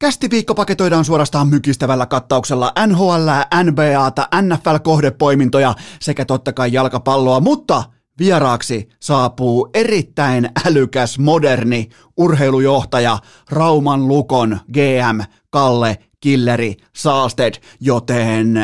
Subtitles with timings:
[0.00, 3.28] Kästiviikko paketoidaan suorastaan mykistävällä kattauksella NHL,
[3.64, 7.84] NBAta, NFL-kohdepoimintoja sekä totta kai jalkapalloa, mutta
[8.18, 13.18] vieraaksi saapuu erittäin älykäs, moderni urheilujohtaja
[13.50, 18.60] Rauman Lukon GM Kalle Killeri Saasted, joten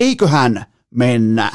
[0.00, 1.50] eiköhän mennä.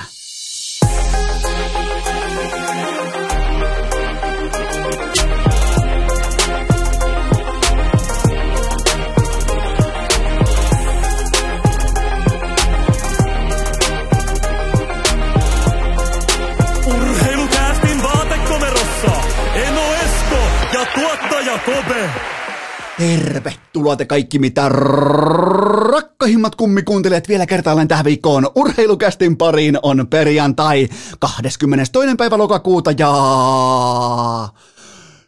[21.65, 22.09] Kobe.
[22.97, 28.51] Tervetuloa te kaikki mitä rakkahimmat kummikuuntelijat vielä kertaalleen tähän viikkoon.
[28.55, 32.15] Urheilukästin pariin on perjantai 22.
[32.17, 33.13] päivä lokakuuta ja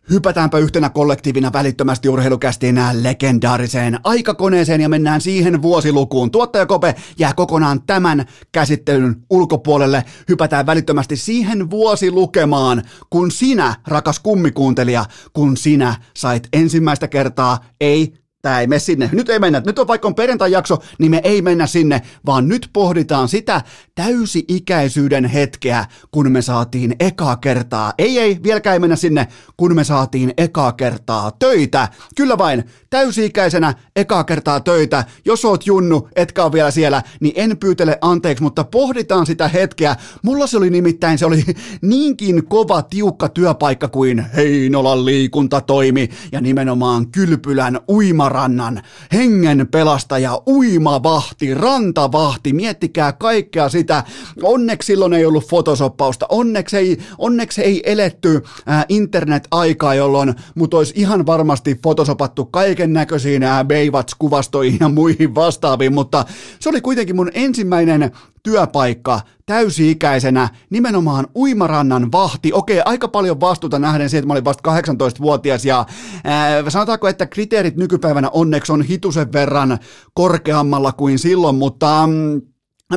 [0.09, 6.31] Hypätäänpä yhtenä kollektiivina välittömästi urheilukästiin legendaariseen aikakoneeseen ja mennään siihen vuosilukuun.
[6.31, 10.03] Tuottaja Kope jää kokonaan tämän käsittelyn ulkopuolelle.
[10.29, 18.59] Hypätään välittömästi siihen vuosilukemaan, kun sinä, rakas kummikuuntelija, kun sinä sait ensimmäistä kertaa, ei Tämä
[18.59, 19.09] ei mene sinne.
[19.11, 19.61] Nyt ei mennä.
[19.65, 23.61] Nyt on vaikka on perjantai-jakso, niin me ei mennä sinne, vaan nyt pohditaan sitä
[23.95, 27.93] täysi-ikäisyyden hetkeä, kun me saatiin ekaa kertaa.
[27.97, 31.87] Ei, ei, vieläkään ei mennä sinne, kun me saatiin ekaa kertaa töitä.
[32.15, 35.05] Kyllä vain, täysi-ikäisenä ekaa kertaa töitä.
[35.25, 39.95] Jos oot junnu, etkä ole vielä siellä, niin en pyytele anteeksi, mutta pohditaan sitä hetkeä.
[40.23, 41.43] Mulla se oli nimittäin, se oli
[41.81, 48.81] niinkin kova, tiukka työpaikka kuin Heinolan liikuntatoimi ja nimenomaan Kylpylän uimar rannan,
[49.13, 54.03] hengen pelastaja, uimavahti, rantavahti, miettikää kaikkea sitä.
[54.43, 58.43] Onneksi silloin ei ollut fotosoppausta, onneksi ei, onneksi ei eletty
[58.89, 66.25] internet-aikaa, jolloin mut olisi ihan varmasti fotosopattu kaiken näköisiin Baywatch-kuvastoihin ja muihin vastaaviin, mutta
[66.59, 68.11] se oli kuitenkin mun ensimmäinen
[68.45, 72.53] työpaikka täysi-ikäisenä, nimenomaan uimarannan vahti.
[72.53, 75.85] Okei, aika paljon vastuuta nähden siitä, että mä olin vasta 18-vuotias ja
[76.23, 79.77] ää, sanotaanko, että kriteerit nykypäivänä onneksi on hitusen verran
[80.13, 82.07] korkeammalla kuin silloin, mutta...
[82.07, 82.41] Mm,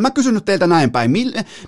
[0.00, 1.12] Mä kysyn nyt teiltä näin päin,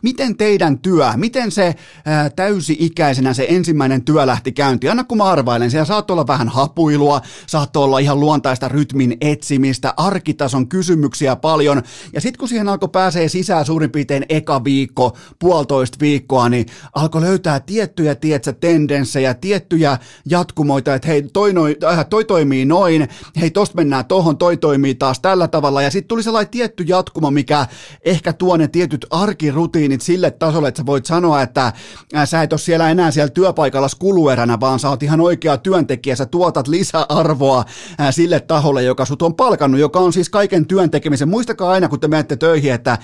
[0.03, 4.91] miten teidän työ, miten se ää, täysi-ikäisenä se ensimmäinen työ lähti käyntiin?
[4.91, 9.95] Anna kun mä arvailen, siellä saattoi olla vähän hapuilua, saattoi olla ihan luontaista rytmin etsimistä,
[9.97, 11.83] arkitason kysymyksiä paljon,
[12.13, 17.21] ja sitten kun siihen alkoi pääsee sisään suurin piirtein eka viikko, puolitoista viikkoa, niin alkoi
[17.21, 23.09] löytää tiettyjä, tietsä, tendenssejä, tiettyjä jatkumoita, että hei, toi, noi, äh, toi toimii noin,
[23.41, 27.31] hei, tosta mennään tohon, toi toimii taas tällä tavalla, ja sitten tuli sellainen tietty jatkuma,
[27.31, 27.67] mikä
[28.11, 31.73] ehkä tuo ne tietyt arkirutiinit sille tasolle, että sä voit sanoa, että
[32.25, 36.27] sä et ole siellä enää siellä työpaikalla kulueränä, vaan sä oot ihan oikea työntekijä, sä
[36.27, 37.65] tuotat lisäarvoa
[38.11, 41.29] sille taholle, joka sut on palkannut, joka on siis kaiken työn tekemisen.
[41.29, 42.99] Muistakaa aina, kun te menette töihin, että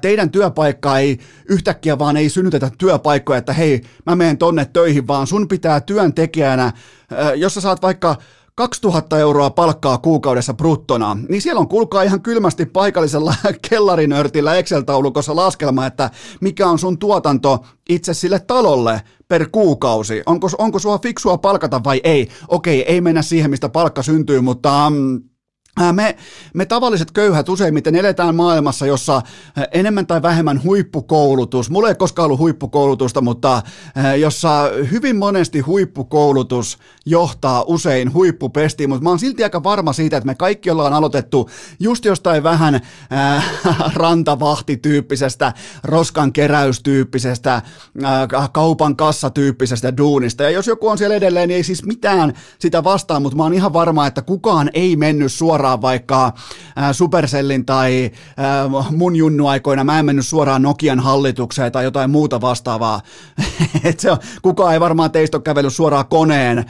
[0.00, 1.18] teidän työpaikka ei
[1.48, 6.72] yhtäkkiä vaan ei synnytetä työpaikkoja, että hei, mä menen tonne töihin, vaan sun pitää työntekijänä,
[7.36, 8.16] jos sä saat vaikka
[8.60, 13.34] 2000 euroa palkkaa kuukaudessa bruttona, niin siellä on kuulkaa ihan kylmästi paikallisella
[13.70, 16.10] kellarinörtillä Excel-taulukossa laskelma, että
[16.40, 20.22] mikä on sun tuotanto itse sille talolle per kuukausi.
[20.26, 22.28] Onko, onko sua fiksua palkata vai ei?
[22.48, 24.86] Okei, ei mennä siihen, mistä palkka syntyy, mutta...
[24.86, 25.29] Um,
[25.92, 26.16] me,
[26.54, 29.22] me tavalliset köyhät useimmiten eletään maailmassa, jossa
[29.72, 33.62] enemmän tai vähemmän huippukoulutus, mulla ei koskaan ollut huippukoulutusta, mutta
[34.20, 40.26] jossa hyvin monesti huippukoulutus johtaa usein huippupestiin, mutta mä oon silti aika varma siitä, että
[40.26, 41.50] me kaikki ollaan aloitettu
[41.80, 43.50] just jostain vähän äh,
[43.94, 45.52] rantavahtityyppisestä,
[45.84, 51.86] roskan keräystyyppisestä, äh, kaupan kassatyyppisestä duunista, ja jos joku on siellä edelleen, niin ei siis
[51.86, 56.32] mitään sitä vastaan, mutta mä oon ihan varma, että kukaan ei mennyt suoraan suoraan vaikka
[56.92, 58.10] Supercellin tai
[58.96, 63.00] mun junnuaikoina, mä en mennyt suoraan Nokian hallitukseen tai jotain muuta vastaavaa.
[63.84, 66.64] Et se on, kukaan ei varmaan teistä ole kävellyt suoraan koneen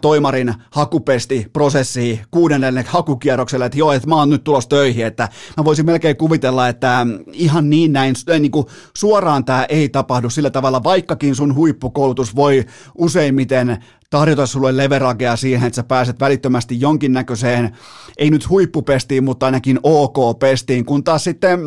[0.00, 5.64] toimarin hakupesti prosessiin kuudennelle hakukierrokselle, että joo, että mä oon nyt tulossa töihin, että mä
[5.64, 8.66] voisin melkein kuvitella, että ihan niin näin, niin kuin
[8.96, 12.64] suoraan tämä ei tapahdu sillä tavalla, vaikkakin sun huippukoulutus voi
[12.98, 13.84] useimmiten
[14.18, 17.76] tarjota sulle leveragea siihen, että sä pääset välittömästi jonkinnäköiseen,
[18.18, 21.60] ei nyt huippupestiin, mutta ainakin OK-pestiin, kun taas sitten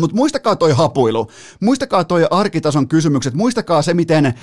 [0.00, 1.30] Mutta muistakaa toi hapuilu,
[1.60, 4.34] muistakaa toi arkitason kysymykset, muistakaa se, miten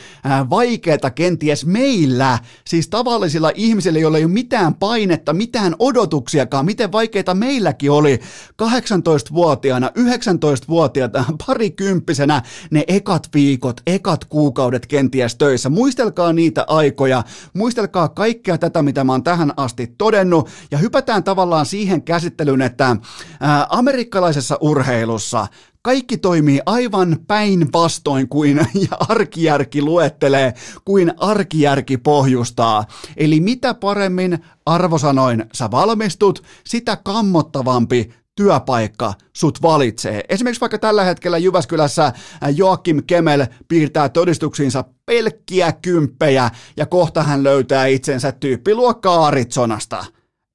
[0.49, 7.33] vaikeata kenties meillä, siis tavallisilla ihmisillä, joilla ei ole mitään painetta, mitään odotuksiakaan, miten vaikeita
[7.33, 8.19] meilläkin oli
[8.63, 12.41] 18-vuotiaana, 19-vuotiaana, parikymppisenä
[12.71, 15.69] ne ekat viikot, ekat kuukaudet kenties töissä.
[15.69, 17.23] Muistelkaa niitä aikoja,
[17.53, 22.95] muistelkaa kaikkea tätä, mitä mä oon tähän asti todennut, ja hypätään tavallaan siihen käsittelyyn, että
[23.39, 25.44] ää, amerikkalaisessa urheilussa
[25.81, 28.57] kaikki toimii aivan päinvastoin kuin
[28.89, 30.53] ja arkijärki luettelee,
[30.85, 32.85] kuin arkijärki pohjustaa.
[33.17, 40.23] Eli mitä paremmin arvosanoin sä valmistut, sitä kammottavampi työpaikka sut valitsee.
[40.29, 42.13] Esimerkiksi vaikka tällä hetkellä Jyväskylässä
[42.55, 50.05] Joakim Kemel piirtää todistuksiinsa pelkkiä kymppejä ja kohta hän löytää itsensä tyyppiluokkaa Arizonasta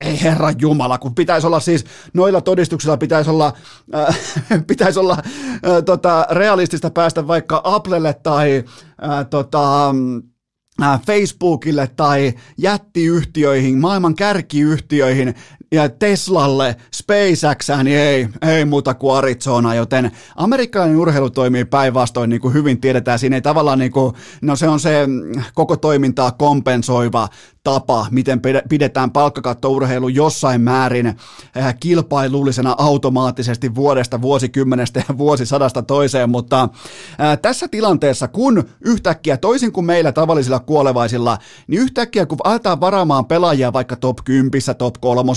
[0.00, 3.52] ei herra Jumala, kun pitäisi olla siis, noilla todistuksilla pitäisi olla,
[3.94, 4.18] äh,
[4.66, 8.64] pitäisi olla äh, tota, realistista päästä vaikka Applelle tai
[9.04, 9.94] äh, tota,
[10.82, 15.34] äh, Facebookille tai jättiyhtiöihin, maailman kärkiyhtiöihin
[15.72, 22.40] ja Teslalle, SpaceXään, niin ei, ei muuta kuin Arizona, joten amerikkalainen urheilu toimii päinvastoin, niin
[22.40, 25.08] kuin hyvin tiedetään, siinä ei tavallaan niin kuin, no se on se
[25.54, 27.28] koko toimintaa kompensoiva
[27.64, 31.16] tapa, miten pidetään palkkakattourheilu jossain määrin eh,
[31.80, 39.86] kilpailullisena automaattisesti vuodesta, vuosikymmenestä ja vuosisadasta toiseen, mutta eh, tässä tilanteessa, kun yhtäkkiä, toisin kuin
[39.86, 45.32] meillä tavallisilla kuolevaisilla, niin yhtäkkiä kun aletaan varaamaan pelaajia vaikka top 10, top 3,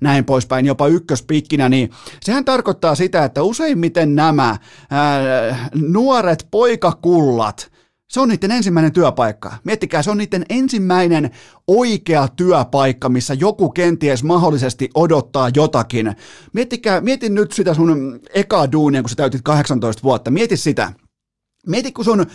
[0.00, 1.90] näin poispäin, jopa ykköspikkinä, niin
[2.22, 4.56] sehän tarkoittaa sitä, että useimmiten nämä
[4.90, 7.73] ää, eh, nuoret poikakullat,
[8.08, 9.52] se on niiden ensimmäinen työpaikka.
[9.64, 11.30] Miettikää, se on niiden ensimmäinen
[11.66, 16.16] oikea työpaikka, missä joku kenties mahdollisesti odottaa jotakin.
[16.52, 20.30] Miettikää, mietin nyt sitä sun eka duunia, kun sä täytit 18 vuotta.
[20.30, 20.92] Mieti sitä.
[21.66, 22.26] Mieti, kun sun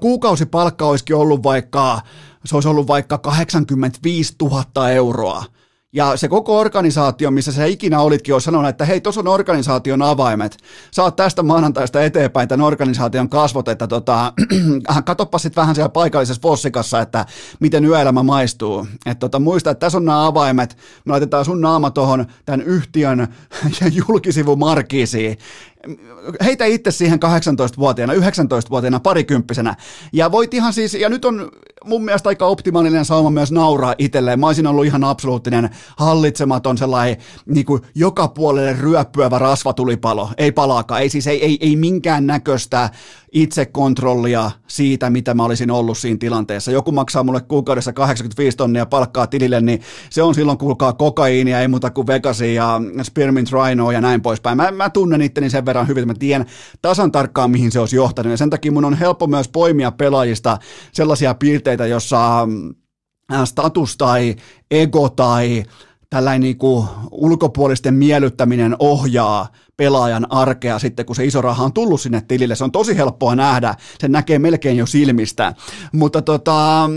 [0.00, 2.00] kuukausipalkka olisikin ollut vaikka,
[2.44, 5.44] se olisi ollut vaikka 85 000 euroa
[5.92, 10.02] ja se koko organisaatio, missä sä ikinä olitkin, on sanonut, että hei, tuossa on organisaation
[10.02, 10.56] avaimet.
[10.90, 14.32] Saat tästä maanantaista eteenpäin tämän organisaation kasvot, että tota,
[15.04, 17.26] katoppa sitten vähän siellä paikallisessa Fossikassa, että
[17.60, 18.86] miten yöelämä maistuu.
[19.06, 23.28] Että tota, muista, että tässä on nämä avaimet, me laitetaan sun naama tuohon tämän yhtiön
[24.08, 25.38] julkisivumarkiisiin
[26.44, 29.76] heitä itse siihen 18-vuotiaana, 19-vuotiaana, parikymppisenä.
[30.12, 31.50] Ja voit ihan siis, ja nyt on
[31.84, 34.40] mun mielestä aika optimaalinen sauma myös nauraa itselleen.
[34.40, 37.16] Mä olisin ollut ihan absoluuttinen, hallitsematon sellainen
[37.46, 40.30] niin kuin joka puolelle ryöppyävä rasvatulipalo.
[40.38, 42.90] Ei palaakaan, ei siis ei, ei, ei minkään näköistä
[43.32, 46.70] itsekontrollia siitä, mitä mä olisin ollut siinä tilanteessa.
[46.70, 49.80] Joku maksaa mulle kuukaudessa 85 tonnia palkkaa tilille, niin
[50.10, 54.56] se on silloin kuulkaa kokaiinia, ei muuta kuin Vegasia ja Spearmint Rhino ja näin poispäin.
[54.56, 56.46] Mä, mä tunnen itteni sen verran hyvin, että mä tiedän
[56.82, 58.30] tasan tarkkaan, mihin se olisi johtanut.
[58.30, 60.58] Ja sen takia mun on helppo myös poimia pelaajista
[60.92, 62.48] sellaisia piirteitä, jossa
[63.44, 64.36] status tai
[64.70, 65.64] ego tai
[66.10, 72.00] tällainen niin kuin ulkopuolisten miellyttäminen ohjaa pelaajan arkea sitten, kun se iso raha on tullut
[72.00, 72.54] sinne tilille.
[72.54, 75.54] Se on tosi helppoa nähdä, se näkee melkein jo silmistä.
[75.92, 76.90] Mutta tota,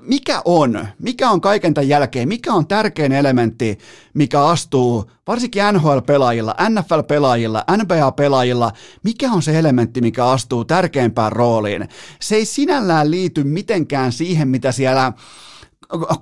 [0.00, 3.78] mikä on, mikä on kaiken tämän jälkeen, mikä on tärkein elementti,
[4.14, 8.72] mikä astuu varsinkin NHL-pelaajilla, NFL-pelaajilla, NBA-pelaajilla,
[9.02, 11.88] mikä on se elementti, mikä astuu tärkeimpään rooliin?
[12.20, 15.12] Se ei sinällään liity mitenkään siihen, mitä siellä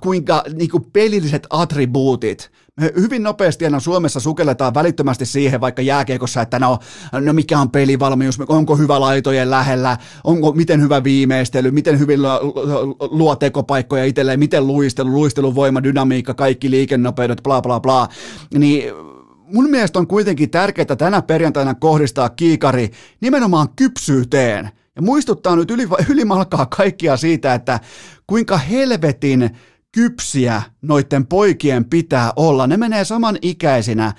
[0.01, 6.41] kuinka niin kuin pelilliset attribuutit, me hyvin nopeasti aina Suomessa sukelletaan välittömästi siihen vaikka jääkiekossa,
[6.41, 6.79] että no,
[7.11, 12.19] no mikä on pelivalmius, onko hyvä laitojen lähellä, onko miten hyvä viimeistely, miten hyvin
[12.99, 18.07] luo tekopaikkoja itselleen, miten luistelu, luistelun voima, dynamiikka, kaikki liikennopeudet, bla bla bla,
[18.57, 18.93] niin
[19.53, 22.91] mun mielestä on kuitenkin tärkeää tänä perjantaina kohdistaa kiikari
[23.21, 24.69] nimenomaan kypsyyteen.
[24.97, 27.79] Ja muistuttaa nyt yli, ylimalkaa kaikkia siitä, että
[28.27, 29.57] kuinka helvetin
[29.97, 32.67] kypsiä noiden poikien pitää olla.
[32.67, 34.13] Ne menee saman ikäisinä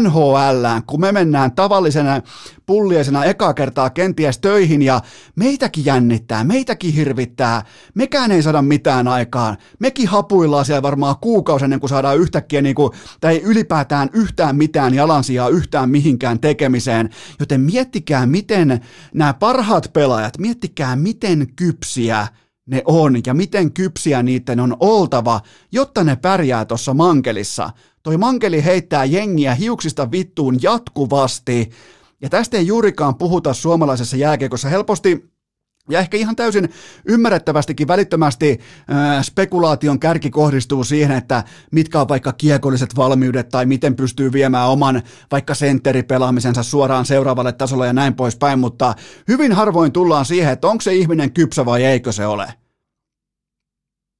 [0.00, 2.20] NHL, kun me mennään tavallisena
[2.66, 5.00] pulliaisena eka kertaa kenties töihin ja
[5.36, 7.62] meitäkin jännittää, meitäkin hirvittää,
[7.94, 9.56] mekään ei saada mitään aikaan.
[9.78, 14.94] Mekin hapuillaan siellä varmaan kuukausi ennen kuin saadaan yhtäkkiä niin kuin, tai ylipäätään yhtään mitään
[14.94, 17.10] jalansijaa yhtään mihinkään tekemiseen.
[17.40, 18.80] Joten miettikää, miten
[19.14, 22.26] nämä parhaat pelaajat, miettikää, miten kypsiä
[22.70, 25.40] ne on ja miten kypsiä niiden on oltava,
[25.72, 27.70] jotta ne pärjää tuossa mankelissa.
[28.02, 31.70] Toi mankeli heittää jengiä hiuksista vittuun jatkuvasti,
[32.20, 34.68] ja tästä ei juurikaan puhuta suomalaisessa jääkiekossa.
[34.68, 35.30] Helposti
[35.88, 36.68] Ja ehkä ihan täysin
[37.04, 38.60] ymmärrettävästikin välittömästi
[38.90, 44.68] äh, spekulaation kärki kohdistuu siihen, että mitkä on vaikka kiekolliset valmiudet tai miten pystyy viemään
[44.68, 48.94] oman vaikka sentteripelaamisensa suoraan seuraavalle tasolle ja näin poispäin, mutta
[49.28, 52.54] hyvin harvoin tullaan siihen, että onko se ihminen kypsä vai eikö se ole.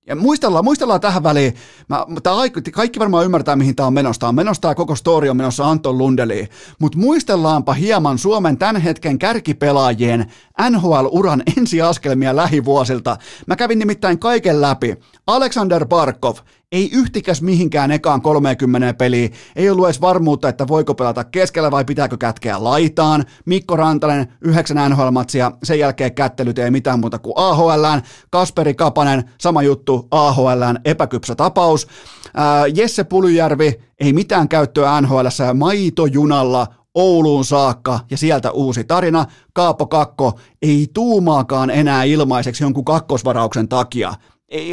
[0.06, 1.54] Ja muistellaan, muistellaan tähän väliin,
[1.88, 2.34] mä, tää,
[2.72, 4.28] kaikki varmaan ymmärtää, mihin tämä on menossa.
[4.28, 6.48] on menossa tämä koko story on menossa Anton Lundeliin.
[6.78, 10.32] Mutta muistellaanpa hieman Suomen tämän hetken kärkipelaajien
[10.70, 13.16] NHL-uran ensiaskelmia lähivuosilta.
[13.46, 14.96] Mä kävin nimittäin kaiken läpi.
[15.26, 16.36] Alexander Barkov,
[16.72, 21.84] ei yhtikäs mihinkään ekaan 30 peliä, ei ollut edes varmuutta, että voiko pelata keskellä vai
[21.84, 23.24] pitääkö kätkeä laitaan.
[23.46, 28.02] Mikko Rantanen, yhdeksän NHL-matsia, sen jälkeen kättelyt ei mitään muuta kuin AHLään.
[28.30, 31.86] Kasperi Kapanen, sama juttu, AHLään, epäkypsä tapaus.
[32.34, 39.26] Ää, Jesse Pulyjärvi, ei mitään käyttöä NHL maitojunalla Ouluun saakka ja sieltä uusi tarina.
[39.52, 44.14] Kaapo Kakko ei tuumaakaan enää ilmaiseksi jonkun kakkosvarauksen takia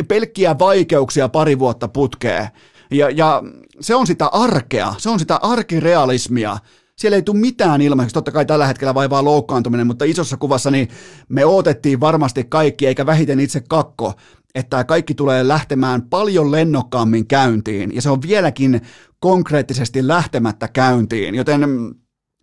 [0.07, 2.47] pelkkiä vaikeuksia pari vuotta putkeen.
[2.91, 3.43] Ja, ja
[3.79, 6.57] se on sitä arkea, se on sitä arkirealismia.
[6.97, 10.87] Siellä ei tule mitään ilmaiseksi, totta kai tällä hetkellä vaivaa loukkaantuminen, mutta isossa kuvassa niin
[11.29, 14.13] me odotettiin varmasti kaikki, eikä vähiten itse kakko,
[14.55, 18.81] että kaikki tulee lähtemään paljon lennokkaammin käyntiin, ja se on vieläkin
[19.19, 21.61] konkreettisesti lähtemättä käyntiin, joten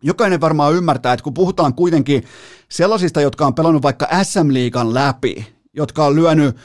[0.03, 2.25] jokainen varmaan ymmärtää, että kun puhutaan kuitenkin
[2.71, 6.57] sellaisista, jotka on pelannut vaikka SM-liigan läpi, jotka on lyönyt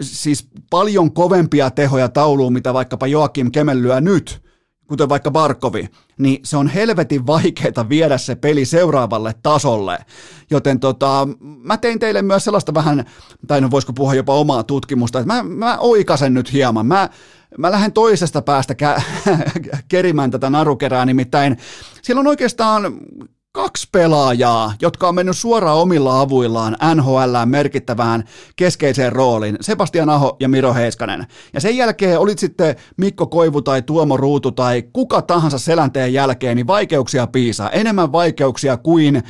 [0.00, 4.42] siis paljon kovempia tehoja tauluun, mitä vaikkapa Joakim Kemel lyö nyt,
[4.88, 5.88] kuten vaikka Barkovi,
[6.18, 9.98] niin se on helvetin vaikeaa viedä se peli seuraavalle tasolle.
[10.50, 13.04] Joten tota, mä tein teille myös sellaista vähän,
[13.46, 16.86] tai no voisiko puhua jopa omaa tutkimusta, että mä, mä oikasen nyt hieman.
[16.86, 17.08] Mä,
[17.58, 19.02] mä lähden toisesta päästä kä-
[19.88, 21.56] kerimään tätä narukerää, nimittäin
[22.02, 23.00] siellä on oikeastaan
[23.56, 28.24] kaksi pelaajaa, jotka on mennyt suoraan omilla avuillaan NHL merkittävään
[28.56, 31.26] keskeiseen rooliin, Sebastian Aho ja Miro Heiskanen.
[31.52, 36.56] Ja sen jälkeen olit sitten Mikko Koivu tai Tuomo Ruutu tai kuka tahansa selänteen jälkeen,
[36.56, 37.70] niin vaikeuksia piisaa.
[37.70, 39.22] Enemmän vaikeuksia kuin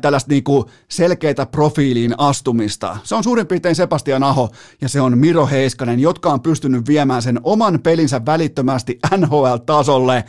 [0.00, 2.96] tällaista niinku selkeitä profiiliin astumista.
[3.02, 4.50] Se on suurin piirtein Sebastian Aho
[4.80, 10.24] ja se on Miro Heiskanen, jotka on pystynyt viemään sen oman pelinsä välittömästi NHL-tasolle.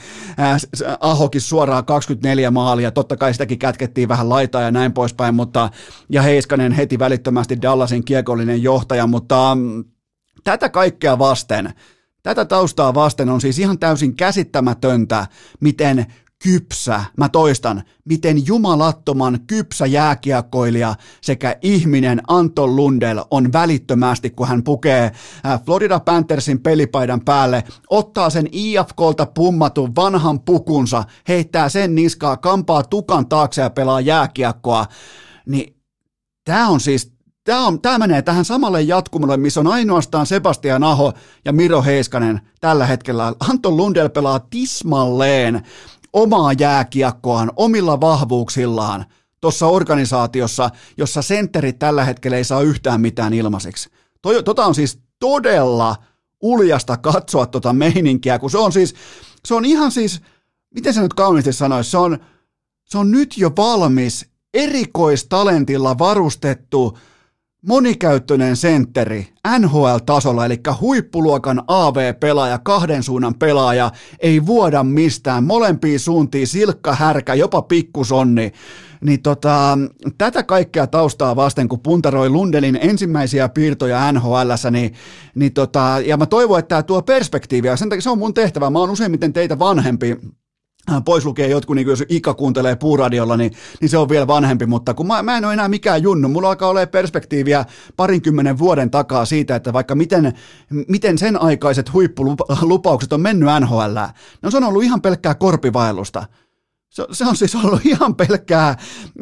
[1.00, 5.70] Ahokin suoraan 24 maalia, totta kai sitäkin kätkettiin vähän laitaa ja näin poispäin, mutta
[6.10, 9.84] ja Heiskanen heti välittömästi Dallasin kiekollinen johtaja, mutta mm,
[10.44, 11.74] tätä kaikkea vasten,
[12.24, 15.28] tätä taustaa vasten on siis ihan täysin käsittämätöntä,
[15.60, 16.06] miten
[16.44, 24.64] kypsä, mä toistan, miten jumalattoman kypsä jääkiekkoilija sekä ihminen Anton Lundell on välittömästi, kun hän
[24.64, 25.12] pukee
[25.46, 32.84] äh, Florida Panthersin pelipaidan päälle, ottaa sen IFKlta pummatun vanhan pukunsa, heittää sen niskaa, kampaa
[32.84, 34.86] tukan taakse ja pelaa jääkiekkoa,
[35.46, 35.76] niin
[36.46, 37.16] tämä on siis
[37.46, 41.14] Tämä, on, tämä menee tähän samalle jatkumolle, missä on ainoastaan Sebastian Aho
[41.46, 43.34] ja Miro Heiskanen tällä hetkellä.
[43.50, 45.64] Anton Lundell pelaa tismalleen
[46.16, 49.06] omaa jääkiekkoaan omilla vahvuuksillaan
[49.42, 53.90] tuossa organisaatiossa, jossa sentterit tällä hetkellä ei saa yhtään mitään ilmaiseksi.
[54.22, 55.96] Toi, tota on siis todella
[56.42, 58.96] uljasta katsoa tota meininkiä, kun se on siis,
[59.46, 60.22] se on ihan siis,
[60.76, 62.18] miten se nyt kauniisti sanoisi, se on,
[62.86, 66.98] se on nyt jo valmis, erikoistalentilla varustettu,
[67.68, 69.28] monikäyttöinen sentteri
[69.60, 77.62] NHL-tasolla, eli huippuluokan AV-pelaaja, kahden suunnan pelaaja, ei vuoda mistään, molempiin suuntiin, silkka, härkä, jopa
[77.62, 78.52] pikkusonni.
[79.02, 79.78] Niin tota,
[80.18, 84.94] tätä kaikkea taustaa vasten, kun puntaroi Lundelin ensimmäisiä piirtoja NHL, niin,
[85.36, 88.70] niin tota, ja mä toivon, että tämä tuo perspektiiviä, sen takia se on mun tehtävä,
[88.70, 90.18] mä oon useimmiten teitä vanhempi,
[91.06, 93.52] pois lukee jotkut, niin jos Ika kuuntelee puuradiolla, niin,
[93.82, 96.50] niin se on vielä vanhempi, mutta kun mä, mä en ole enää mikään junnu, mulla
[96.50, 97.66] alkaa olla perspektiiviä
[97.96, 100.34] parinkymmenen vuoden takaa siitä, että vaikka miten,
[100.88, 103.98] miten sen aikaiset huippulupaukset on mennyt NHL,
[104.42, 106.26] no se on ollut ihan pelkkää korpivaellusta.
[106.90, 108.70] Se, se on siis ollut ihan pelkkää,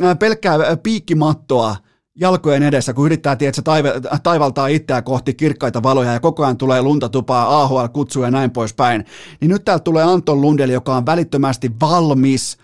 [0.03, 1.75] äh, pelkkää piikkimattoa,
[2.15, 3.93] jalkojen edessä, kun yrittää tiedätkö, taive,
[4.24, 9.05] taivaltaa itseään kohti kirkkaita valoja ja koko ajan tulee luntatupaa, AHL kutsuu ja näin poispäin,
[9.41, 12.58] niin nyt täältä tulee Anton Lundell, joka on välittömästi valmis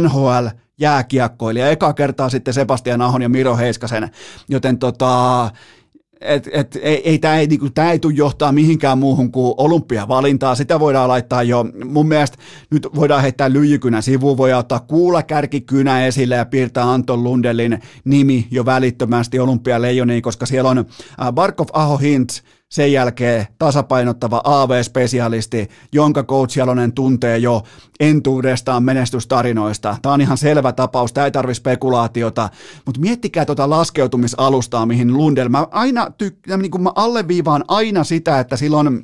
[0.00, 0.46] NHL
[0.78, 1.70] jääkiekkoilija.
[1.70, 4.10] Eka kertaa sitten Sebastian Ahon ja Miro Heiskasen,
[4.48, 5.50] joten tota,
[6.20, 10.54] et, et, ei, ei, tämä ei, niinku, ei tule johtaa mihinkään muuhun kuin olympiavalintaa.
[10.54, 12.38] Sitä voidaan laittaa jo, mun mielestä
[12.70, 18.64] nyt voidaan heittää lyijykynä sivuun, voidaan ottaa kuulakärkikynä esille ja piirtää Anton Lundellin nimi jo
[18.64, 26.58] välittömästi olympialeijoniin, koska siellä on äh, Barkov, Aho, Hintz, sen jälkeen tasapainottava AV-spesialisti, jonka coach
[26.58, 27.62] Jalonen tuntee jo
[28.00, 29.96] entuudestaan menestystarinoista.
[30.02, 32.48] Tämä on ihan selvä tapaus, tämä ei tarvi spekulaatiota,
[32.86, 38.56] mutta miettikää tuota laskeutumisalustaa, mihin Lundell, mä aina tykkään, niin mä alleviivaan aina sitä, että
[38.56, 39.02] silloin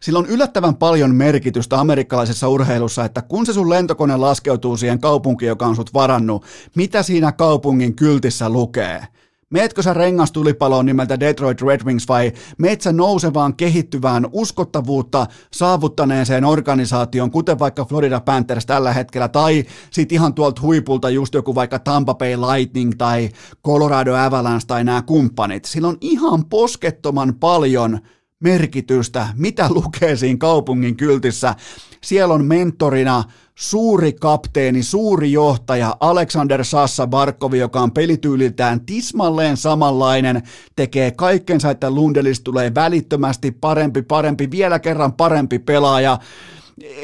[0.00, 5.48] sillä on yllättävän paljon merkitystä amerikkalaisessa urheilussa, että kun se sun lentokone laskeutuu siihen kaupunkiin,
[5.48, 9.06] joka on sut varannut, mitä siinä kaupungin kyltissä lukee?
[9.50, 17.30] Meetkö sä rengastulipaloon nimeltä Detroit Red Wings vai meet sä nousevaan, kehittyvään, uskottavuutta saavuttaneeseen organisaation,
[17.30, 22.14] kuten vaikka Florida Panthers tällä hetkellä, tai sit ihan tuolta huipulta just joku vaikka Tampa
[22.14, 23.28] Bay Lightning tai
[23.66, 25.64] Colorado Avalanche tai nämä kumppanit.
[25.64, 27.98] Sillä on ihan poskettoman paljon
[28.40, 31.54] merkitystä, mitä lukee siinä kaupungin kyltissä.
[32.02, 33.24] Siellä on mentorina
[33.58, 40.42] suuri kapteeni, suuri johtaja Alexander Sassa Barkovi, joka on pelityyliltään tismalleen samanlainen,
[40.76, 46.18] tekee kaikkensa, että Lundelista tulee välittömästi parempi, parempi, vielä kerran parempi pelaaja.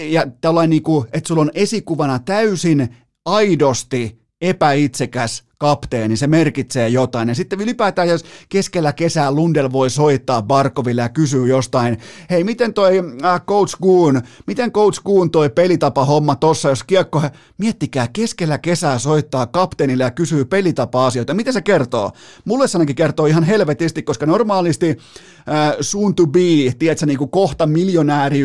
[0.00, 7.28] Ja tällainen, niin kuin, että sulla on esikuvana täysin aidosti epäitsekäs kapteeni, se merkitsee jotain.
[7.28, 11.98] Ja sitten ylipäätään, jos keskellä kesää Lundell voi soittaa Barkoville ja kysyy jostain,
[12.30, 17.22] hei, miten toi äh, Coach Goon, miten Coach Goon toi pelitapa homma tossa, jos kiekko,
[17.58, 22.12] miettikää, keskellä kesää soittaa kapteenille ja kysyy pelitapa-asioita, mitä se kertoo?
[22.44, 27.30] Mulle se ainakin kertoo ihan helvetisti, koska normaalisti äh, soon to be, tiedätkö, niin kuin
[27.30, 28.40] kohta miljonääri,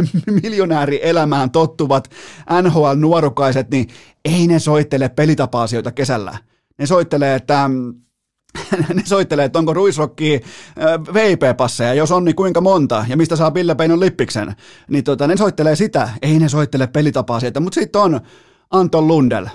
[0.42, 2.10] miljonääri elämään tottuvat
[2.62, 3.88] NHL-nuorukaiset, niin
[4.24, 6.38] ei ne soittele pelitapa-asioita kesällä
[6.78, 7.70] ne soittelee, että
[8.94, 10.40] ne soittelee, että onko ruisrokki
[11.14, 14.56] VIP-passeja, jos on, niin kuinka monta, ja mistä saa Ville Peinon lippiksen.
[14.88, 18.20] Niin tota, ne soittelee sitä, ei ne soittele pelitapaa sieltä, mutta sitten on
[18.70, 19.46] Anton Lundell.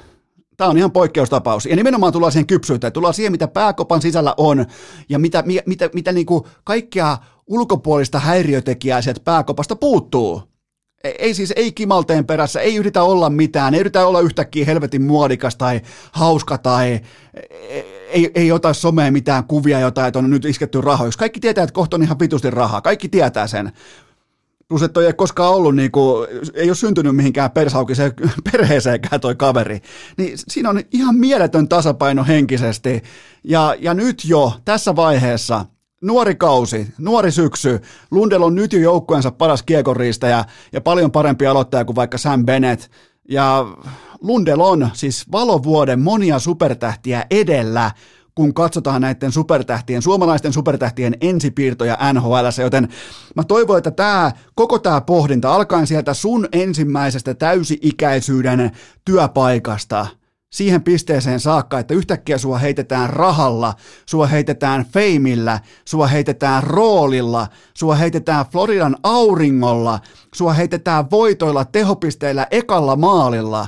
[0.57, 1.65] Tämä on ihan poikkeustapaus.
[1.65, 4.65] Ja nimenomaan tullaan siihen kypsyyteen, tullaan siihen, mitä pääkopan sisällä on,
[5.09, 10.56] ja mitä, mitä, mitä, mitä niinku kaikkea ulkopuolista häiriötekijää sieltä pääkopasta puuttuu
[11.03, 15.55] ei siis ei kimalteen perässä, ei yritä olla mitään, ei yritä olla yhtäkkiä helvetin muodikas
[15.55, 16.99] tai hauska tai
[18.09, 21.19] ei, ei ota someen mitään kuvia jotain, että on nyt isketty rahoiksi.
[21.19, 23.71] Kaikki tietää, että kohta on ihan vitusti rahaa, kaikki tietää sen.
[24.67, 28.13] Plus, että ei koskaan ollut, niin kuin, ei ole syntynyt mihinkään persaukiseen
[28.51, 29.81] perheeseenkään toi kaveri.
[30.17, 33.03] Niin siinä on ihan mieletön tasapaino henkisesti.
[33.43, 35.65] Ja, ja nyt jo tässä vaiheessa–
[36.01, 37.81] Nuori kausi, nuori syksy.
[38.11, 42.91] Lundell on nyt jo joukkueensa paras kiekonriistäjä ja paljon parempi aloittaja kuin vaikka Sam Bennett.
[43.29, 43.65] Ja
[44.21, 47.91] Lundell on siis valovuoden monia supertähtiä edellä,
[48.35, 52.87] kun katsotaan näiden supertähtien, suomalaisten supertähtien ensipiirtoja NHL, joten
[53.35, 58.71] mä toivon, että tämä, koko tämä pohdinta, alkaen sieltä sun ensimmäisestä täysi-ikäisyyden
[59.05, 60.07] työpaikasta–
[60.57, 63.73] siihen pisteeseen saakka, että yhtäkkiä sua heitetään rahalla,
[64.05, 69.99] sua heitetään feimillä, sua heitetään roolilla, sua heitetään Floridan auringolla,
[70.35, 73.67] sua heitetään voitoilla, tehopisteillä, ekalla maalilla.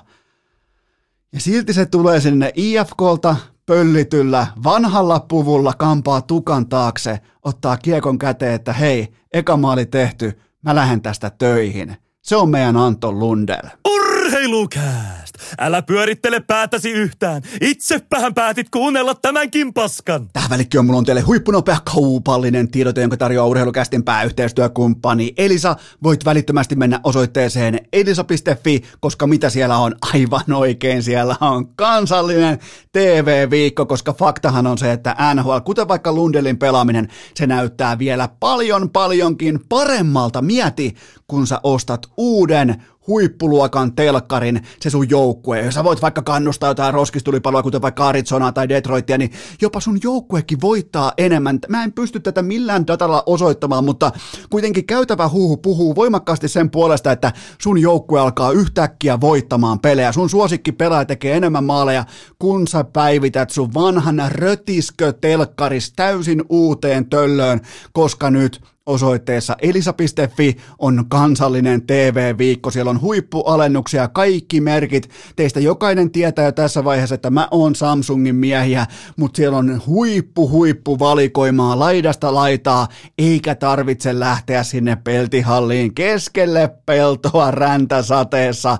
[1.33, 3.35] Ja silti se tulee sinne IFKlta
[3.65, 10.75] pöllityllä, vanhalla puvulla kampaa tukan taakse, ottaa kiekon käteen, että hei, eka maali tehty, mä
[10.75, 11.97] lähden tästä töihin.
[12.21, 13.67] Se on meidän Anton Lundell.
[13.87, 15.18] Urheilukääst!
[15.59, 17.41] Älä pyörittele päätäsi yhtään.
[17.61, 20.27] Itsepähän päätit kuunnella tämänkin paskan.
[20.33, 25.75] Tähän välikköön mulla on teille huippunopea kaupallinen tiedote, jonka tarjoaa urheilukästin pääyhteistyökumppani Elisa.
[26.03, 29.95] Voit välittömästi mennä osoitteeseen elisa.fi, koska mitä siellä on?
[30.13, 32.59] Aivan oikein, siellä on kansallinen
[32.91, 38.89] TV-viikko, koska faktahan on se, että NHL, kuten vaikka Lundelin pelaaminen, se näyttää vielä paljon
[38.89, 40.41] paljonkin paremmalta.
[40.41, 40.95] Mieti,
[41.27, 45.61] kun sä ostat uuden huippuluokan telkkarin se sun joukkue.
[45.61, 49.31] Jos sä voit vaikka kannustaa jotain roskistulipaloa, kuten vaikka Arizonaa tai Detroitia, niin
[49.61, 51.59] jopa sun joukkuekin voittaa enemmän.
[51.69, 54.11] Mä en pysty tätä millään datalla osoittamaan, mutta
[54.49, 60.11] kuitenkin käytävä huhu puhuu voimakkaasti sen puolesta, että sun joukkue alkaa yhtäkkiä voittamaan pelejä.
[60.11, 62.05] Sun suosikki pelaaja tekee enemmän maaleja,
[62.39, 67.61] kun sä päivität sun vanhan rötiskö telkkaris täysin uuteen töllöön,
[67.93, 72.71] koska nyt Osoitteessa elisa.fi on kansallinen TV-viikko.
[72.71, 75.09] Siellä on huippualennuksia, kaikki merkit.
[75.35, 80.49] Teistä jokainen tietää jo tässä vaiheessa, että mä oon Samsungin miehiä, mutta siellä on huippu
[80.49, 88.77] huippu valikoimaa laidasta laitaa, eikä tarvitse lähteä sinne peltihalliin keskelle peltoa räntäsateessa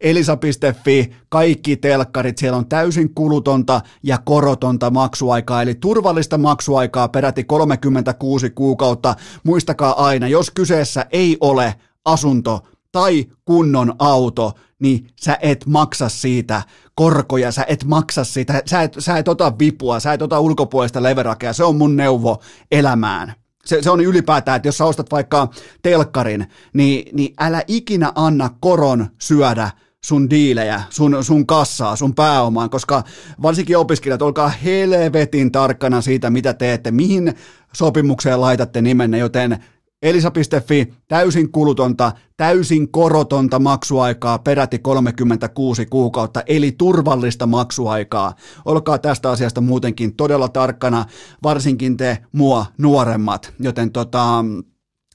[0.00, 8.50] elisa.fi, kaikki telkkarit, siellä on täysin kulutonta ja korotonta maksuaikaa, eli turvallista maksuaikaa peräti 36
[8.50, 9.14] kuukautta.
[9.44, 12.60] Muistakaa aina, jos kyseessä ei ole asunto
[12.92, 16.62] tai kunnon auto, niin sä et maksa siitä
[16.94, 21.02] korkoja, sä et maksa siitä, sä et, sä et ota vipua, sä et ota ulkopuolista
[21.02, 23.34] leverakea, se on mun neuvo elämään.
[23.64, 25.48] Se, se on ylipäätään, että jos sä ostat vaikka
[25.82, 29.70] telkkarin, niin, niin älä ikinä anna koron syödä
[30.04, 33.02] sun diilejä, sun, sun kassaa, sun pääomaan, koska
[33.42, 37.34] varsinkin opiskelijat, olkaa helvetin tarkkana siitä, mitä teette, mihin
[37.74, 39.64] sopimukseen laitatte nimenne, joten
[40.02, 48.34] Elisa.fi, täysin kulutonta, täysin korotonta maksuaikaa, peräti 36 kuukautta, eli turvallista maksuaikaa.
[48.64, 51.04] Olkaa tästä asiasta muutenkin todella tarkkana,
[51.42, 54.44] varsinkin te mua nuoremmat, joten tota,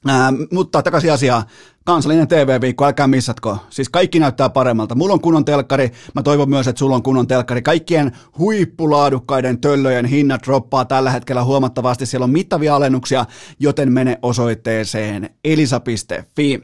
[0.07, 1.43] Ää, mutta takaisin asiaan.
[1.85, 3.57] Kansallinen TV-viikko, älkää missatko.
[3.69, 4.95] Siis kaikki näyttää paremmalta.
[4.95, 5.91] Mulla on kunnon telkkari.
[6.15, 7.61] Mä toivon myös, että sulla on kunnon telkkari.
[7.61, 12.05] Kaikkien huippulaadukkaiden töllöjen hinnat droppaa tällä hetkellä huomattavasti.
[12.05, 13.25] Siellä on mittavia alennuksia,
[13.59, 16.63] joten mene osoitteeseen elisa.fi.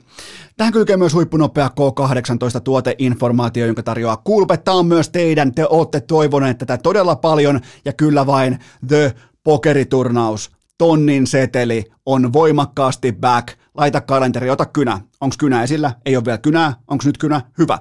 [0.58, 4.58] Tähän kylkee myös huippunopea K18 tuoteinformaatio, jonka tarjoaa Kulpe.
[4.58, 5.52] Tämä on myös teidän.
[5.56, 13.12] Te olette toivoneet tätä todella paljon ja kyllä vain The Pokeriturnaus tonnin seteli on voimakkaasti
[13.12, 13.48] back.
[13.74, 15.00] Laita kalenteri, ota kynä.
[15.22, 15.92] Onko kynä esillä?
[16.06, 16.74] Ei ole vielä kynää.
[16.88, 17.42] Onko nyt kynä?
[17.58, 17.80] Hyvä.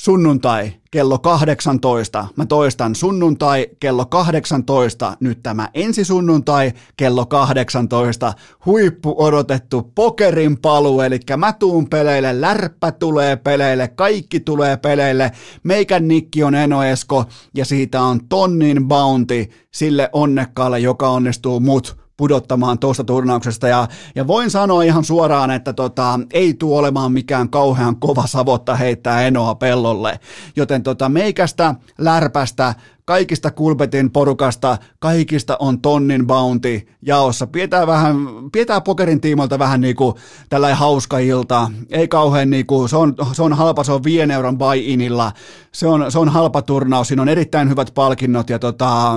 [0.00, 2.26] Sunnuntai kello 18.
[2.36, 5.16] Mä toistan sunnuntai kello 18.
[5.20, 8.32] Nyt tämä ensi sunnuntai kello 18.
[8.66, 15.32] Huippu odotettu pokerin paluu, eli mä tuun peleille, lärppä tulee peleille, kaikki tulee peleille.
[15.62, 21.99] Meikän nikki on Eno Esko ja siitä on tonnin bounty sille onnekkaalle, joka onnistuu mut
[22.20, 27.50] pudottamaan tuosta turnauksesta ja, ja voin sanoa ihan suoraan, että tota, ei tule olemaan mikään
[27.50, 30.20] kauhean kova savotta heittää Enoa pellolle,
[30.56, 37.46] joten tota, meikästä, lärpästä, kaikista kulpetin porukasta, kaikista on tonnin bounty jaossa.
[37.46, 38.16] Pidetään, vähän,
[38.52, 40.14] pidetään pokerin tiimoilta vähän niin kuin
[40.48, 41.70] tällainen hauska ilta.
[41.90, 45.32] Ei kauhean niin kuin, se on, se on halpa, se on 5 euron buy-inilla.
[45.72, 49.12] Se on, se on halpa turnaus, siinä on erittäin hyvät palkinnot ja tota,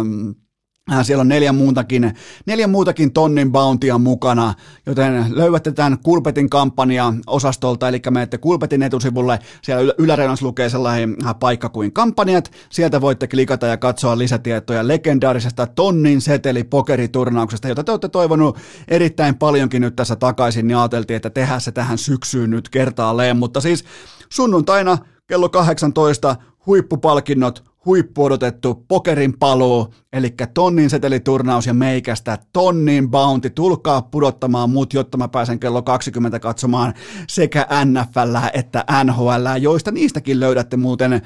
[1.04, 2.14] siellä on neljä muutakin,
[2.46, 4.54] neljä muutakin tonnin bountia mukana,
[4.86, 11.36] joten löydätte tämän Kulpetin kampanja osastolta, eli menette Kulpetin etusivulle, siellä yläreunassa lukee sellainen äh,
[11.40, 17.92] paikka kuin kampanjat, sieltä voitte klikata ja katsoa lisätietoja legendaarisesta tonnin seteli pokeriturnauksesta, jota te
[17.92, 22.70] olette toivonut erittäin paljonkin nyt tässä takaisin, niin ajateltiin, että tehdään se tähän syksyyn nyt
[22.70, 23.86] kertaalleen, mutta siis
[24.30, 33.50] sunnuntaina kello 18 huippupalkinnot, huippuodotettu pokerin paluu, eli tonnin seteliturnaus ja meikästä tonnin bounty.
[33.50, 36.94] Tulkaa pudottamaan mut, jotta mä pääsen kello 20 katsomaan
[37.28, 41.22] sekä NFL että NHL, joista niistäkin löydätte muuten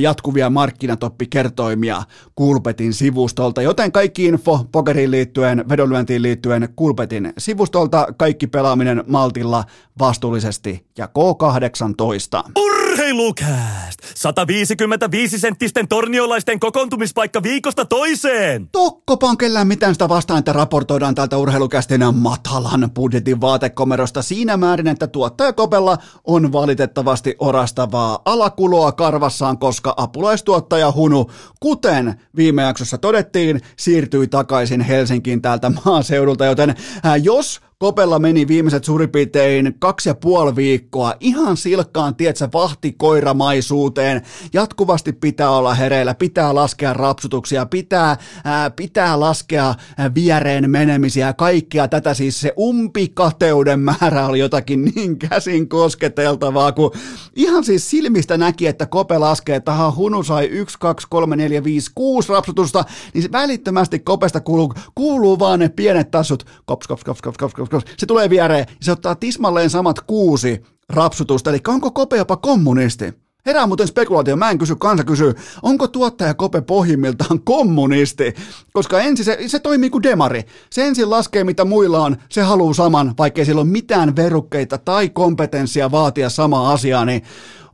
[0.00, 2.02] jatkuvia markkinatoppikertoimia
[2.34, 3.62] Kulpetin sivustolta.
[3.62, 9.64] Joten kaikki info pokeriin liittyen, vedonlyöntiin liittyen Kulpetin sivustolta, kaikki pelaaminen maltilla,
[9.98, 12.50] vastuullisesti ja K18.
[12.96, 13.98] Urheilukääst!
[14.14, 18.68] 155 senttisten torniolaisten kokoontumispaikka viikosta toiseen!
[18.72, 25.06] Tokkopan kellään mitään sitä vastaan, että raportoidaan tältä urheilukästin matalan budjetin vaatekomerosta siinä määrin, että
[25.06, 31.30] tuottajakopella on valitettavasti orastavaa alakuloa karvassaan, koska apulaistuottaja Hunu,
[31.60, 38.84] kuten viime jaksossa todettiin, siirtyi takaisin Helsinkiin täältä maaseudulta, joten ää, jos Kopella meni viimeiset
[38.84, 44.22] suurin piirtein kaksi ja puoli viikkoa ihan silkkaan, tietsä, vahtikoiramaisuuteen.
[44.52, 49.74] Jatkuvasti pitää olla hereillä, pitää laskea rapsutuksia, pitää, ää, pitää laskea
[50.14, 52.14] viereen menemisiä, kaikkea tätä.
[52.14, 56.90] Siis se umpikateuden määrä oli jotakin niin käsin kosketeltavaa, kun
[57.34, 61.90] ihan siis silmistä näki, että Kope laskee, että Hunu sai 1, 2, 3, 4, 5,
[61.94, 62.84] 6 rapsutusta,
[63.14, 67.54] niin se välittömästi Kopesta kuuluu, kuuluu vaan ne pienet tassut, kops, kops, kops, kops, kops,
[67.54, 67.84] kops, kops.
[67.96, 71.50] Se tulee viereen ja se ottaa tismalleen samat kuusi rapsutusta.
[71.50, 73.14] Eli onko Kope jopa kommunisti?
[73.46, 78.34] Herää muuten spekulaatio, mä en kysy, kansa kysyy, onko tuottaja Kope pohjimmiltaan kommunisti?
[78.72, 80.44] Koska ensin se, se toimii kuin demari.
[80.70, 85.08] Se ensin laskee, mitä muilla on, se haluaa saman, vaikkei sillä ole mitään verukkeita tai
[85.08, 87.22] kompetenssia vaatia samaa asiaa, niin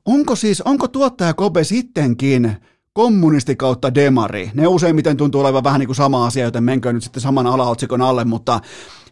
[0.04, 2.56] onko siis, onko tuottaja Kope sittenkin
[2.92, 4.50] kommunisti kautta demari?
[4.54, 8.02] Ne useimmiten tuntuu olevan vähän niin kuin sama asia, joten menkö nyt sitten saman alaotsikon
[8.02, 8.60] alle, mutta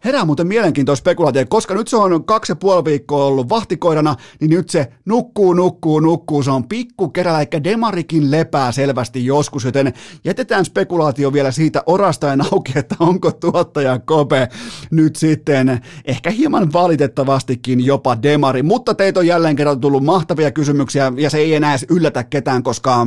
[0.04, 4.50] Herää muuten mielenkiintoista spekulaatio, koska nyt se on kaksi ja puoli viikkoa ollut vahtikoirana, niin
[4.50, 6.42] nyt se nukkuu, nukkuu, nukkuu.
[6.42, 9.92] Se on pikku kerällä, eikä Demarikin lepää selvästi joskus, joten
[10.24, 14.48] jätetään spekulaatio vielä siitä orastaen auki, että onko tuottaja Kope
[14.90, 18.62] nyt sitten ehkä hieman valitettavastikin jopa Demari.
[18.62, 23.06] Mutta teitä on jälleen kerran tullut mahtavia kysymyksiä ja se ei enää yllätä ketään, koska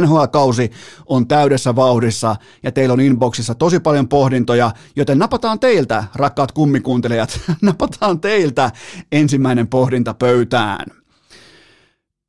[0.00, 0.70] NHL-kausi
[1.06, 7.40] on täydessä vauhdissa ja teillä on inboxissa tosi paljon pohdintoja, joten napataan teiltä, rakkaat kummikuuntelijat,
[7.62, 8.70] napataan teiltä
[9.12, 11.01] ensimmäinen pohdinta pöytään.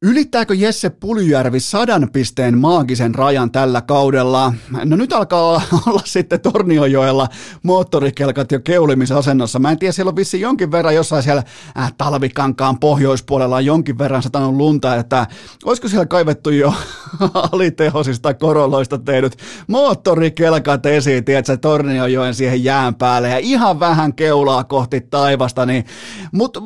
[0.06, 4.54] Ylittääkö Jesse Puljärvi sadan pisteen maagisen rajan tällä kaudella?
[4.86, 7.28] No nyt alkaa olla sitten Torniojoella
[7.63, 9.60] moottorikelkat jo keulimisasennossa.
[9.60, 11.44] Mä en tiedä, siellä on vissi jonkin verran jossain siellä
[11.78, 15.28] äh, talvikankaan pohjoispuolella on jonkin verran satanut lunta, että
[15.66, 16.74] olisiko siellä kaivettu jo
[17.52, 19.38] alitehosista koroloista tehdyt
[19.68, 25.86] moottorikelkat esiin, tiedätkö, Torniojoen siihen jään päälle ja ihan vähän keulaa kohti taivasta, niin,
[26.32, 26.62] mutta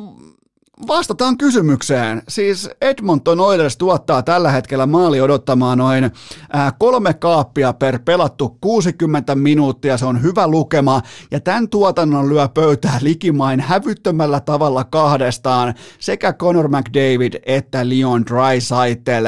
[0.86, 2.22] Vastataan kysymykseen.
[2.28, 6.10] Siis Edmonton Oilers tuottaa tällä hetkellä maali odottamaan noin
[6.52, 9.96] ää, kolme kaappia per pelattu 60 minuuttia.
[9.98, 16.68] Se on hyvä lukema ja tämän tuotannon lyö pöytää likimain hävyttömällä tavalla kahdestaan sekä Conor
[16.68, 19.26] McDavid että Leon Draisaitl.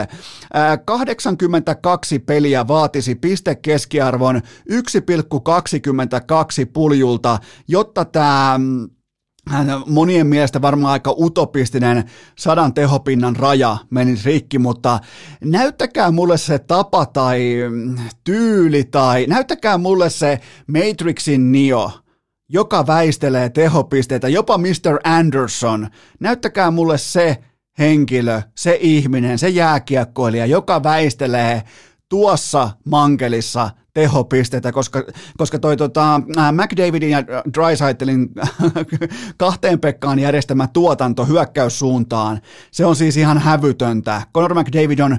[0.85, 4.43] 82 peliä vaatisi pistekeskiarvon 1,22
[6.73, 8.61] puljulta, jotta tämä
[9.87, 12.05] monien mielestä varmaan aika utopistinen
[12.39, 14.99] sadan tehopinnan raja menisi rikki, mutta
[15.45, 17.57] näyttäkää mulle se tapa tai
[18.25, 21.91] tyyli tai näyttäkää mulle se Matrixin Neo,
[22.49, 24.99] joka väistelee tehopisteitä, jopa Mr.
[25.05, 25.89] Anderson.
[26.21, 27.39] Näyttäkää mulle se
[27.79, 31.63] henkilö, se ihminen, se jääkiekkoilija, joka väistelee
[32.09, 35.05] tuossa mankelissa tehopisteitä, koska,
[35.39, 36.21] koska toi tota,
[36.53, 37.23] McDavidin ja
[37.55, 38.29] Drysaitlin
[39.37, 44.23] kahteen Pekkaan järjestämä tuotanto hyökkäyssuuntaan, se on siis ihan hävytöntä.
[44.35, 45.19] Conor McDavid on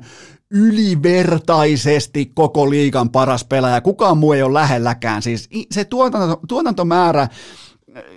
[0.51, 3.81] ylivertaisesti koko liigan paras pelaaja.
[3.81, 5.21] Kukaan muu ei ole lähelläkään.
[5.21, 7.27] Siis se tuotanto, tuotantomäärä,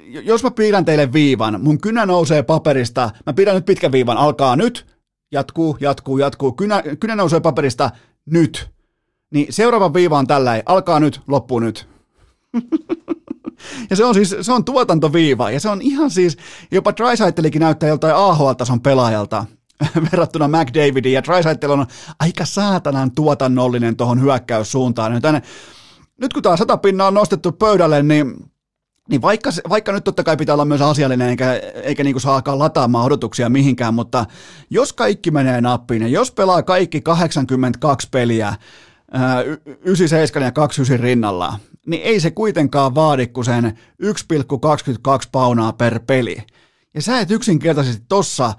[0.06, 4.56] jos mä piirrän teille viivan, mun kynä nousee paperista, mä pidän nyt pitkän viivan, alkaa
[4.56, 4.86] nyt,
[5.32, 7.90] jatkuu, jatkuu, jatkuu, kynä, kynä nousee paperista
[8.26, 8.73] nyt
[9.30, 11.88] niin seuraava viiva on tällä, alkaa nyt, loppuu nyt.
[13.90, 16.36] ja se on siis, se on tuotantoviiva, ja se on ihan siis,
[16.70, 19.44] jopa Trysaittelikin näyttää joltain AHL-tason pelaajalta
[20.12, 21.86] verrattuna McDavidin, ja Drysaitel on
[22.20, 25.14] aika saatanan tuotannollinen tuohon hyökkäyssuuntaan.
[25.14, 25.42] Joten
[26.20, 28.34] nyt kun tämä sata pinnaa on nostettu pöydälle, niin
[29.08, 32.58] niin vaikka, vaikka nyt totta kai pitää olla myös asiallinen, eikä, eikä niin saa alkaa
[32.58, 34.26] lataamaan odotuksia mihinkään, mutta
[34.70, 38.54] jos kaikki menee nappiin ja jos pelaa kaikki 82 peliä
[39.84, 44.10] 97 ja 29 rinnalla, niin ei se kuitenkaan vaadi kuin sen 1,22
[45.32, 46.36] paunaa per peli.
[46.94, 48.52] Ja sä et yksinkertaisesti tossa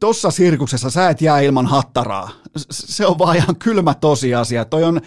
[0.00, 2.30] tossa sirkuksessa sä et jää ilman hattaraa.
[2.70, 4.64] Se on vaan ihan kylmä tosiasia.
[4.64, 5.00] Toi, on,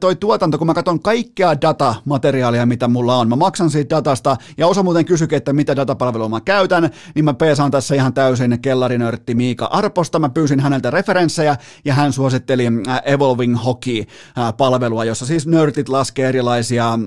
[0.00, 4.66] toi tuotanto, kun mä katson kaikkea datamateriaalia, mitä mulla on, mä maksan siitä datasta, ja
[4.66, 9.34] osa muuten kysykin, että mitä datapalvelua mä käytän, niin mä peesaan tässä ihan täysin kellarinörtti
[9.34, 10.18] Miika Arposta.
[10.18, 16.28] Mä pyysin häneltä referenssejä, ja hän suositteli äh, Evolving Hockey-palvelua, äh, jossa siis nörtit laskee
[16.28, 16.98] erilaisia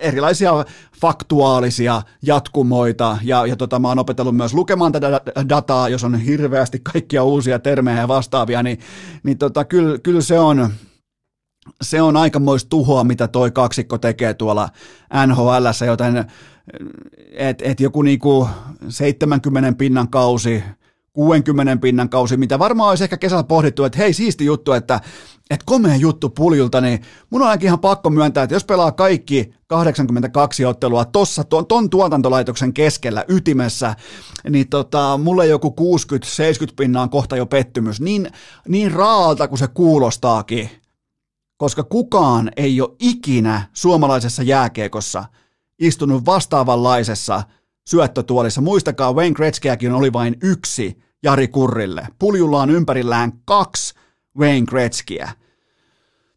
[0.00, 0.52] erilaisia
[1.00, 6.80] faktuaalisia jatkumoita ja, ja tota, mä oon opetellut myös lukemaan tätä dataa, jos on hirveästi
[6.92, 8.78] kaikkia uusia termejä ja vastaavia, niin,
[9.22, 10.68] niin tota, kyllä, kyllä se on,
[11.82, 14.68] se on aikamoista tuhoa, mitä toi kaksikko tekee tuolla
[15.26, 16.24] NHL, joten
[17.32, 18.48] et, et joku niinku
[18.88, 20.62] 70 pinnan kausi
[21.12, 25.00] 60 pinnan kausi, mitä varmaan olisi ehkä kesällä pohdittu, että hei siisti juttu, että,
[25.50, 29.54] että komea juttu puljulta, niin mun on ainakin ihan pakko myöntää, että jos pelaa kaikki
[29.66, 33.96] 82 ottelua tossa, ton, ton tuotantolaitoksen keskellä, ytimessä,
[34.50, 35.74] niin tota, mulle joku
[36.68, 38.30] 60-70 pinnaa on kohta jo pettymys, niin,
[38.68, 40.70] niin raalta kuin se kuulostaakin,
[41.56, 45.24] koska kukaan ei ole ikinä suomalaisessa jääkiekossa
[45.78, 47.42] istunut vastaavanlaisessa
[47.88, 48.60] syöttötuolissa.
[48.60, 52.08] Muistakaa, Wayne Gretzkyäkin oli vain yksi Jari Kurrille.
[52.18, 53.94] Puljulla on ympärillään kaksi
[54.38, 55.39] Wayne Gretzkyä.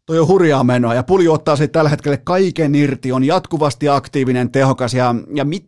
[0.06, 4.52] Toi on hurjaa menoa ja Pulju ottaa sitten tällä hetkellä kaiken irti, on jatkuvasti aktiivinen,
[4.52, 5.66] tehokas ja, ja mit,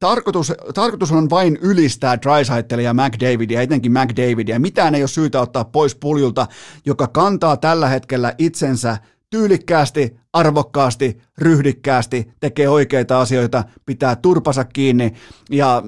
[0.00, 4.60] tarkoitus, tarkoitus on vain ylistää Drysaitelia ja McDavidia, etenkin McDavidia.
[4.60, 6.46] Mitään ei ole syytä ottaa pois Puljulta,
[6.86, 8.98] joka kantaa tällä hetkellä itsensä
[9.30, 15.12] tyylikkäästi, arvokkaasti, ryhdikkäästi, tekee oikeita asioita, pitää turpansa kiinni
[15.50, 15.82] ja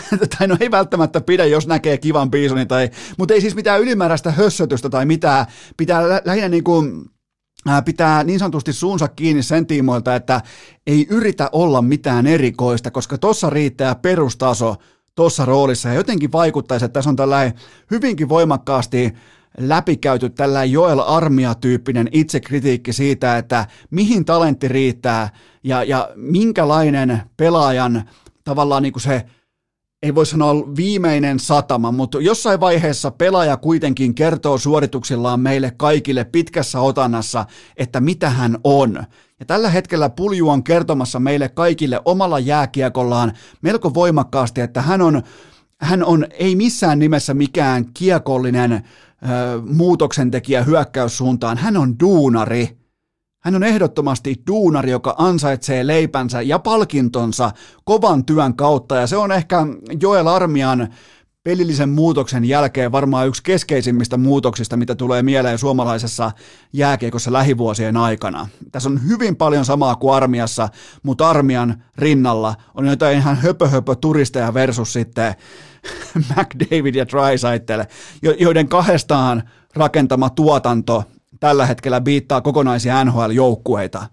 [0.38, 4.30] tai no ei välttämättä pidä, jos näkee kivan biisonin, tai, mutta ei siis mitään ylimääräistä
[4.30, 5.46] hössötystä tai mitään,
[5.76, 7.10] pitää lä- lähinnä niin kuin,
[7.84, 10.40] pitää niin sanotusti suunsa kiinni sen tiimoilta, että
[10.86, 14.76] ei yritä olla mitään erikoista, koska tuossa riittää perustaso
[15.14, 15.88] tuossa roolissa.
[15.88, 17.54] Ja jotenkin vaikuttaisi, että tässä on tällainen
[17.90, 19.12] hyvinkin voimakkaasti
[19.58, 25.30] läpikäyty tällä Joel Armia-tyyppinen itsekritiikki siitä, että mihin talentti riittää
[25.64, 28.10] ja, ja minkälainen pelaajan
[28.44, 29.24] tavallaan niin kuin se
[30.06, 36.80] ei voi sanoa viimeinen satama, mutta jossain vaiheessa pelaaja kuitenkin kertoo suorituksillaan meille kaikille pitkässä
[36.80, 39.04] otannassa, että mitä hän on.
[39.40, 45.22] Ja tällä hetkellä Pulju on kertomassa meille kaikille omalla jääkiekollaan melko voimakkaasti, että hän on
[45.80, 48.82] hän on ei missään nimessä mikään kiekollinen ö,
[49.74, 52.85] muutoksentekijä hyökkäyssuuntaan, hän on duunari.
[53.46, 57.50] Hän on ehdottomasti duunari, joka ansaitsee leipänsä ja palkintonsa
[57.84, 59.66] kovan työn kautta, ja se on ehkä
[60.00, 60.88] Joel Armian
[61.42, 66.30] pelillisen muutoksen jälkeen varmaan yksi keskeisimmistä muutoksista, mitä tulee mieleen suomalaisessa
[66.72, 68.48] jääkiekossa lähivuosien aikana.
[68.72, 70.68] Tässä on hyvin paljon samaa kuin armiassa,
[71.02, 75.34] mutta armian rinnalla on jotain ihan höpö, höpö turisteja versus sitten
[76.36, 77.84] McDavid ja Drysaitel,
[78.38, 79.42] joiden kahdestaan
[79.74, 81.04] rakentama tuotanto
[81.46, 84.06] tällä hetkellä biittaa kokonaisia NHL-joukkueita.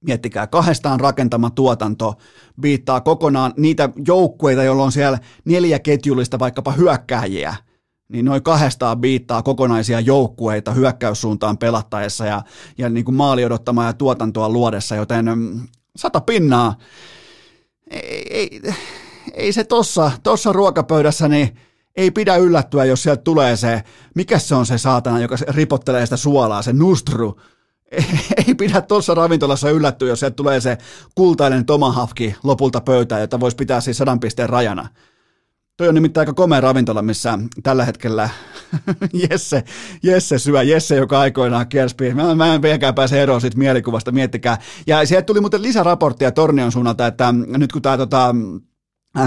[0.00, 2.14] Miettikää, kahdestaan rakentama tuotanto
[2.62, 7.54] viittaa kokonaan niitä joukkueita, joilla on siellä neljä ketjullista vaikkapa hyökkääjiä,
[8.08, 12.42] niin noin kahdestaan viittaa kokonaisia joukkueita hyökkäyssuuntaan pelattaessa ja,
[12.78, 15.60] ja niin kuin maali odottamaan ja tuotantoa luodessa, joten mm,
[15.96, 16.78] sata pinnaa.
[17.90, 18.60] Ei, ei,
[19.34, 21.56] ei se tossa, tossa ruokapöydässä, niin
[21.98, 23.82] ei pidä yllättyä, jos sieltä tulee se,
[24.14, 27.40] mikä se on se saatana, joka ripottelee sitä suolaa, se nustru,
[28.46, 30.78] ei pidä tuossa ravintolassa yllättyä, jos sieltä tulee se
[31.14, 34.88] kultainen tomahafki lopulta pöytään, jota voisi pitää siis sadan pisteen rajana.
[35.76, 38.28] Toi on nimittäin aika komea ravintola, missä tällä hetkellä
[39.30, 39.64] Jesse,
[40.02, 42.14] Jesse syö, Jesse, joka aikoinaan kiersi.
[42.14, 44.58] Mä, mä en vieläkään pääse eroon siitä mielikuvasta, miettikää.
[44.86, 48.34] Ja sieltä tuli muuten lisäraporttia Tornion suunnalta, että nyt kun tämä tota,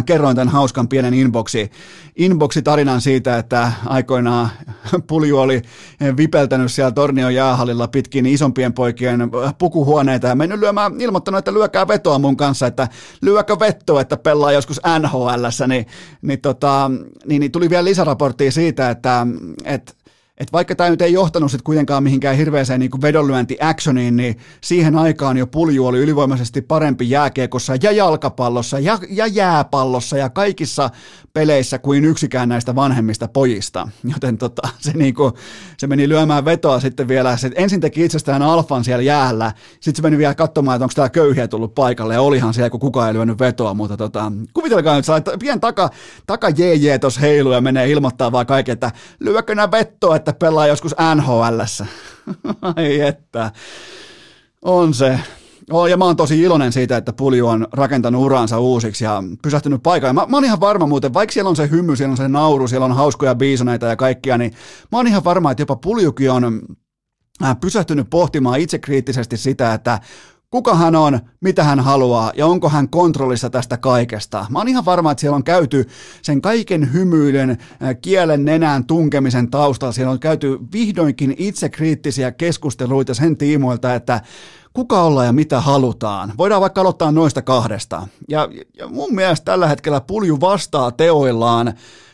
[0.06, 1.72] kerroin tämän hauskan pienen inboxi,
[2.16, 4.50] inboxi-tarinan siitä, että aikoinaan
[5.08, 5.62] Pulju oli
[6.18, 9.20] vipeltänyt siellä Tornion jäähallilla pitkin isompien poikien
[9.58, 12.88] pukuhuoneita ja mennyt lyömään, ilmoittanut, että lyökää vetoa mun kanssa, että
[13.22, 15.30] lyökö vettoa, että pelaa joskus nhl
[15.68, 15.86] niin,
[16.22, 16.92] niin, tota,
[17.26, 19.28] niin, niin tuli vielä lisäraporttia siitä, että,
[19.66, 19.94] että
[20.42, 25.38] että vaikka tämä nyt ei johtanut sitten kuitenkaan mihinkään hirveäseen niin vedonlyönti-actioniin, niin siihen aikaan
[25.38, 30.90] jo pulju oli ylivoimaisesti parempi jääkiekossa ja jalkapallossa ja, ja jääpallossa ja kaikissa
[31.34, 33.88] peleissä kuin yksikään näistä vanhemmista pojista.
[34.14, 35.32] Joten tota, se, niinku,
[35.78, 37.38] se meni lyömään vetoa sitten vielä.
[37.38, 41.10] Se ensin teki itsestään alfan siellä jäällä, sitten se meni vielä katsomaan, että onko täällä
[41.10, 42.14] köyhiä tullut paikalle.
[42.14, 45.90] Ja olihan siellä, kun kukaan ei lyönyt vetoa, mutta tota, kuvitelkaa nyt, että pien taka,
[46.26, 50.68] taka JJ tuossa heilu ja menee ilmoittaa vaan kaiken, että lyökö nämä vettoa, että pelaa
[50.68, 51.86] joskus NHLssä.
[52.76, 53.52] Ai että.
[54.62, 55.20] On se.
[55.72, 59.84] Oh, ja mä oon tosi iloinen siitä, että Pulju on rakentanut uransa uusiksi ja pysähtynyt
[59.84, 60.14] paikalle.
[60.14, 62.68] Mä, mä oon ihan varma muuten, vaikka siellä on se hymy, siellä on se nauru,
[62.68, 64.54] siellä on hauskoja biisoneita ja kaikkia, niin
[64.92, 66.62] mä oon ihan varma, että jopa Puljukin on
[67.44, 70.00] äh, pysähtynyt pohtimaan itsekriittisesti sitä, että
[70.50, 74.46] kuka hän on, mitä hän haluaa ja onko hän kontrollissa tästä kaikesta.
[74.50, 75.88] Mä oon ihan varma, että siellä on käyty
[76.22, 77.58] sen kaiken hymyiden, äh,
[78.02, 84.22] kielen nenään tunkemisen taustalla, siellä on käyty vihdoinkin itsekriittisiä keskusteluita sen tiimoilta, että
[84.74, 86.34] kuka ollaan ja mitä halutaan.
[86.38, 88.08] Voidaan vaikka aloittaa noista kahdesta.
[88.30, 91.74] Ja, ja mun mielestä tällä hetkellä Pulju vastaa teoillaan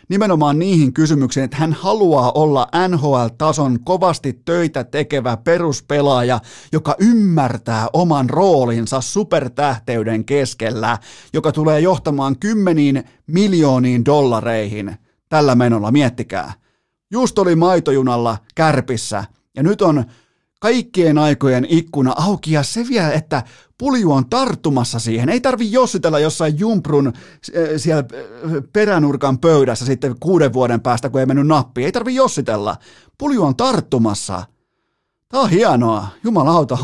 [0.10, 6.40] nimenomaan niihin kysymyksiin, että hän haluaa olla NHL-tason kovasti töitä tekevä peruspelaaja,
[6.72, 10.98] joka ymmärtää oman roolinsa supertähteyden keskellä,
[11.34, 14.96] joka tulee johtamaan kymmeniin miljooniin dollareihin
[15.30, 16.54] tällä menolla, miettikää.
[17.12, 19.24] Just oli maitojunalla kärpissä
[19.56, 20.06] ja nyt on
[20.60, 23.44] kaikkien aikojen ikkuna auki ja se vielä, että
[23.78, 25.30] pulju on tarttumassa siihen.
[25.30, 27.14] Ei tarvi jossitella jossain jumprun
[27.54, 28.26] eh, siellä eh,
[28.74, 31.86] peränurkan pöydässä sitten kuuden vuoden päästä, kun ei mennyt nappi.
[31.86, 32.76] Ei tarvi jossitella.
[33.18, 34.44] Pulju on tarttumassa.
[35.30, 36.08] Tämä on hienoa.
[36.24, 36.78] Jumalauta,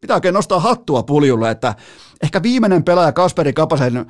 [0.00, 1.74] pitää oikein nostaa hattua puljulle, että
[2.22, 4.06] ehkä viimeinen pelaaja Kasperi Kapasen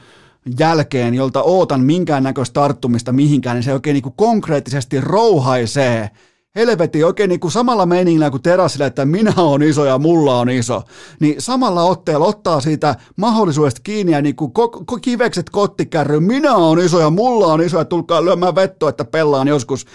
[0.58, 6.10] jälkeen, jolta ootan minkäännäköistä tarttumista mihinkään, niin se oikein niin konkreettisesti rouhaisee–
[6.54, 10.50] helvetti oikein niin kuin samalla meiningillä kuin terassilla, että minä olen iso ja mulla on
[10.50, 10.82] iso,
[11.20, 16.54] niin samalla otteella ottaa siitä mahdollisuudesta kiinni ja niin kuin ko- ko- kivekset kottikärry, minä
[16.54, 19.86] olen iso ja mulla on iso ja tulkaa lyömään vetto, että pellaan joskus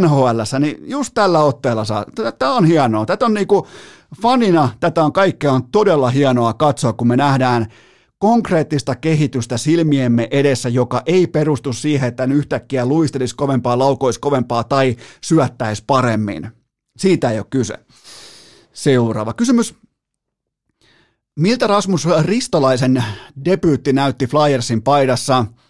[0.00, 0.26] nhl
[0.58, 2.04] niin just tällä otteella saa.
[2.38, 3.06] Tämä on hienoa.
[3.06, 3.64] Tätä on niin kuin
[4.22, 7.66] fanina, tätä on kaikkea on todella hienoa katsoa, kun me nähdään
[8.24, 14.96] konkreettista kehitystä silmiemme edessä, joka ei perustu siihen, että yhtäkkiä luistelisi kovempaa, laukoisi kovempaa tai
[15.20, 16.50] syöttäisi paremmin.
[16.96, 17.74] Siitä ei ole kyse.
[18.72, 19.74] Seuraava kysymys.
[21.40, 23.04] Miltä Rasmus Ristolaisen
[23.44, 25.44] debyytti näytti Flyersin paidassa–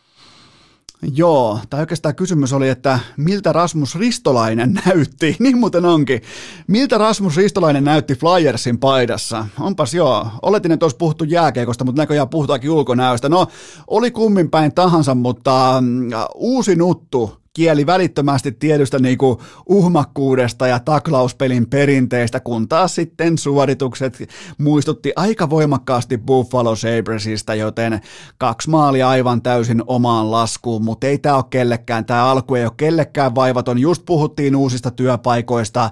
[1.03, 6.23] Joo, tai oikeastaan kysymys oli, että miltä Rasmus Ristolainen näytti, niin muuten onkin.
[6.67, 9.47] Miltä Rasmus Ristolainen näytti Flyersin paidassa?
[9.61, 13.29] Onpas joo, oletin, että olisi puhuttu jääkeikosta, mutta näköjään puhutaankin ulkonäöstä.
[13.29, 13.47] No,
[13.87, 20.79] oli kummin päin tahansa, mutta mm, uusi nuttu kieli välittömästi tietystä niin kuin uhmakkuudesta ja
[20.81, 28.01] taklauspelin perinteistä, kun taas sitten suoritukset muistutti aika voimakkaasti Buffalo Sabresista, joten
[28.39, 32.73] kaksi maalia aivan täysin omaan laskuun, mutta ei tämä ole kellekään, tämä alku ei ole
[32.77, 35.91] kellekään vaivaton, just puhuttiin uusista työpaikoista,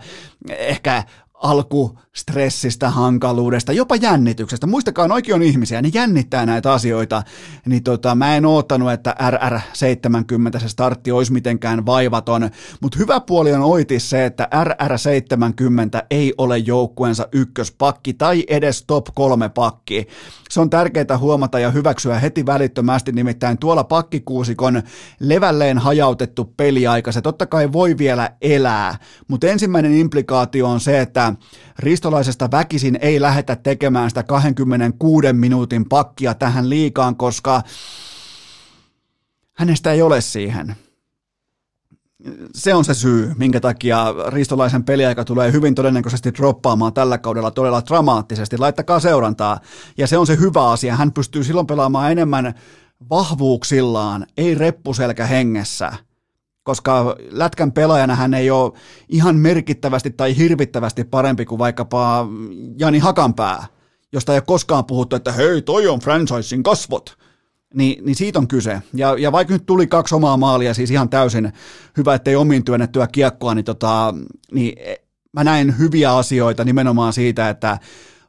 [0.49, 1.05] ehkä
[1.43, 4.67] alkustressistä, hankaluudesta, jopa jännityksestä.
[4.67, 7.23] Muistakaa, noikin on ihmisiä, ne jännittää näitä asioita.
[7.67, 12.51] Niin tota, mä en oottanut, että RR70 se startti olisi mitenkään vaivaton,
[12.81, 19.07] mutta hyvä puoli on oitis se, että RR70 ei ole joukkueensa ykköspakki tai edes top
[19.15, 20.09] kolme pakki.
[20.51, 24.83] Se on tärkeää huomata ja hyväksyä heti välittömästi, nimittäin tuolla pakkikuusikon
[25.21, 28.99] levälleen hajautettu peliaika, se totta kai voi vielä elää,
[29.29, 31.32] mutta ensimmäinen implikaatio on se, että
[31.79, 37.63] Ristolaisesta väkisin ei lähetä tekemään sitä 26 minuutin pakkia tähän liikaan, koska
[39.53, 40.77] hänestä ei ole siihen
[42.55, 47.83] se on se syy, minkä takia Ristolaisen peliaika tulee hyvin todennäköisesti droppaamaan tällä kaudella todella
[47.87, 48.59] dramaattisesti.
[48.59, 49.61] Laittakaa seurantaa.
[49.99, 50.97] Ja se on se hyvä asia.
[50.97, 52.55] Hän pystyy silloin pelaamaan enemmän
[53.11, 55.93] vahvuuksillaan, ei reppuselkä hengessä.
[56.65, 58.73] Koska lätkän pelaajana hän ei ole
[59.09, 62.27] ihan merkittävästi tai hirvittävästi parempi kuin vaikkapa
[62.79, 63.67] Jani Hakanpää,
[64.13, 67.17] josta ei ole koskaan puhuttu, että hei, toi on franchisein kasvot
[67.75, 68.83] niin, niin siitä on kyse.
[68.95, 71.53] Ja, ja vaikka nyt tuli kaksi omaa maalia, siis ihan täysin
[71.97, 74.15] hyvä, ettei omiin työnnettyä kiekkoa, niin, tota,
[74.53, 74.99] niin
[75.33, 77.79] mä näin hyviä asioita nimenomaan siitä, että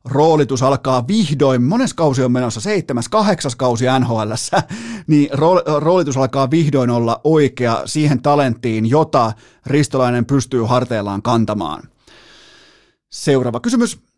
[0.06, 4.32] roolitus alkaa vihdoin, mones kausi on menossa, seitsemäs, kahdeksas kausi nhl
[5.08, 5.30] niin
[5.80, 9.34] roolitus alkaa vihdoin olla oikea siihen talenttiin, jota
[9.66, 11.84] Ristolainen pystyy harteillaan kantamaan.
[13.10, 14.13] Seuraava kysymys.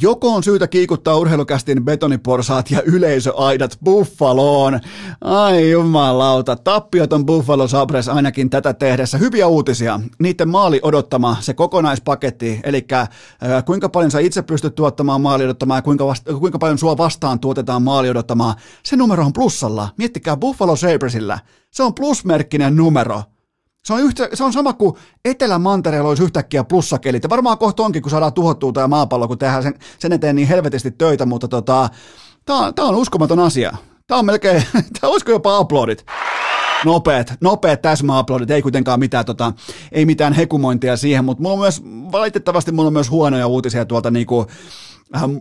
[0.00, 4.80] Joko on syytä kiikuttaa urheilukästin betoniporsaat ja yleisöaidat Buffaloon?
[5.20, 9.18] Ai jumalauta, tappioton Buffalo Sabres ainakin tätä tehdessä.
[9.18, 10.00] Hyviä uutisia.
[10.18, 12.86] Niiden maali odottama, se kokonaispaketti, eli
[13.66, 17.40] kuinka paljon sä itse pystyt tuottamaan maali odottamaan ja kuinka, vasta, kuinka paljon sua vastaan
[17.40, 18.54] tuotetaan maali odottamaan.
[18.82, 19.88] Se numero on plussalla.
[19.98, 21.38] Miettikää Buffalo Sabresillä.
[21.70, 23.22] Se on plusmerkkinen numero.
[23.84, 27.22] Se on, yhtä, se on sama kuin Etelä-Mantereella olisi yhtäkkiä plussakelit.
[27.22, 30.48] Ja varmaan kohta onkin, kun saadaan tuhottua tämä maapallo, kun tehdään sen, sen eteen niin
[30.48, 31.88] helvetisti töitä, mutta tota,
[32.44, 33.76] tämä on uskomaton asia.
[34.06, 34.62] Tämä on melkein,
[35.00, 36.06] tämä olisiko jopa aplodit.
[36.84, 39.52] Nopeat, nopeat täsmäaplodit, ei kuitenkaan mitään, tota,
[39.92, 44.10] ei mitään hekumointia siihen, mutta mulla on myös, valitettavasti mulla on myös huonoja uutisia tuolta
[44.10, 44.46] niinku,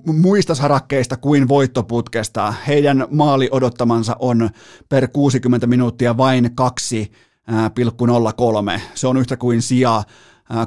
[0.05, 2.53] muista sarakkeista kuin voittoputkesta.
[2.67, 4.49] Heidän maali odottamansa on
[4.89, 7.11] per 60 minuuttia vain kaksi
[7.49, 8.81] 0,03.
[8.95, 10.03] Se on yhtä kuin sija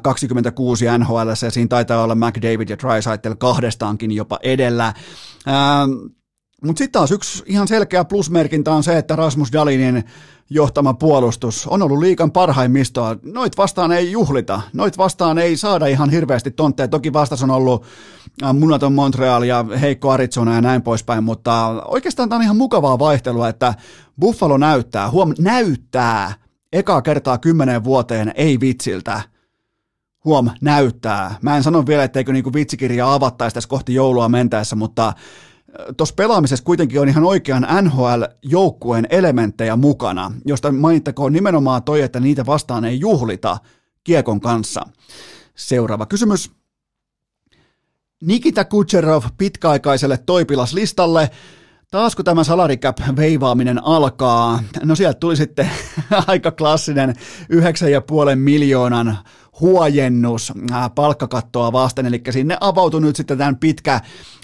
[0.02, 4.94] 26 NHL, ja siinä taitaa olla McDavid ja Drysaitel kahdestaankin jopa edellä.
[6.64, 10.04] Mutta sitten taas yksi ihan selkeä plusmerkintä on se, että Rasmus Dalinin
[10.50, 13.16] johtama puolustus on ollut liikan parhaimmistoa.
[13.22, 16.88] Noit vastaan ei juhlita, noit vastaan ei saada ihan hirveästi tontteja.
[16.88, 17.84] Toki vastas on ollut
[18.54, 23.48] munaton Montreal ja heikko Arizona ja näin poispäin, mutta oikeastaan tämä on ihan mukavaa vaihtelua,
[23.48, 23.74] että
[24.20, 26.32] Buffalo näyttää, huom, näyttää,
[26.74, 29.22] ekaa kertaa kymmeneen vuoteen ei vitsiltä.
[30.24, 31.38] Huom, näyttää.
[31.42, 35.12] Mä en sano vielä, etteikö niinku vitsikirjaa avattaisi tässä kohti joulua mentäessä, mutta
[35.96, 42.46] tuossa pelaamisessa kuitenkin on ihan oikean NHL-joukkueen elementtejä mukana, josta mainittakoon nimenomaan toi, että niitä
[42.46, 43.58] vastaan ei juhlita
[44.04, 44.86] kiekon kanssa.
[45.54, 46.50] Seuraava kysymys.
[48.22, 51.30] Nikita Kucherov pitkäaikaiselle toipilaslistalle.
[51.94, 55.70] Taas kun tämä salary cap veivaaminen alkaa, no sieltä tuli sitten
[56.26, 57.16] aika klassinen 9,5
[58.34, 59.18] miljoonan
[59.60, 63.94] huojennus äh, palkkakattoa vasten, eli sinne avautui nyt sitten tämän pitkä,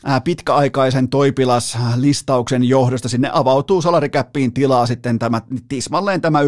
[0.08, 6.46] äh, pitkäaikaisen toipilaslistauksen johdosta, sinne avautuu salarikäppiin tilaa sitten tämä, tismalleen tämä 9,5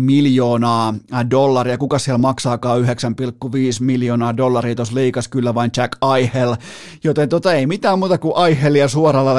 [0.00, 0.94] miljoonaa
[1.30, 2.88] dollaria, kuka siellä maksaakaan 9,5
[3.80, 4.74] miljoonaa dollaria?
[4.74, 6.56] Tuossa liikas, kyllä vain Jack Aihel,
[7.04, 9.34] joten tota ei mitään muuta kuin Aihelia suoralla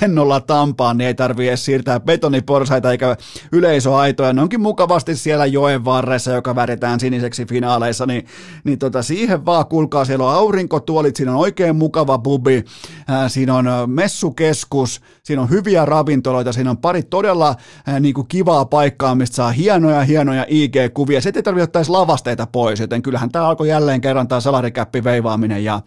[0.00, 3.16] lennolla Tampaan, niin ei tarvitse edes siirtää betoniporsaita eikä
[3.52, 8.26] yleisöaitoja, ne onkin mukavasti siellä joen varressa, joka väri väännetään siniseksi finaaleissa, niin,
[8.64, 12.64] niin tota, siihen vaan kuulkaa, siellä on aurinkotuolit, siinä on oikein mukava bubi,
[13.08, 17.54] ää, siinä on messukeskus, siinä on hyviä ravintoloita, siinä on pari todella
[17.86, 21.20] ää, niin kuin kivaa paikkaa, mistä saa hienoja, hienoja IG-kuvia.
[21.20, 25.64] Se ei tarvitse ottaa lavasteita pois, joten kyllähän tämä alkoi jälleen kerran tämä salarikäppi veivaaminen
[25.64, 25.80] ja,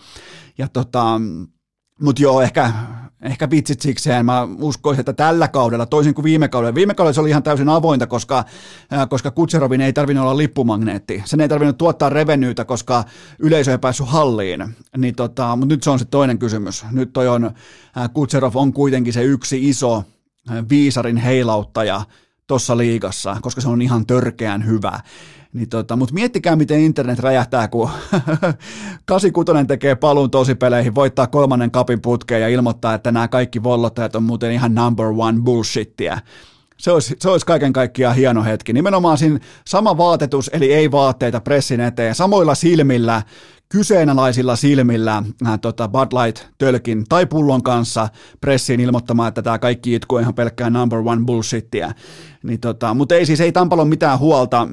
[0.57, 1.21] ja tota,
[2.01, 2.71] mutta joo, ehkä,
[3.21, 4.25] ehkä vitsit sikseen.
[4.25, 7.69] Mä uskoisin, että tällä kaudella, toisin kuin viime kaudella, viime kaudella se oli ihan täysin
[7.69, 8.45] avointa, koska,
[9.09, 11.23] koska Kutserovin ei tarvinnut olla lippumagneetti.
[11.25, 13.03] Sen ei tarvinnut tuottaa revenyytä, koska
[13.39, 14.75] yleisö ei päässyt halliin.
[14.97, 16.85] Niin tota, mutta nyt se on se toinen kysymys.
[16.91, 17.51] Nyt toi on,
[18.13, 20.03] Kutserov on kuitenkin se yksi iso
[20.69, 22.01] viisarin heilauttaja
[22.47, 24.99] tuossa liigassa, koska se on ihan törkeän hyvä.
[25.57, 27.89] Niin tota, Mutta miettikää, miten internet räjähtää, kun
[29.05, 34.23] 86 tekee paluun tosipeleihin, voittaa kolmannen kapin putkeen ja ilmoittaa, että nämä kaikki vollottajat on
[34.23, 36.19] muuten ihan number one bullshittiä.
[36.77, 38.73] Se olisi, se olisi kaiken kaikkiaan hieno hetki.
[38.73, 43.21] Nimenomaan siinä sama vaatetus, eli ei vaatteita pressin eteen, samoilla silmillä,
[43.69, 48.09] kyseenalaisilla silmillä äh, tota Bud Light-tölkin tai pullon kanssa
[48.41, 51.91] pressiin ilmoittamaan, että tämä kaikki itku on ihan pelkkää number one bullshittia.
[52.43, 54.67] Niin tota, mutta ei siis, ei Tampalo mitään huolta.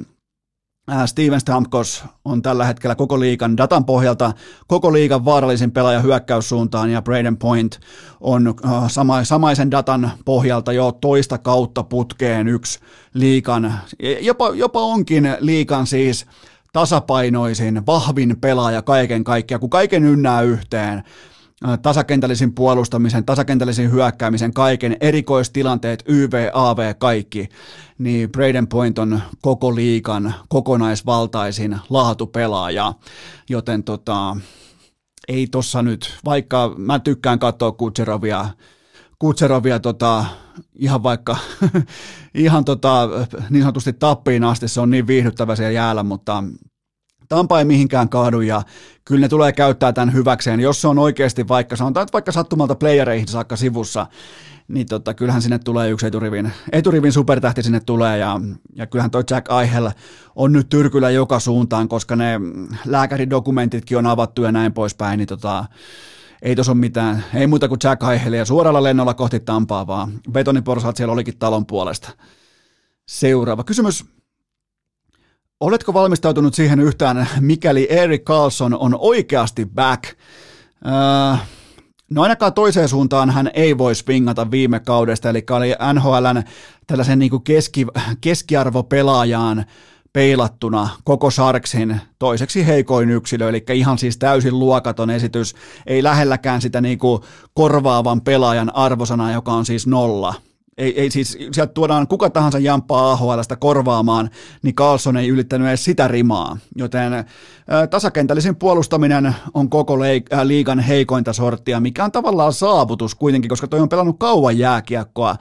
[0.91, 4.33] Äh, Steven Stamkos on tällä hetkellä koko liikan datan pohjalta
[4.67, 7.81] koko liikan vaarallisin pelaaja hyökkäyssuuntaan ja Braden Point
[8.21, 12.81] on äh, sama, samaisen datan pohjalta jo toista kautta putkeen yksi
[13.15, 13.75] liikan,
[14.21, 16.27] jopa, jopa onkin liikan siis
[16.73, 21.03] tasapainoisin, vahvin pelaaja kaiken kaikkiaan, kun kaiken ynnää yhteen,
[21.83, 27.49] tasakentällisin puolustamisen, tasakentällisin hyökkäämisen, kaiken, erikoistilanteet, YV, AV, kaikki,
[27.99, 32.93] niin Braden Point on koko liikan kokonaisvaltaisin laatupelaaja,
[33.51, 34.37] joten tota,
[35.29, 38.49] ei tossa nyt, vaikka mä tykkään katsoa Kutserovia,
[39.19, 40.25] Kutserovia tota,
[40.75, 41.37] ihan vaikka
[42.35, 43.09] ihan tota,
[43.51, 46.45] niin sanotusti tappiin asti, se on niin viihdyttävä siellä jäällä, mutta
[47.29, 48.63] Tampa ei mihinkään kaadu ja
[49.05, 52.75] kyllä ne tulee käyttää tämän hyväkseen, jos se on oikeasti vaikka, sanotaan että vaikka sattumalta
[52.75, 54.07] playereihin saakka sivussa,
[54.69, 58.41] niin tota, kyllähän sinne tulee yksi eturivin, eturivin supertähti sinne tulee ja,
[58.75, 59.91] ja kyllähän toi Jack Aihel
[60.37, 62.41] on nyt tyrkyllä joka suuntaan, koska ne
[62.87, 65.65] lääkäridokumentitkin on avattu ja näin poispäin, niin tota,
[66.43, 70.13] ei tuossa ole mitään, ei muuta kuin Jack Aihel ja suoralla lennolla kohti Tampaa, vaan
[70.33, 72.11] betoniporsaat siellä olikin talon puolesta.
[73.07, 74.14] Seuraava kysymys.
[75.65, 80.05] Oletko valmistautunut siihen yhtään, mikäli Eric Carlson on oikeasti back?
[80.87, 81.37] Öö,
[82.11, 86.43] no ainakaan toiseen suuntaan hän ei voi swingata viime kaudesta, eli oli NHLn
[86.87, 87.87] tällaisen niin keski,
[88.21, 89.65] keskiarvopelaajaan
[90.13, 95.55] peilattuna koko Sarksin toiseksi heikoin yksilö, eli ihan siis täysin luokaton esitys,
[95.87, 97.23] ei lähelläkään sitä niin kuin
[97.55, 100.35] korvaavan pelaajan arvosana, joka on siis nolla.
[100.79, 104.31] Ei, ei siis, sieltä tuodaan kuka tahansa jamppaa AHLstä korvaamaan,
[104.63, 106.57] niin Carlson ei ylittänyt edes sitä rimaa.
[106.77, 113.49] Joten ää, tasakentällisin puolustaminen on koko leik- liigan heikointa sorttia, mikä on tavallaan saavutus kuitenkin,
[113.49, 115.37] koska toi on pelannut kauan jääkiekkoa.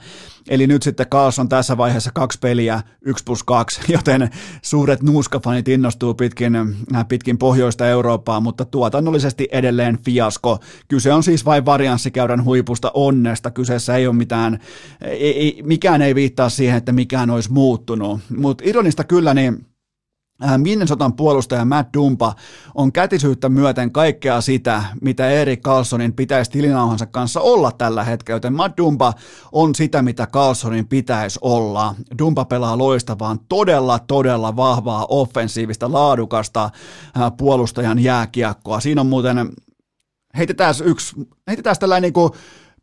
[0.48, 4.30] Eli nyt sitten Kaas on tässä vaiheessa kaksi peliä, yksi plus kaksi, joten
[4.62, 6.54] suuret nuuskafanit innostuu pitkin,
[6.94, 10.58] äh, pitkin pohjoista Eurooppaa, mutta tuotannollisesti edelleen fiasko.
[10.88, 14.58] Kyse on siis vain varianssikäyrän huipusta onnesta, kyseessä ei ole mitään,
[15.00, 19.66] ei, ei, mikään ei viittaa siihen, että mikään olisi muuttunut, mutta ironista kyllä, niin
[20.56, 22.34] Minnesotan puolustaja Matt Dumpa
[22.74, 28.52] on kätisyyttä myöten kaikkea sitä, mitä Erik Carlsonin pitäisi tilinauhansa kanssa olla tällä hetkellä, joten
[28.52, 29.12] Matt Dumpa
[29.52, 31.94] on sitä, mitä Carlsonin pitäisi olla.
[32.18, 38.80] Dumpa pelaa loistavaan, todella, todella vahvaa, offensiivista, laadukasta äh, puolustajan jääkiekkoa.
[38.80, 39.52] Siinä on muuten,
[40.36, 41.16] heitetään yksi,
[41.48, 42.30] heitetään tällainen niin kuin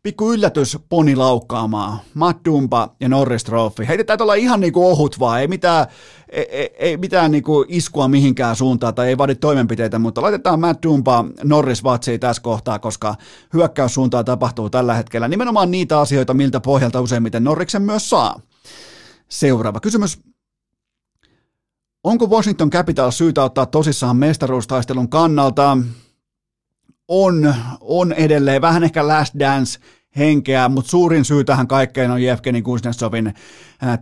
[0.02, 1.98] pikku yllätys poni laukkaamaan.
[2.14, 3.88] Matt Dumpa ja Norris Trophy.
[3.88, 5.86] Heitetään tuolla ihan niinku ohut vaan, ei mitään,
[6.28, 10.82] ei, ei, ei mitään niinku iskua mihinkään suuntaan tai ei vaadi toimenpiteitä, mutta laitetaan Matt
[10.82, 13.14] Dumpa Norris vatsiin tässä kohtaa, koska
[13.52, 15.28] hyökkäyssuuntaa tapahtuu tällä hetkellä.
[15.28, 18.40] Nimenomaan niitä asioita, miltä pohjalta useimmiten Norriksen myös saa.
[19.28, 20.18] Seuraava kysymys.
[22.04, 25.78] Onko Washington Capital syytä ottaa tosissaan mestaruustaistelun kannalta?
[27.14, 29.80] On, on edelleen vähän ehkä last dance
[30.16, 33.34] henkeä, mutta suurin syy tähän kaikkeen on Jevgeni Kuznetsovin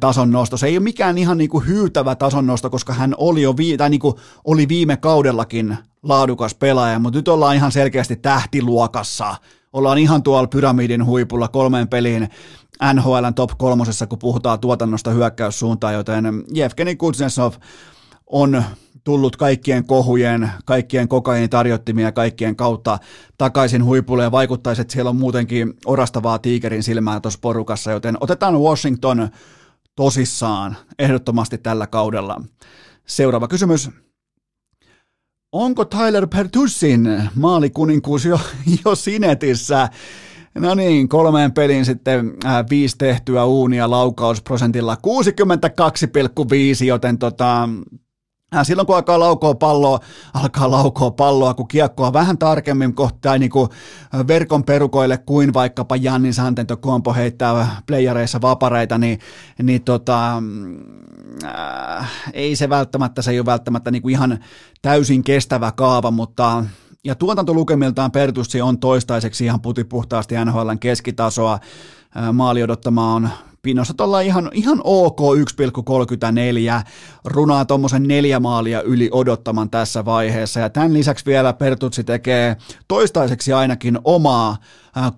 [0.00, 0.56] tason nosto.
[0.56, 3.76] Se ei ole mikään ihan niin kuin hyytävä tason nosto, koska hän oli jo vii,
[3.76, 9.36] tai niin kuin oli viime kaudellakin laadukas pelaaja, mutta nyt ollaan ihan selkeästi tähtiluokassa.
[9.72, 12.28] Ollaan ihan tuolla pyramidin huipulla kolmeen peliin
[12.94, 17.52] NHLn top kolmosessa, kun puhutaan tuotannosta hyökkäyssuuntaan, joten Jevgeni Kuznetsov
[18.32, 18.64] on
[19.04, 22.98] tullut kaikkien kohujen, kaikkien kokain tarjottimia kaikkien kautta
[23.38, 28.60] takaisin huipulle ja vaikuttaisi, että siellä on muutenkin orastavaa tiikerin silmää tuossa porukassa, joten otetaan
[28.60, 29.28] Washington
[29.96, 32.42] tosissaan ehdottomasti tällä kaudella.
[33.06, 33.90] Seuraava kysymys.
[35.52, 38.40] Onko Tyler Pertussin maalikuninkuus jo,
[38.84, 39.88] jo sinetissä?
[40.54, 44.96] No niin, kolmeen peliin sitten äh, viisi tehtyä uunia laukausprosentilla
[46.80, 47.68] 62,5, joten tota,
[48.62, 50.00] silloin kun alkaa laukoa palloa,
[50.34, 53.68] alkaa laukoa palloa, kun kiekkoa vähän tarkemmin kohtaa niin kuin
[54.14, 56.30] äh, verkon perukoille kuin vaikkapa Janni
[56.80, 59.18] Kompo heittää playereissa vapareita, niin,
[59.62, 60.42] niin tota,
[61.44, 64.38] äh, ei se välttämättä, se ei ole välttämättä niin kuin ihan
[64.82, 66.64] täysin kestävä kaava, mutta
[67.04, 71.58] ja tuotantolukemiltaan Pertussi on toistaiseksi ihan putipuhtaasti NHLn keskitasoa,
[72.32, 73.28] maali odottama on
[73.62, 76.86] Pinnossa ollaan ihan, ihan ok 1,34,
[77.24, 80.60] runaa tuommoisen neljä maalia yli odottaman tässä vaiheessa.
[80.60, 82.56] Ja tämän lisäksi vielä Pertutsi tekee
[82.88, 84.56] toistaiseksi ainakin omaa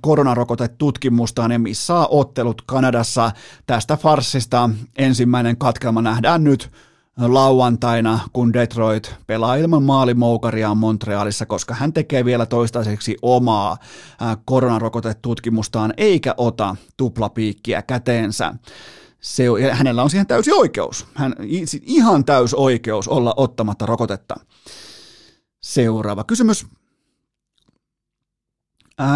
[0.01, 3.31] koronarokotetutkimustaan ja missä ottelut Kanadassa
[3.67, 4.71] tästä farsista.
[4.99, 6.71] Ensimmäinen katkelma nähdään nyt
[7.29, 13.77] lauantaina, kun Detroit pelaa ilman maalimoukaria Montrealissa, koska hän tekee vielä toistaiseksi omaa
[14.45, 18.55] koronarokotetutkimustaan eikä ota tuplapiikkiä käteensä.
[19.21, 21.35] Se, ja hänellä on siihen täysi oikeus, hän,
[21.83, 24.35] ihan täys oikeus olla ottamatta rokotetta.
[25.61, 26.67] Seuraava kysymys.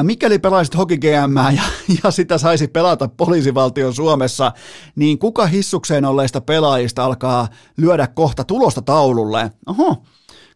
[0.02, 1.62] Mikäli pelaisit Hoki GM ja,
[2.04, 4.52] ja sitä saisi pelata poliisivaltion Suomessa,
[4.96, 9.50] niin kuka hissukseen olleista pelaajista alkaa lyödä kohta tulosta taululle?
[9.66, 10.02] Oho,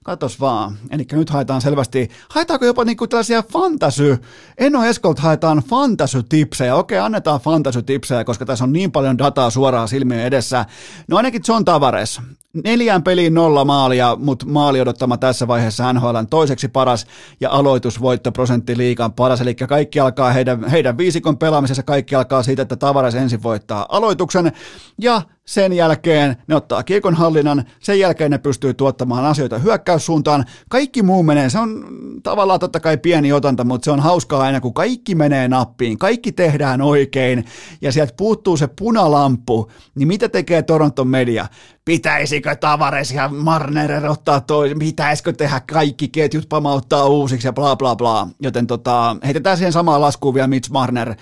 [0.05, 0.79] Katos vaan.
[0.91, 4.19] Eli nyt haetaan selvästi, haetaanko jopa niinku tällaisia fantasy,
[4.59, 6.75] Eno Eskolt haetaan fantasy-tipsejä.
[6.75, 10.67] Okei, annetaan fantasy-tipsejä, koska tässä on niin paljon dataa suoraan silmien edessä.
[11.09, 12.21] No ainakin John Tavares.
[12.65, 17.07] Neljään peliin nolla maalia, mutta maali odottama tässä vaiheessa NHLn toiseksi paras
[17.41, 19.41] ja aloitusvoittoprosentti liikan paras.
[19.41, 24.53] Eli kaikki alkaa heidän, heidän viisikon pelaamisessa, kaikki alkaa siitä, että Tavares ensin voittaa aloituksen
[24.99, 30.45] ja sen jälkeen ne ottaa kiekon hallinnan, sen jälkeen ne pystyy tuottamaan asioita hyökkäyssuuntaan.
[30.69, 31.87] Kaikki muu menee, se on
[32.23, 36.33] tavallaan totta kai pieni otanta, mutta se on hauskaa aina, kun kaikki menee nappiin, kaikki
[36.33, 37.45] tehdään oikein
[37.81, 41.47] ja sieltä puuttuu se punalamppu, niin mitä tekee Toronton media?
[41.85, 47.97] Pitäisikö Tavares ja Marner ottaa toi, pitäisikö tehdä kaikki ketjut pamauttaa uusiksi ja bla bla
[47.97, 48.29] bla.
[48.43, 51.15] Joten tota, heitetään siihen samaan laskuun vielä Mitch Marner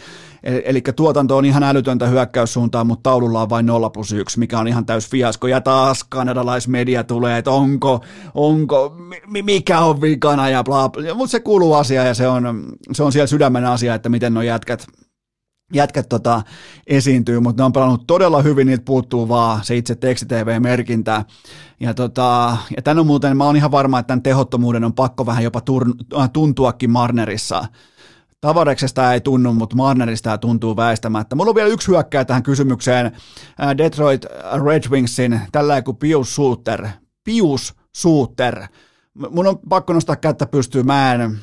[0.43, 4.69] Eli tuotanto on ihan älytöntä hyökkäyssuuntaan, mutta taululla on vain 0 plus 1, mikä on
[4.69, 5.47] ihan täys fiasko.
[5.47, 8.97] Ja taas kanadalaismedia tulee, että onko, onko,
[9.43, 11.15] mikä on vikana ja bla, bla.
[11.15, 14.43] Mutta se kuuluu asia ja se on, se on siellä sydämen asia, että miten nuo
[14.43, 14.87] jätkät,
[15.75, 16.43] jätkät tota,
[16.87, 21.25] esiintyy, mutta ne on pelannut todella hyvin, niitä puuttuu vaan se itse tekstitv-merkintä.
[21.81, 25.27] Ja, tota, ja tämän on muuten, mä oon ihan varma, että tämän tehottomuuden on pakko
[25.27, 25.85] vähän jopa tur,
[26.33, 27.65] tuntuakin Marnerissa
[28.41, 31.37] Tavareksesta ei tunnu, mutta Marnerista tuntuu väistämättä.
[31.37, 33.13] Mulla on vielä yksi hyökkää tähän kysymykseen.
[33.79, 34.27] Detroit
[34.65, 36.89] Red Wingsin, tällä kuin Pius Suuter.
[37.25, 38.67] Pius Suuter.
[39.31, 40.87] Mun on pakko nostaa kättä pystyyn.
[40.87, 41.39] Mä en,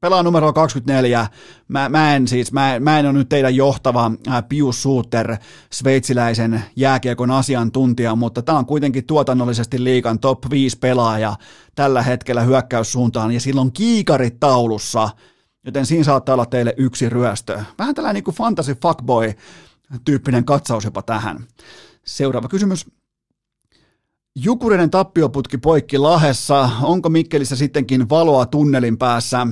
[0.00, 1.26] pelaa numero 24.
[1.68, 5.36] Mä, mä en siis, mä, mä en ole nyt teidän johtava ää, Pius Suuter,
[5.72, 11.36] sveitsiläisen jääkiekon asiantuntija, mutta tämä on kuitenkin tuotannollisesti liikan top 5 pelaaja
[11.74, 15.08] tällä hetkellä hyökkäyssuuntaan, ja silloin kiikarit taulussa–
[15.64, 17.60] joten siinä saattaa olla teille yksi ryöstö.
[17.78, 21.46] Vähän tällainen niin kuin fantasy fuckboy-tyyppinen katsaus jopa tähän.
[22.04, 22.86] Seuraava kysymys.
[24.36, 26.70] Jukureiden tappioputki poikki Lahessa.
[26.82, 29.46] Onko Mikkelissä sittenkin valoa tunnelin päässä?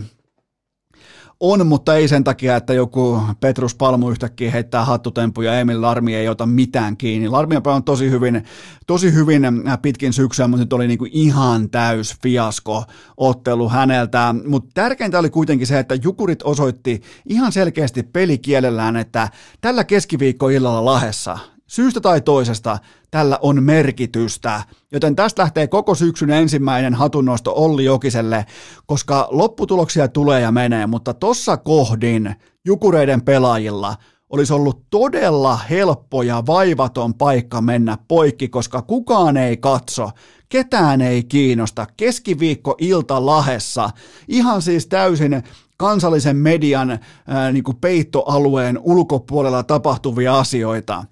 [1.41, 6.14] On, mutta ei sen takia, että joku Petrus Palmu yhtäkkiä heittää hattutempu ja Emil Larmi
[6.14, 7.28] ei ota mitään kiinni.
[7.28, 8.45] Larmi on tosi hyvin,
[8.86, 12.84] tosi hyvin äh, pitkin syksyä, mutta nyt oli niinku ihan täys fiasko
[13.16, 14.34] ottelu häneltä.
[14.47, 19.28] Mutta tärkeintä oli kuitenkin se, että Jukurit osoitti ihan selkeästi pelikielellään, että
[19.61, 22.78] tällä keskiviikkoillalla Lahessa Syystä tai toisesta
[23.10, 24.62] tällä on merkitystä,
[24.92, 28.46] joten tästä lähtee koko syksyn ensimmäinen hatunnosto Olli Jokiselle,
[28.86, 33.96] koska lopputuloksia tulee ja menee, mutta tossa kohdin Jukureiden pelaajilla
[34.30, 40.10] olisi ollut todella helppo ja vaivaton paikka mennä poikki, koska kukaan ei katso,
[40.48, 41.86] ketään ei kiinnosta.
[41.96, 43.90] Keskiviikko ilta Lahessa,
[44.28, 45.42] ihan siis täysin
[45.76, 51.04] kansallisen median ää, niin kuin peittoalueen ulkopuolella tapahtuvia asioita,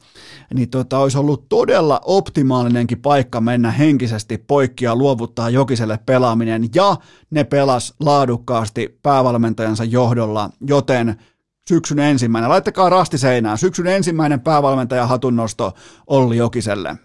[0.55, 6.97] niin tota, olisi ollut todella optimaalinenkin paikka mennä henkisesti poikki ja luovuttaa Jokiselle pelaaminen, ja
[7.31, 11.17] ne pelas laadukkaasti päävalmentajansa johdolla, joten
[11.69, 15.73] syksyn ensimmäinen, laittakaa rasti seinään, syksyn ensimmäinen päävalmentaja hatunnosto
[16.07, 16.97] Olli Jokiselle.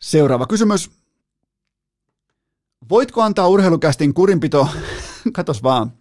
[0.00, 0.90] Seuraava kysymys.
[2.90, 4.68] Voitko antaa urheilukästin kurinpito,
[5.32, 5.92] katos vaan,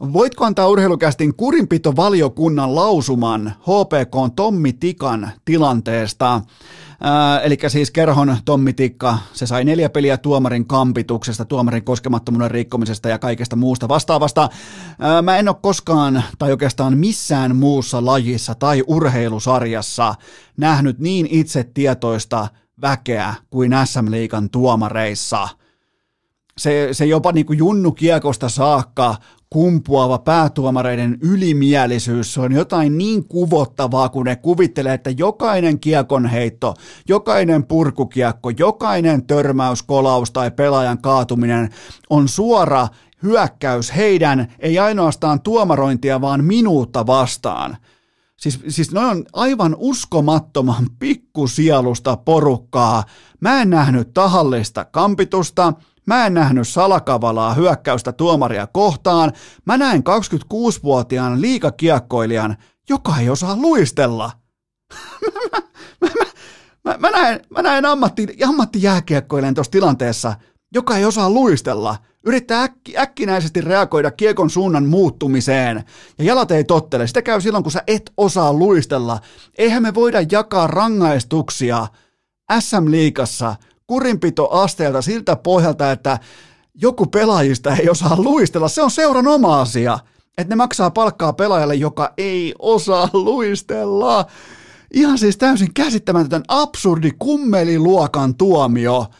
[0.00, 6.34] Voitko antaa urheilukästin kurinpitovaliokunnan lausuman HPK Tommi Tikan tilanteesta?
[6.34, 13.08] Äh, eli siis kerhon Tommi Tikka, se sai neljä peliä tuomarin kampituksesta, tuomarin koskemattomuuden rikkomisesta
[13.08, 14.42] ja kaikesta muusta vastaavasta.
[14.42, 20.14] Äh, mä en ole koskaan tai oikeastaan missään muussa lajissa tai urheilusarjassa
[20.56, 22.48] nähnyt niin itsetietoista
[22.80, 25.48] väkeä kuin SM-liikan tuomareissa.
[26.58, 29.16] Se, se jopa niin kuin junnu kiekosta saakka
[29.50, 36.74] kumpuava päätuomareiden ylimielisyys, se on jotain niin kuvottavaa, kun ne kuvittelee, että jokainen kiekonheitto,
[37.08, 41.70] jokainen purkukiekko, jokainen törmäys, kolaus tai pelaajan kaatuminen
[42.10, 42.88] on suora
[43.22, 47.76] hyökkäys heidän, ei ainoastaan tuomarointia, vaan minuutta vastaan.
[48.36, 53.04] Siis, siis ne on aivan uskomattoman pikkusielusta porukkaa.
[53.40, 55.72] Mä en nähnyt tahallista kampitusta,
[56.06, 59.32] mä en nähnyt salakavalaa hyökkäystä tuomaria kohtaan.
[59.64, 62.56] Mä näin 26-vuotiaan liikakiekkoilijan,
[62.88, 64.32] joka ei osaa luistella.
[66.00, 66.08] mä, mä,
[66.84, 70.34] mä, mä, näen, mä näen ammatti, ammattijääkiekkoilijan tuossa tilanteessa,
[70.74, 71.96] joka ei osaa luistella
[72.26, 75.84] yrittää äkki, äkkinäisesti reagoida kiekon suunnan muuttumiseen,
[76.18, 77.06] ja jalat ei tottele.
[77.06, 79.20] Sitä käy silloin, kun sä et osaa luistella.
[79.58, 81.86] Eihän me voida jakaa rangaistuksia
[82.60, 83.54] SM-liikassa
[83.86, 86.18] kurinpitoasteelta siltä pohjalta, että
[86.74, 88.68] joku pelaajista ei osaa luistella.
[88.68, 89.98] Se on seuran oma asia,
[90.38, 94.26] että ne maksaa palkkaa pelaajalle, joka ei osaa luistella.
[94.94, 99.06] Ihan siis täysin käsittämätön absurdi kummeliluokan tuomio–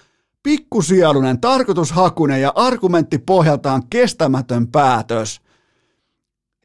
[0.47, 5.41] pikkusielunen, tarkoitushakunen ja argumentti pohjaltaan kestämätön päätös.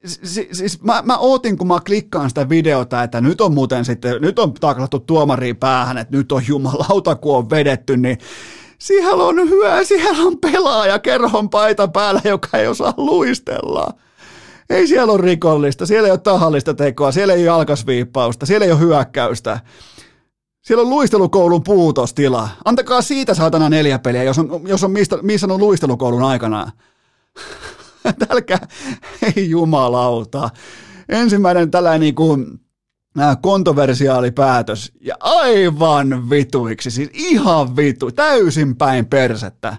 [0.05, 4.21] Si- siis mä, mä ootin, kun mä klikkaan sitä videota, että nyt on muuten sitten,
[4.21, 8.17] nyt on taklattu tuomariin päähän, että nyt on jumalauta, kun on vedetty, niin
[8.79, 13.93] siellä on hyvä, siellä on pelaaja kerhon paita päällä, joka ei osaa luistella.
[14.69, 18.71] Ei siellä ole rikollista, siellä ei ole tahallista tekoa, siellä ei ole jalkasviippausta, siellä ei
[18.71, 19.59] ole hyökkäystä.
[20.61, 22.49] Siellä on luistelukoulun puutostila.
[22.65, 26.71] Antakaa siitä saatana neljä peliä, jos on, jos on mistä, missä on luistelukoulun aikana.
[28.27, 28.67] Tälkää,
[29.35, 30.49] ei jumalauta.
[31.09, 32.59] Ensimmäinen tällainen niin kuin,
[33.41, 39.77] kontoversiaalipäätös ja aivan vituiksi, siis ihan vitu, täysin päin persettä.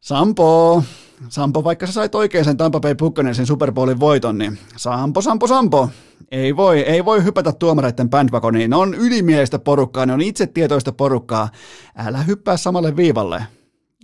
[0.00, 0.82] Sampo,
[1.28, 5.46] Sampo, vaikka sä sait oikein sen Tampa Bay Buccaneersin Super Bowlin voiton, niin Sampo, Sampo,
[5.46, 5.88] Sampo,
[6.30, 8.70] ei voi, ei voi hypätä tuomareiden bandwagoniin.
[8.70, 11.48] Ne on ylimielistä porukkaa, ne on itsetietoista porukkaa.
[11.96, 13.46] Älä hyppää samalle viivalle.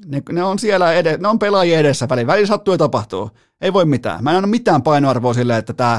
[0.06, 2.26] Ne, ne on siellä edes, ne on pelaajia edessä väliin.
[2.26, 3.30] Väliin sattuu ja tapahtuu.
[3.60, 4.24] Ei voi mitään.
[4.24, 5.94] Mä en anna mitään painoarvoa sille, että tämä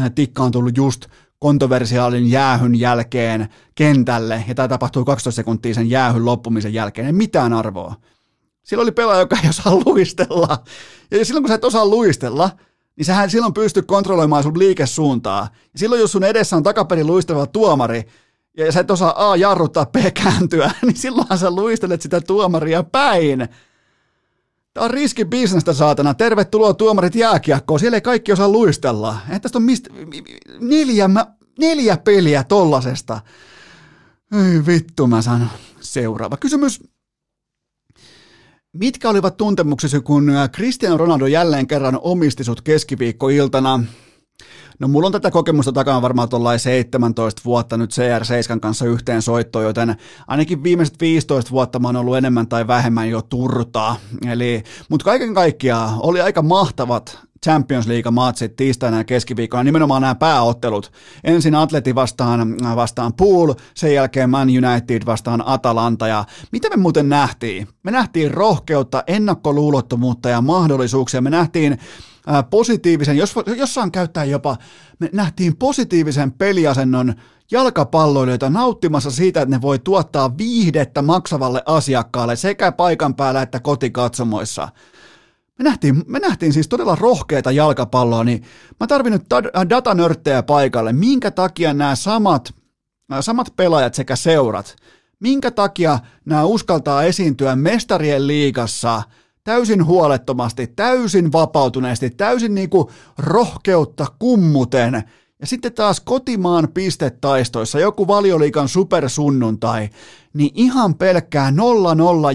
[0.00, 1.06] äh, tikka on tullut just
[1.38, 7.06] kontroversiaalin jäähyn jälkeen kentälle, ja tämä tapahtuu 12 sekuntia sen jäähyn loppumisen jälkeen.
[7.06, 7.94] Ei mitään arvoa.
[8.62, 10.62] Silloin oli pelaaja, joka ei osaa luistella.
[11.10, 12.50] Ja silloin kun sä et osaa luistella,
[12.96, 15.48] niin sähän silloin pystyy kontrolloimaan sun liikesuuntaa.
[15.72, 18.06] Ja silloin jos sun edessä on takaperin luisteleva tuomari,
[18.56, 23.48] ja sä et osaa A jarruttaa, B kääntyä, niin silloinhan sä luistelet sitä tuomaria päin.
[24.74, 26.14] Tämä on riski bisnestä, saatana.
[26.14, 27.80] Tervetuloa tuomarit jääkiekkoon.
[27.80, 29.18] Siellä ei kaikki osaa luistella.
[29.28, 29.90] Että tästä on mistä,
[30.60, 31.10] neljä,
[31.58, 33.20] neljä peliä tollasesta.
[34.32, 35.48] Ei vittu, mä sanon.
[35.80, 36.82] Seuraava kysymys.
[38.72, 43.84] Mitkä olivat tuntemuksesi, kun äh, Cristiano Ronaldo jälleen kerran omisti sut keskiviikkoiltana?
[44.78, 49.64] No mulla on tätä kokemusta takana varmaan tuollain 17 vuotta nyt CR7 kanssa yhteen soittoon,
[49.64, 49.96] joten
[50.26, 53.96] ainakin viimeiset 15 vuotta mä oon ollut enemmän tai vähemmän jo turtaa.
[54.30, 60.92] Eli, mutta kaiken kaikkiaan oli aika mahtavat Champions League-matsit tiistaina ja keskiviikkona, nimenomaan nämä pääottelut.
[61.24, 66.08] Ensin Atleti vastaan, vastaan Pool, sen jälkeen Man United vastaan Atalanta.
[66.08, 67.68] Ja mitä me muuten nähtiin?
[67.82, 71.20] Me nähtiin rohkeutta, ennakkoluulottomuutta ja mahdollisuuksia.
[71.20, 71.78] Me nähtiin
[72.50, 74.56] positiivisen, jos, jossain käyttää jopa,
[74.98, 77.14] me nähtiin positiivisen peliasennon
[77.50, 84.68] jalkapalloilijoita nauttimassa siitä, että ne voi tuottaa viihdettä maksavalle asiakkaalle sekä paikan päällä että kotikatsomoissa.
[85.58, 88.42] Me nähtiin, me nähtiin siis todella rohkeita jalkapalloa, niin
[88.80, 89.24] mä tarvin nyt
[89.70, 90.92] datanörttejä paikalle.
[90.92, 92.54] Minkä takia nämä samat,
[93.08, 94.76] nämä samat pelaajat sekä seurat,
[95.20, 99.02] minkä takia nämä uskaltaa esiintyä mestarien liigassa
[99.46, 102.88] täysin huolettomasti, täysin vapautuneesti, täysin niin kuin
[103.18, 105.02] rohkeutta kummuten–
[105.40, 109.88] ja sitten taas kotimaan pistetaistoissa, joku valioliikan supersunnuntai,
[110.34, 111.54] niin ihan pelkkää 0-0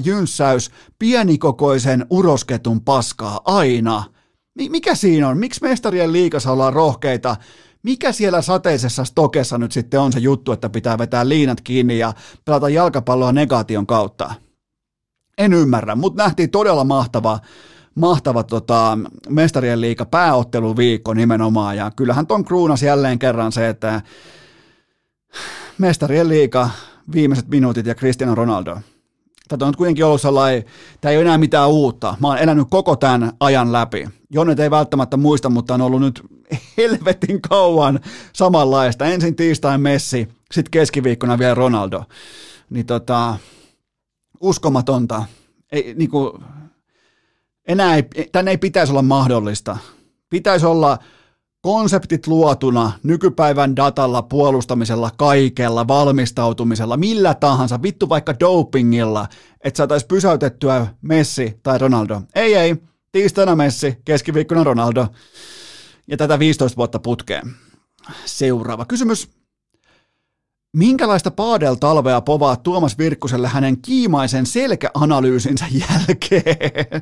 [0.03, 4.03] jynssäys pienikokoisen urosketun paskaa aina.
[4.69, 5.37] Mikä siinä on?
[5.37, 7.35] Miksi mestarien liikassa ollaan rohkeita?
[7.83, 12.13] Mikä siellä sateisessa stokessa nyt sitten on se juttu, että pitää vetää liinat kiinni ja
[12.45, 14.33] pelata jalkapalloa negaation kautta?
[15.41, 17.39] En ymmärrä, mutta nähtiin todella mahtava
[17.95, 18.97] mahtava tota,
[19.29, 24.01] mestarien liika pääotteluviikko nimenomaan, ja kyllähän ton kruunas jälleen kerran se, että
[25.77, 26.69] mestarien liiga,
[27.13, 28.77] viimeiset minuutit ja Cristiano Ronaldo.
[29.47, 30.63] Tätä on kuitenkin ollut sellainen,
[31.01, 32.15] tämä ei ole enää mitään uutta.
[32.19, 34.09] Mä oon elänyt koko tämän ajan läpi.
[34.29, 36.21] Jonnet ei välttämättä muista, mutta on ollut nyt
[36.77, 37.99] helvetin kauan
[38.33, 39.05] samanlaista.
[39.05, 42.03] Ensin tiistain Messi, sitten keskiviikkona vielä Ronaldo.
[42.69, 43.37] Niin tota,
[44.41, 45.25] uskomatonta.
[45.71, 46.43] Ei, niin kuin,
[47.67, 49.77] enää ei, tänne ei pitäisi olla mahdollista.
[50.29, 50.97] Pitäisi olla
[51.61, 59.27] konseptit luotuna nykypäivän datalla, puolustamisella, kaikella, valmistautumisella, millä tahansa, vittu vaikka dopingilla,
[59.63, 62.21] että saataisiin pysäytettyä Messi tai Ronaldo.
[62.35, 62.75] Ei, ei,
[63.11, 65.07] tiistaina Messi, keskiviikkona Ronaldo
[66.07, 67.55] ja tätä 15 vuotta putkeen.
[68.25, 69.40] Seuraava kysymys.
[70.77, 77.01] Minkälaista paadel-talvea povaa Tuomas Virkkuselle hänen kiimaisen selkäanalyysinsä jälkeen?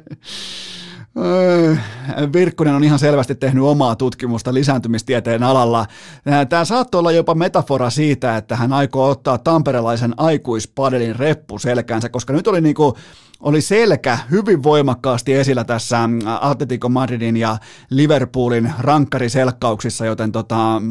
[2.34, 5.86] Virkkunen on ihan selvästi tehnyt omaa tutkimusta lisääntymistieteen alalla.
[6.49, 12.34] Tämä saattoi olla jopa metafora siitä, että hän aikoo ottaa tamperelaisen aikuispadelin reppu selkäänsä, koska
[12.34, 12.97] nyt oli niinku,
[13.39, 16.09] oli selkä hyvin voimakkaasti esillä tässä
[16.41, 17.57] Atletico Madridin ja
[17.89, 20.82] Liverpoolin rankkariselkkauksissa, joten tota,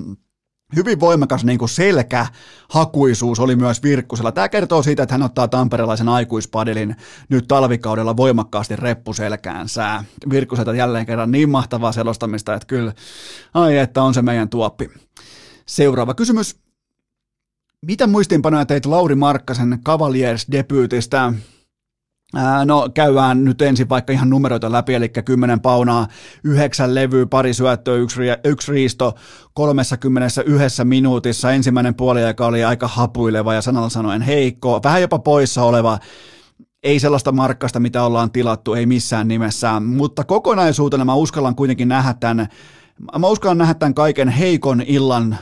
[0.76, 4.32] hyvin voimakas niin kuin selkähakuisuus oli myös Virkkusella.
[4.32, 6.96] Tämä kertoo siitä, että hän ottaa tamperelaisen aikuispadelin
[7.28, 10.04] nyt talvikaudella voimakkaasti reppuselkäänsä.
[10.30, 12.92] Virkkuselta jälleen kerran niin mahtavaa selostamista, että kyllä,
[13.54, 14.90] ai että on se meidän tuoppi.
[15.66, 16.56] Seuraava kysymys.
[17.86, 21.34] Mitä muistinpanoja teit Lauri Markkasen Cavaliers-debyytistä?
[22.64, 26.06] No käydään nyt ensin vaikka ihan numeroita läpi, eli 10 paunaa,
[26.44, 29.14] 9 levyä, pari syöttöä, yksi, yksi riisto
[29.54, 31.52] 31 minuutissa.
[31.52, 35.98] Ensimmäinen puoliaika oli aika hapuileva ja sanalla sanoen heikko, vähän jopa poissa oleva.
[36.82, 42.14] Ei sellaista markkasta, mitä ollaan tilattu, ei missään nimessä, mutta kokonaisuutena mä uskallan kuitenkin nähdä
[42.14, 42.48] tämän,
[43.18, 45.38] mä uskallan nähdä tämän kaiken heikon illan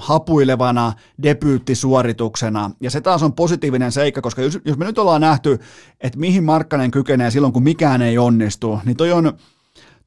[0.00, 0.92] hapuilevana
[1.22, 2.70] debyyttisuorituksena.
[2.80, 5.58] Ja se taas on positiivinen seikka, koska jos, jos me nyt ollaan nähty,
[6.00, 9.32] että mihin Markkanen kykenee silloin, kun mikään ei onnistu, niin toi on,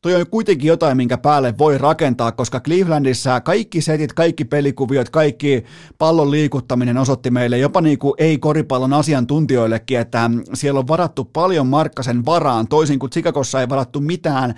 [0.04, 5.64] toi on kuitenkin jotain, minkä päälle voi rakentaa, koska Clevelandissa kaikki setit, kaikki pelikuviot, kaikki
[5.98, 12.26] pallon liikuttaminen osoitti meille jopa niin kuin ei-koripallon asiantuntijoillekin, että siellä on varattu paljon Markkasen
[12.26, 14.56] varaan, toisin kuin Chicagossa ei varattu mitään äh,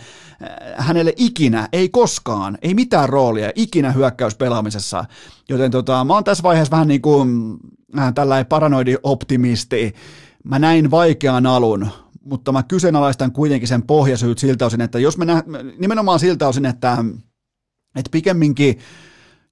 [0.78, 5.06] hänelle ikinä, ei koskaan, ei mitään roolia, ikinä hyökkäyspelaamisessa.
[5.50, 7.58] Joten tota, mä oon tässä vaiheessa vähän niin kuin
[8.00, 9.94] äh, tällainen paranoidi optimisti.
[10.44, 11.88] Mä näin vaikean alun,
[12.26, 15.44] mutta mä kyseenalaistan kuitenkin sen pohjasyyt siltä osin, että jos me nä-
[15.78, 16.98] nimenomaan siltä osin, että,
[17.96, 18.80] että pikemminkin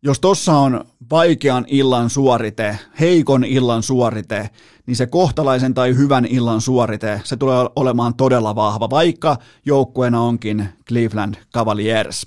[0.06, 4.50] jos tossa on vaikean illan suorite, heikon illan suorite,
[4.86, 10.70] niin se kohtalaisen tai hyvän illan suorite, se tulee olemaan todella vahva, vaikka joukkueena onkin
[10.88, 12.26] Cleveland Cavaliers.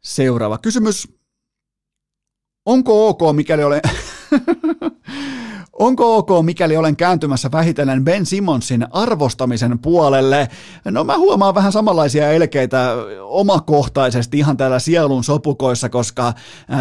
[0.00, 1.08] Seuraava kysymys.
[2.66, 3.80] Onko ok, mikäli olen...
[5.78, 10.48] Onko ok, mikäli olen kääntymässä vähitellen Ben Simonsin arvostamisen puolelle?
[10.84, 16.32] No mä huomaan vähän samanlaisia elkeitä omakohtaisesti ihan täällä sielun sopukoissa, koska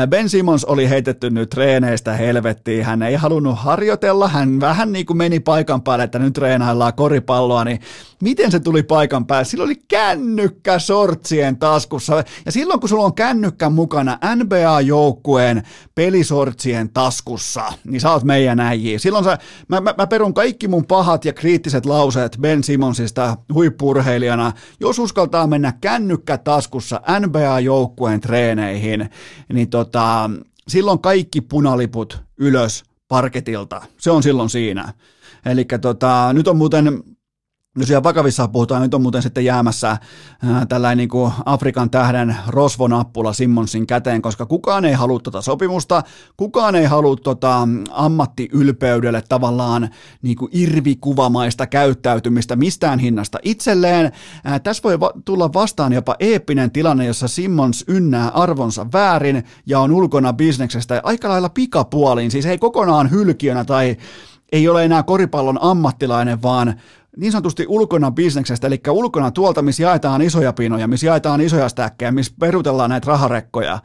[0.10, 2.86] Ben Simons oli heitetty nyt treeneistä helvettiin.
[2.86, 7.64] Hän ei halunnut harjoitella, hän vähän niin kuin meni paikan päälle, että nyt treenaillaan koripalloa,
[7.64, 7.80] niin
[8.22, 9.46] miten se tuli paikan päälle?
[9.46, 12.24] Sillä oli kännykkä sortsien taskussa.
[12.46, 15.64] Ja silloin kun sulla on kännykkä mukana NBA-joukkueen
[15.96, 18.87] pelisortsien taskussa, niin sä oot meidän äijä.
[18.98, 24.52] Silloin sä, mä, mä, mä perun kaikki mun pahat ja kriittiset lauseet Ben Simonsista huippurheilijana,
[24.80, 29.10] jos uskaltaa mennä kännykkä taskussa NBA-joukkueen treeneihin,
[29.54, 30.30] niin tota,
[30.68, 33.82] silloin kaikki punaliput ylös parketilta.
[33.98, 34.94] Se on silloin siinä.
[35.46, 37.04] Eli tota, nyt on muuten
[37.78, 43.34] jos ihan vakavissa puhutaan, nyt on muuten sitten jäämässä ää, tällainen niin Afrikan tähden rosvonappula
[43.34, 46.04] Simmonsin käteen, koska kukaan ei halua tuota sopimusta,
[46.38, 49.90] kukaan ei halua tuota ammattiylpeydelle tavallaan
[50.22, 54.12] niin kuin irvikuvamaista käyttäytymistä mistään hinnasta itselleen.
[54.44, 59.80] Ää, tässä voi va- tulla vastaan jopa eeppinen tilanne, jossa Simmons ynnää arvonsa väärin ja
[59.80, 63.98] on ulkona bisneksestä aika lailla pikapuoliin, siis ei kokonaan hylkiönä tai
[64.52, 66.80] ei ole enää koripallon ammattilainen, vaan
[67.18, 72.12] niin sanotusti ulkona bisneksestä, eli ulkona tuolta, missä jaetaan isoja pinoja, missä jaetaan isoja stäkkejä,
[72.12, 73.80] missä perutellaan näitä raharekkoja,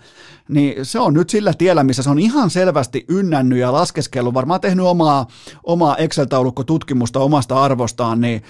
[0.48, 4.60] niin se on nyt sillä tiellä, missä se on ihan selvästi ynnännyt ja laskeskellut, varmaan
[4.60, 5.26] tehnyt omaa,
[5.64, 8.42] omaa Excel-taulukkotutkimusta omasta arvostaan, niin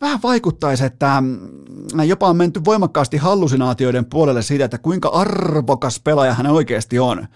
[0.00, 6.34] vähän vaikuttaisi, että mm, jopa on menty voimakkaasti hallusinaatioiden puolelle siitä, että kuinka arvokas pelaaja
[6.34, 7.26] hän oikeasti on.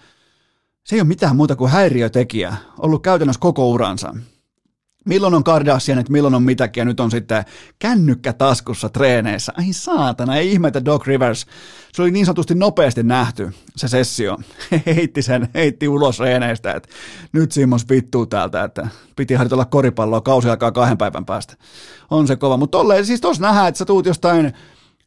[0.83, 4.15] Se ei ole mitään muuta kuin häiriötekijä, ollut käytännössä koko uransa
[5.05, 7.45] milloin on Kardashianit, milloin on mitäkin, ja nyt on sitten
[7.79, 9.53] kännykkä taskussa treeneissä.
[9.57, 11.45] Ai saatana, ei ihmetä Doc Rivers.
[11.93, 14.37] Se oli niin sanotusti nopeasti nähty, se sessio.
[14.85, 16.89] heitti sen, heitti ulos treeneistä, että
[17.31, 21.53] nyt Simons vittuu täältä, että piti harjoitella koripalloa, kausi alkaa kahden päivän päästä.
[22.09, 24.53] On se kova, mutta tolleen, siis tuossa nähdään, että sä tuut jostain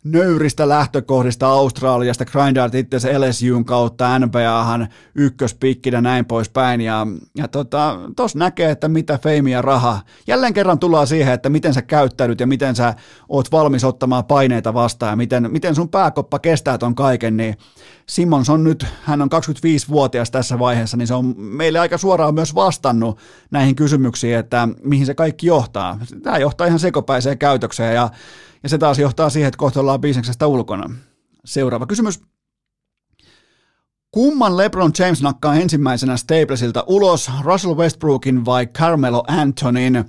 [0.05, 6.81] nöyristä lähtökohdista Australiasta, grindaat itse LSUn kautta NBAhan ykköspikkinä näin poispäin.
[6.81, 10.01] Ja, ja tota, tos näkee, että mitä feimi ja raha.
[10.27, 12.95] Jälleen kerran tullaan siihen, että miten sä käyttäydyt ja miten sä
[13.29, 17.57] oot valmis ottamaan paineita vastaan ja miten, miten sun pääkoppa kestää ton kaiken, niin
[18.07, 22.55] Simons on nyt, hän on 25-vuotias tässä vaiheessa, niin se on meille aika suoraan myös
[22.55, 23.19] vastannut
[23.51, 25.99] näihin kysymyksiin, että mihin se kaikki johtaa.
[26.23, 28.11] Tämä johtaa ihan sekopäiseen käytökseen ja
[28.65, 30.91] ja se taas johtaa siihen, että kohta ollaan bisneksestä ulkona.
[31.45, 32.21] Seuraava kysymys.
[34.11, 40.05] Kumman LeBron James nakkaa ensimmäisenä Staplesilta ulos, Russell Westbrookin vai Carmelo Antonin?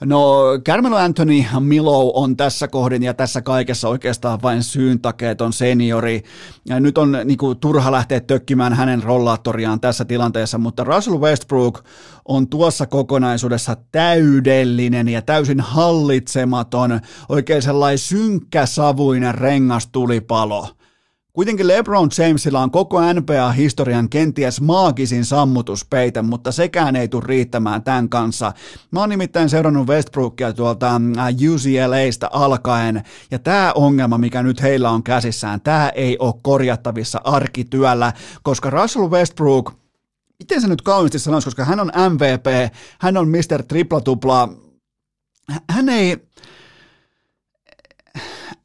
[0.00, 6.22] No, Carmelo Anthony Milo on tässä kohdin ja tässä kaikessa oikeastaan vain syyntakeeton seniori.
[6.80, 11.84] Nyt on niin kuin, turha lähteä tökkimään hänen rollaattoriaan tässä tilanteessa, mutta Russell Westbrook
[12.24, 20.68] on tuossa kokonaisuudessa täydellinen ja täysin hallitsematon, oikein sellainen synkkäsavuinen rengastulipalo.
[21.34, 28.08] Kuitenkin LeBron Jamesilla on koko NBA-historian kenties maagisin sammutuspeite, mutta sekään ei tule riittämään tämän
[28.08, 28.52] kanssa.
[28.90, 34.90] Mä oon nimittäin seurannut Westbrookia tuolta äh, UCLAsta alkaen, ja tämä ongelma, mikä nyt heillä
[34.90, 38.12] on käsissään, tämä ei ole korjattavissa arkityöllä,
[38.42, 39.72] koska Russell Westbrook,
[40.38, 43.62] miten se nyt kauniisti sanoisi, koska hän on MVP, hän on Mr.
[43.62, 44.48] Tripla-tupla,
[45.70, 46.16] hän ei,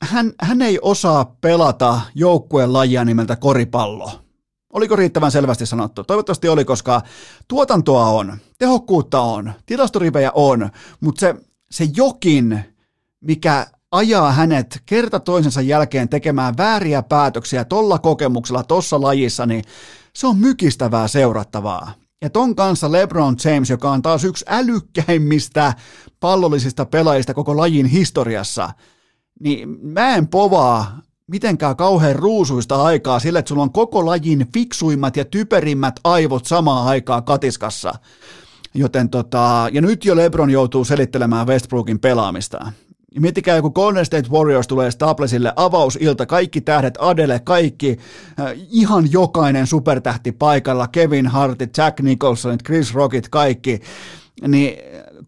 [0.01, 4.11] hän, hän ei osaa pelata joukkueen lajia nimeltä koripallo.
[4.73, 6.03] Oliko riittävän selvästi sanottu?
[6.03, 7.01] Toivottavasti oli, koska
[7.47, 10.69] tuotantoa on, tehokkuutta on, tilastorivejä on,
[10.99, 11.35] mutta se,
[11.71, 12.59] se jokin,
[13.21, 19.63] mikä ajaa hänet kerta toisensa jälkeen tekemään vääriä päätöksiä tolla kokemuksella, tossa lajissa, niin
[20.13, 21.91] se on mykistävää seurattavaa.
[22.21, 25.73] Ja ton kanssa LeBron James, joka on taas yksi älykkäimmistä
[26.19, 28.69] pallollisista pelaajista koko lajin historiassa–
[29.39, 35.17] niin mä en povaa mitenkään kauhean ruusuista aikaa sille, että sulla on koko lajin fiksuimmat
[35.17, 37.93] ja typerimmät aivot samaan aikaa katiskassa.
[38.73, 42.71] Joten tota, ja nyt jo LeBron joutuu selittelemään Westbrookin pelaamista.
[43.19, 47.97] Miettikää, joku Golden State Warriors tulee Staplesille, avausilta, kaikki tähdet, Adele, kaikki,
[48.39, 53.79] äh, ihan jokainen supertähti paikalla, Kevin Hartit, Jack Nicholson, Chris Rockit, kaikki,
[54.47, 54.77] niin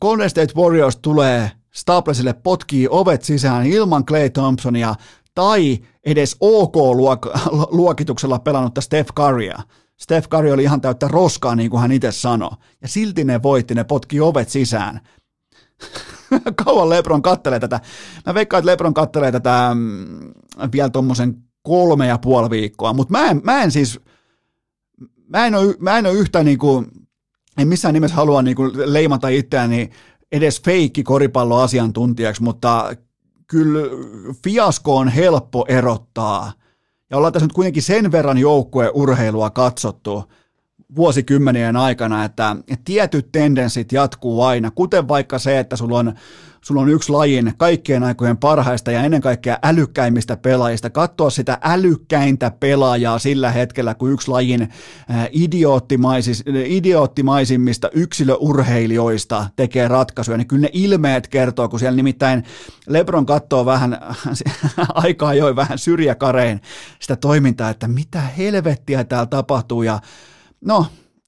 [0.02, 4.96] Golden State Warriors tulee Staplesille potkii ovet sisään ilman Clay Thompsonia
[5.36, 9.60] tai edes OK-luokituksella pelannutta Steph Currya.
[9.98, 12.52] Steph Curry oli ihan täyttä roskaa, niin kuin hän itse sanoi.
[12.82, 15.00] Ja silti ne voitti, ne potki ovet sisään.
[16.66, 17.80] Kauan Lebron kattelee tätä.
[18.26, 20.32] Mä veikkaan, että Lebron kattelee tätä mm,
[20.72, 24.00] vielä tuommoisen kolme ja puoli viikkoa, mutta mä en, mä en siis,
[25.28, 26.88] mä en ole, mä en ole yhtä niin kuin,
[27.58, 29.90] en missään nimessä halua niin kuin leimata itseäni
[30.32, 32.96] edes feikki koripalloasiantuntijaksi, mutta
[33.48, 33.80] kyllä
[34.44, 36.54] fiasko on helppo erottaa.
[37.10, 40.24] Ja ollaan tässä nyt kuitenkin sen verran joukkueurheilua katsottu
[40.96, 42.56] vuosikymmenien aikana, että
[42.86, 46.14] tietyt tendenssit jatkuu aina, kuten vaikka se, että sulla on
[46.62, 50.90] sulla on yksi lajin kaikkien aikojen parhaista ja ennen kaikkea älykkäimmistä pelaajista.
[50.90, 55.30] Katsoa sitä älykkäintä pelaajaa sillä hetkellä, kun yksi lajin äh,
[56.66, 62.44] idioottimaisimmista yksilöurheilijoista tekee ratkaisuja, niin kyllä ne ilmeet kertoo, kun siellä nimittäin
[62.88, 63.98] Lebron katsoo vähän
[64.94, 66.62] aikaa joi vähän syrjäkarein
[67.00, 70.00] sitä toimintaa, että mitä helvettiä täällä tapahtuu ja
[70.62, 70.86] no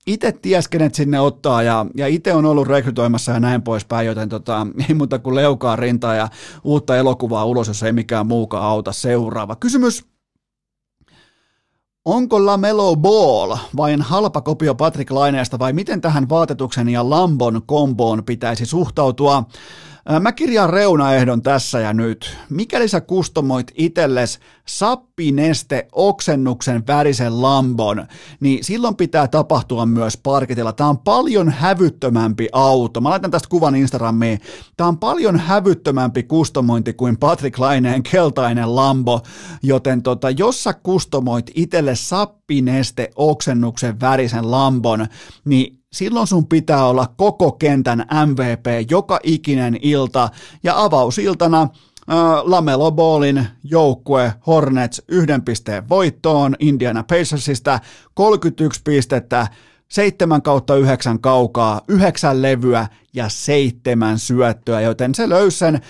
[0.07, 4.29] itse ties, kenet sinne ottaa ja, ja itse on ollut rekrytoimassa ja näin poispäin, joten
[4.29, 6.29] tota, ei muuta kuin leukaa rintaa ja
[6.63, 8.91] uutta elokuvaa ulos, jos ei mikään muukaan auta.
[8.91, 10.05] Seuraava kysymys.
[12.05, 18.23] Onko Lamelo Ball vain halpa kopio Patrick Laineesta vai miten tähän vaatetuksen ja Lambon komboon
[18.25, 19.43] pitäisi suhtautua?
[20.19, 22.37] Mä kirjaan reunaehdon tässä ja nyt.
[22.49, 28.07] Mikäli sä kustomoit itelles sappineste oksennuksen värisen lambon,
[28.39, 30.73] niin silloin pitää tapahtua myös parketilla.
[30.73, 33.01] Tämä on paljon hävyttömämpi auto.
[33.01, 34.39] Mä laitan tästä kuvan Instagramiin.
[34.77, 39.21] Tämä on paljon hävyttömämpi kustomointi kuin Patrick Laineen keltainen lambo,
[39.63, 45.07] joten tota, jos sä kustomoit itselle sappineste oksennuksen värisen lambon,
[45.45, 50.29] niin silloin sun pitää olla koko kentän MVP joka ikinen ilta
[50.63, 51.67] ja avausiltana
[52.43, 57.79] Lamelo Ballin joukkue Hornets yhden pisteen voittoon Indiana Pacersista
[58.13, 59.47] 31 pistettä,
[59.89, 65.81] 7 kautta 9 kaukaa, 9 levyä ja seitsemän syöttöä, joten se löysi sen,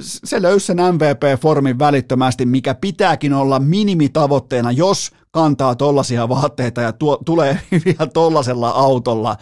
[0.00, 7.16] se löysi sen MVP-formin välittömästi, mikä pitääkin olla minimitavoitteena, jos kantaa tollaisia vaatteita ja tuo,
[7.24, 9.36] tulee vielä tollasella autolla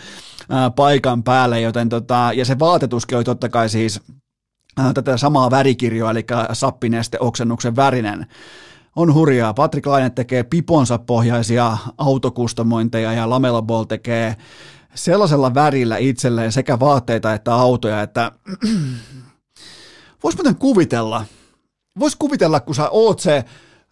[0.51, 4.01] ää, paikan päälle, joten tota, ja se vaatetuskin oli totta kai siis
[4.79, 8.27] ää, tätä samaa värikirjoa, eli sappineste oksennuksen värinen.
[8.97, 9.55] On hurjaa.
[9.55, 14.37] Patrick Laine tekee piponsa pohjaisia autokustomointeja ja Lamela Ball tekee
[14.95, 18.33] sellaisella värillä itselleen sekä vaatteita että autoja, että
[20.23, 21.25] vois muuten kuvitella,
[21.99, 23.45] vois kuvitella, kun sä oot se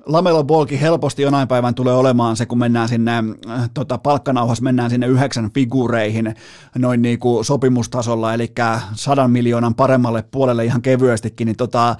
[0.06, 3.12] Lamelo Ballkin helposti jonain päivän tulee olemaan se, kun mennään sinne
[3.50, 6.34] äh, tota, palkkanauhassa, mennään sinne yhdeksän figureihin
[6.78, 8.52] noin niin kuin sopimustasolla, eli
[8.94, 11.96] sadan miljoonan paremmalle puolelle ihan kevyestikin, niin, tota,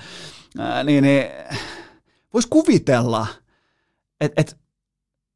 [0.60, 1.24] äh, niin, niin
[2.34, 3.26] voisi kuvitella,
[4.20, 4.56] että et,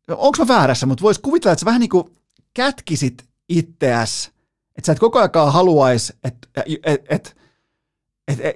[0.08, 2.16] onko mä väärässä, mutta vois kuvitella, että sä vähän niin kuin
[2.54, 4.30] kätkisit itseäs,
[4.76, 7.36] että sä et koko ajan haluaisi, että et, et, et,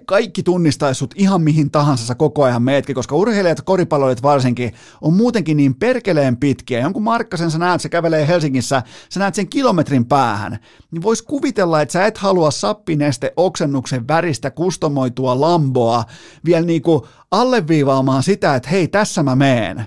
[0.07, 5.15] kaikki tunnistaisi sut ihan mihin tahansa sä koko ajan meetkin, koska urheilijat, koripalloilijat varsinkin, on
[5.15, 6.81] muutenkin niin perkeleen pitkiä.
[6.81, 10.59] Jonkun Markkasen sä näet, se kävelee Helsingissä, sä näet sen kilometrin päähän.
[10.91, 16.05] Niin vois kuvitella, että sä et halua sappineste oksennuksen väristä kustomoitua lamboa
[16.45, 19.87] vielä niinku alleviivaamaan sitä, että hei, tässä mä meen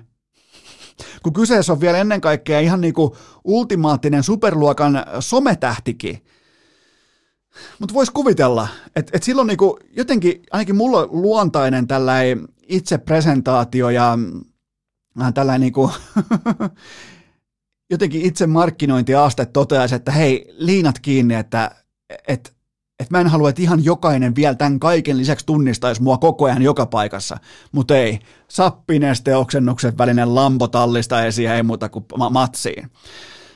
[1.24, 3.12] kun kyseessä on vielä ennen kaikkea ihan niin kuin
[3.44, 6.24] ultimaattinen superluokan sometähtikin.
[7.80, 14.18] Mutta voisi kuvitella, että et silloin niinku jotenkin, ainakin mulla on luontainen tällainen itsepresentaatio ja
[15.22, 15.92] äh, tällainen niinku,
[17.92, 21.72] jotenkin itse markkinointiaste toteaisi, että hei, liinat kiinni, että
[22.28, 22.54] et,
[23.00, 26.62] et mä en halua, että ihan jokainen vielä tämän kaiken lisäksi tunnistaisi mua koko ajan
[26.62, 27.38] joka paikassa,
[27.72, 32.92] mutta ei, sappineste oksennuksen välinen lampotallista esiin, ei muuta kuin matsiin.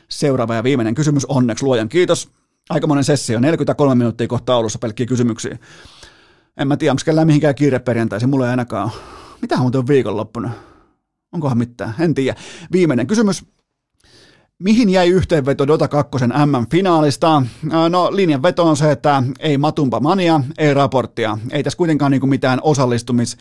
[0.09, 2.29] Seuraava ja viimeinen kysymys, onneksi luojan kiitos.
[2.69, 5.57] Aikamoinen sessio, 43 minuuttia kohta taulussa pelkkiä kysymyksiä.
[6.57, 8.91] En mä tiedä, onko kellään mihinkään kiire perjantaisin, mulla ei ainakaan
[9.41, 10.51] Mitä muuten on viikonloppuna?
[11.33, 11.93] Onkohan mitään?
[11.99, 12.39] En tiedä.
[12.71, 13.45] Viimeinen kysymys.
[14.59, 17.43] Mihin jäi yhteenveto Dota 2 M-finaalista?
[17.89, 21.37] No linjanveto on se, että ei matumpa mania, ei raporttia.
[21.51, 23.37] Ei tässä kuitenkaan niin mitään osallistumis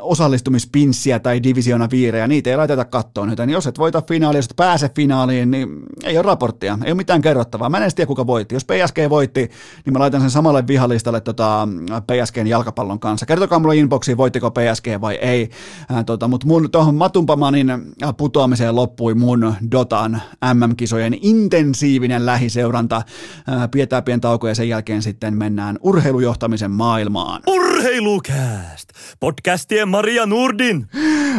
[0.00, 4.56] osallistumispinssiä tai divisiona viirejä, niitä ei laiteta kattoon, joten jos et voita finaalia, jos et
[4.56, 5.68] pääse finaaliin, niin
[6.04, 7.68] ei ole raporttia, ei ole mitään kerrottavaa.
[7.68, 8.54] Mä en tiedä, kuka voitti.
[8.54, 9.40] Jos PSG voitti,
[9.84, 11.68] niin mä laitan sen samalle vihalistalle tota,
[12.06, 13.26] PSGn jalkapallon kanssa.
[13.26, 15.50] Kertokaa mulle inboxiin, voittiko PSG vai ei.
[15.92, 17.72] Äh, tota, Mutta mun tuohon Matumpamanin
[18.16, 20.22] putoamiseen loppui mun Dotan
[20.54, 22.96] MM-kisojen intensiivinen lähiseuranta.
[22.96, 27.42] Äh, pidetään pieni ja sen jälkeen sitten mennään urheilujohtamisen maailmaan.
[27.46, 28.88] Urheilukääst!
[29.20, 30.86] Podcasti Tien Maria Nurdin.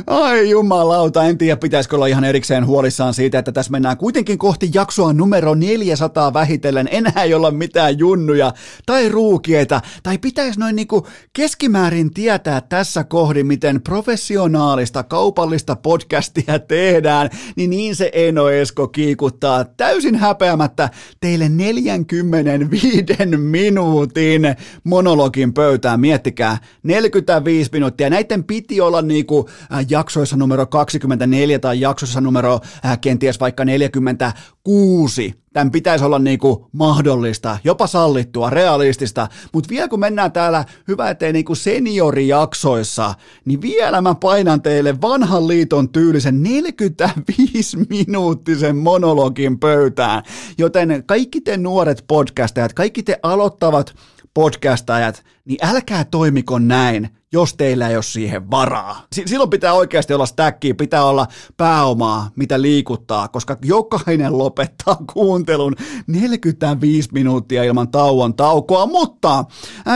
[0.08, 4.70] Ai jumalauta, en tiedä pitäisikö olla ihan erikseen huolissaan siitä, että tässä mennään kuitenkin kohti
[4.74, 6.90] jaksoa numero 400 vähitellen.
[6.92, 8.54] Enää ei olla mitään junnuja
[8.86, 17.30] tai ruukieita, tai pitäisi noin niinku keskimäärin tietää tässä kohdin, miten professionaalista kaupallista podcastia tehdään,
[17.56, 23.06] niin niin se Eno Esko kiikuttaa täysin häpeämättä teille 45
[23.38, 24.42] minuutin
[24.84, 26.00] monologin pöytään.
[26.00, 28.10] Miettikää, 45 minuuttia.
[28.20, 33.66] Näiden piti olla niin kuin, äh, jaksoissa numero 24 tai jaksoissa numero äh, kenties vaikka
[33.66, 35.34] 46.
[35.54, 41.10] Tämän pitäisi olla niin kuin mahdollista, jopa sallittua, realistista, mutta vielä kun mennään täällä hyvä
[41.10, 43.14] ettei niin kuin seniorijaksoissa,
[43.46, 50.24] niin vielä mä painan teille vanhan liiton tyylisen 45 minuuttisen monologin pöytään,
[50.58, 53.96] joten kaikki te nuoret podcastajat, kaikki te aloittavat
[54.34, 59.02] podcastajat, niin älkää toimiko näin, jos teillä ei ole siihen varaa.
[59.26, 61.28] Silloin pitää oikeasti olla stäkkiä, pitää olla
[61.58, 65.76] pääomaa, mitä liikuttaa, koska jokainen lopettaa kuuntelun
[66.08, 69.46] 45 minuuttia ilman tauon taukoa, mutta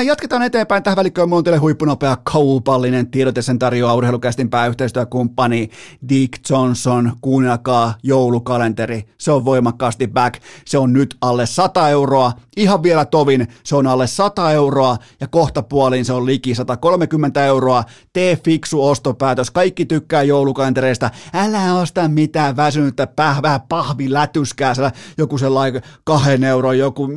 [0.06, 1.30] jatketaan eteenpäin tähän välikköön.
[1.30, 5.70] Mulla on teille huippunopea kaupallinen tiedote, sen tarjoaa urheilukästin pääyhteistyökumppani
[6.10, 7.12] Dick Johnson.
[7.22, 13.48] Kuunnelkaa joulukalenteri, se on voimakkaasti back, se on nyt alle 100 euroa, ihan vielä tovin,
[13.64, 18.36] se on alle 100 euroa ja kohta puoliin se on liki 130 50 euroa, tee
[18.36, 24.74] fiksu ostopäätös, kaikki tykkää joulukalentereista, älä osta mitään väsynyttä pähvää pahvilätyskää,
[25.18, 27.08] joku sellainen kahden euron joku,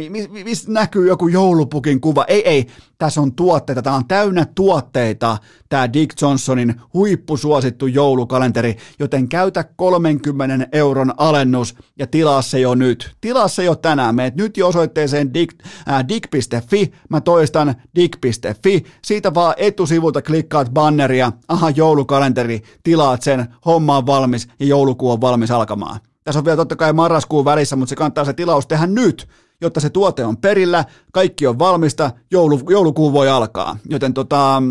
[0.44, 2.66] mistä näkyy joku joulupukin kuva, ei ei,
[2.98, 5.38] tässä on tuotteita, tämä on täynnä tuotteita,
[5.68, 13.16] tämä Dick Johnsonin huippusuosittu joulukalenteri, joten käytä 30 euron alennus ja tilaa se jo nyt.
[13.20, 19.34] Tilaa se jo tänään, meet nyt jo osoitteeseen dick, äh, dick.fi, mä toistan dick.fi, siitä
[19.34, 25.50] vaan etusivulta klikkaat banneria, aha joulukalenteri, tilaat sen, homma on valmis ja joulukuu on valmis
[25.50, 26.00] alkamaan.
[26.24, 29.28] Tässä on vielä totta kai marraskuun välissä, mutta se kannattaa se tilaus tehdä nyt,
[29.60, 33.76] jotta se tuote on perillä, kaikki on valmista, joulu, joulukuu voi alkaa.
[33.90, 34.62] Joten tota,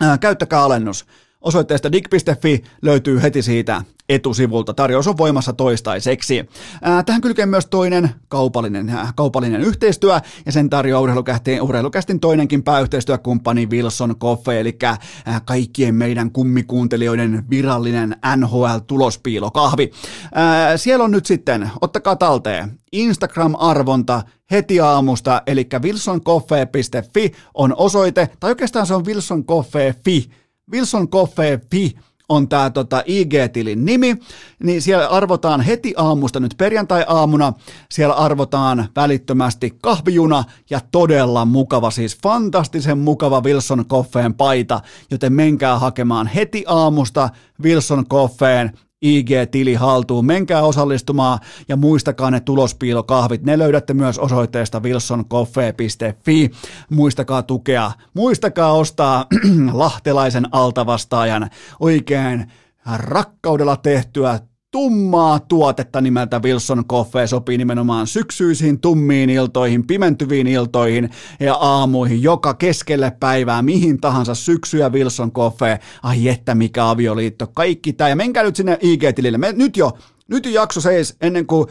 [0.00, 1.06] ää, käyttäkää alennus.
[1.44, 4.74] Osoitteesta dig.fi löytyy heti siitä etusivulta.
[4.74, 6.48] Tarjous on voimassa toistaiseksi.
[6.82, 12.62] Ää, tähän kylkee myös toinen kaupallinen, ää, kaupallinen yhteistyö, ja sen tarjoaa urheilukästin, urheilukästin toinenkin
[12.62, 14.98] pääyhteistyökumppani Wilson Koffe, eli ää,
[15.44, 19.90] kaikkien meidän kummikuuntelijoiden virallinen NHL-tulospiilokahvi.
[20.34, 28.50] Ää, siellä on nyt sitten, ottakaa talteen, Instagram-arvonta heti aamusta, eli wilsoncoffee.fi on osoite, tai
[28.50, 30.30] oikeastaan se on wilsoncoffee.fi,
[30.72, 31.96] Wilson Coffee Fi
[32.28, 34.16] on tämä tota, IG-tilin nimi,
[34.62, 37.52] niin siellä arvotaan heti aamusta nyt perjantai-aamuna,
[37.90, 44.80] siellä arvotaan välittömästi kahvijuna ja todella mukava, siis fantastisen mukava Wilson Coffeen paita,
[45.10, 47.28] joten menkää hakemaan heti aamusta
[47.62, 50.26] Wilson Coffeen IG-tili haltuun.
[50.26, 51.38] Menkää osallistumaan
[51.68, 53.42] ja muistakaa ne tulospiilokahvit.
[53.42, 56.50] Ne löydätte myös osoitteesta wilsoncoffee.fi.
[56.90, 57.92] Muistakaa tukea.
[58.14, 59.26] Muistakaa ostaa
[59.72, 61.50] lahtelaisen altavastaajan
[61.80, 62.52] oikein
[62.96, 64.40] rakkaudella tehtyä
[64.74, 71.10] tummaa tuotetta nimeltä Wilson Coffee sopii nimenomaan syksyisiin tummiin iltoihin, pimentyviin iltoihin
[71.40, 75.78] ja aamuihin, joka keskelle päivää, mihin tahansa syksyä Wilson Coffee.
[76.02, 78.08] Ai että mikä avioliitto, kaikki tämä.
[78.08, 79.38] Ja menkää nyt sinne IG-tilille.
[79.38, 79.92] Me nyt jo,
[80.28, 81.68] nyt jo jakso seis ennen kuin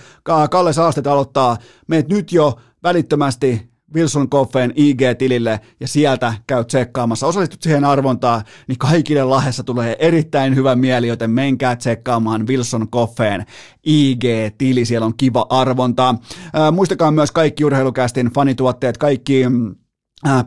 [0.51, 1.57] Kalle Saastet aloittaa.
[1.87, 7.27] Meet nyt jo välittömästi Wilson Coffeen IG-tilille ja sieltä käy tsekkaamassa.
[7.27, 13.45] Osallistut siihen arvontaan, niin kaikille lahessa tulee erittäin hyvä mieli, joten menkää tsekkaamaan Wilson Coffeen
[13.83, 14.85] IG-tili.
[14.85, 16.15] Siellä on kiva arvonta.
[16.53, 19.75] Ää, muistakaa myös kaikki urheilukästin fanituotteet, kaikki mm,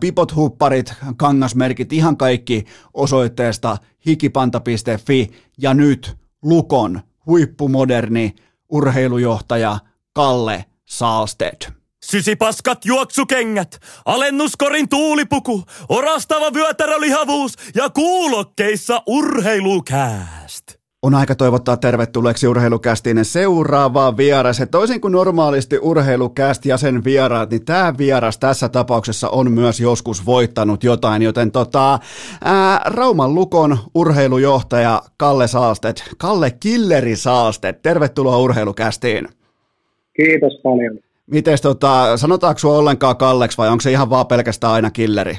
[0.01, 2.65] pipot, hupparit, kangasmerkit, ihan kaikki
[2.95, 8.35] osoitteesta hikipanta.fi ja nyt Lukon huippumoderni
[8.69, 9.79] urheilujohtaja
[10.13, 11.76] Kalle Saalsted.
[12.11, 20.65] Sysipaskat juoksukengät, alennuskorin tuulipuku, orastava vyötärölihavuus ja kuulokkeissa urheilukääst.
[21.03, 24.59] On aika toivottaa tervetulleeksi urheilukästiin seuraava vieras.
[24.59, 29.81] Ja toisin kuin normaalisti urheilukäst ja sen vieraat, niin tämä vieras tässä tapauksessa on myös
[29.81, 31.99] joskus voittanut jotain, joten tota,
[32.45, 39.29] ää, Rauman Lukon urheilujohtaja Kalle Saastet, Kalle Killeri Saastet, tervetuloa urheilukästiin.
[40.17, 40.99] Kiitos paljon.
[41.31, 45.39] Miten tota, sanotaanko sinua ollenkaan Kalleksi vai onko se ihan vaan pelkästään aina killeri?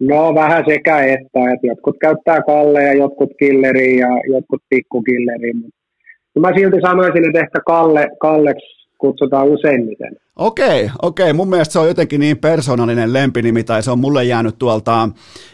[0.00, 5.52] No vähän sekä että, että jotkut käyttää Kalle ja jotkut killeri ja jotkut pikkukilleri.
[5.54, 10.16] Mutta mä silti sanoisin, että ehkä Kalle, Kalleksi kutsutaan useimmiten.
[10.36, 11.32] Okei, okei.
[11.32, 15.08] Mun mielestä se on jotenkin niin persoonallinen lempinimi, tai se on mulle jäänyt tuolta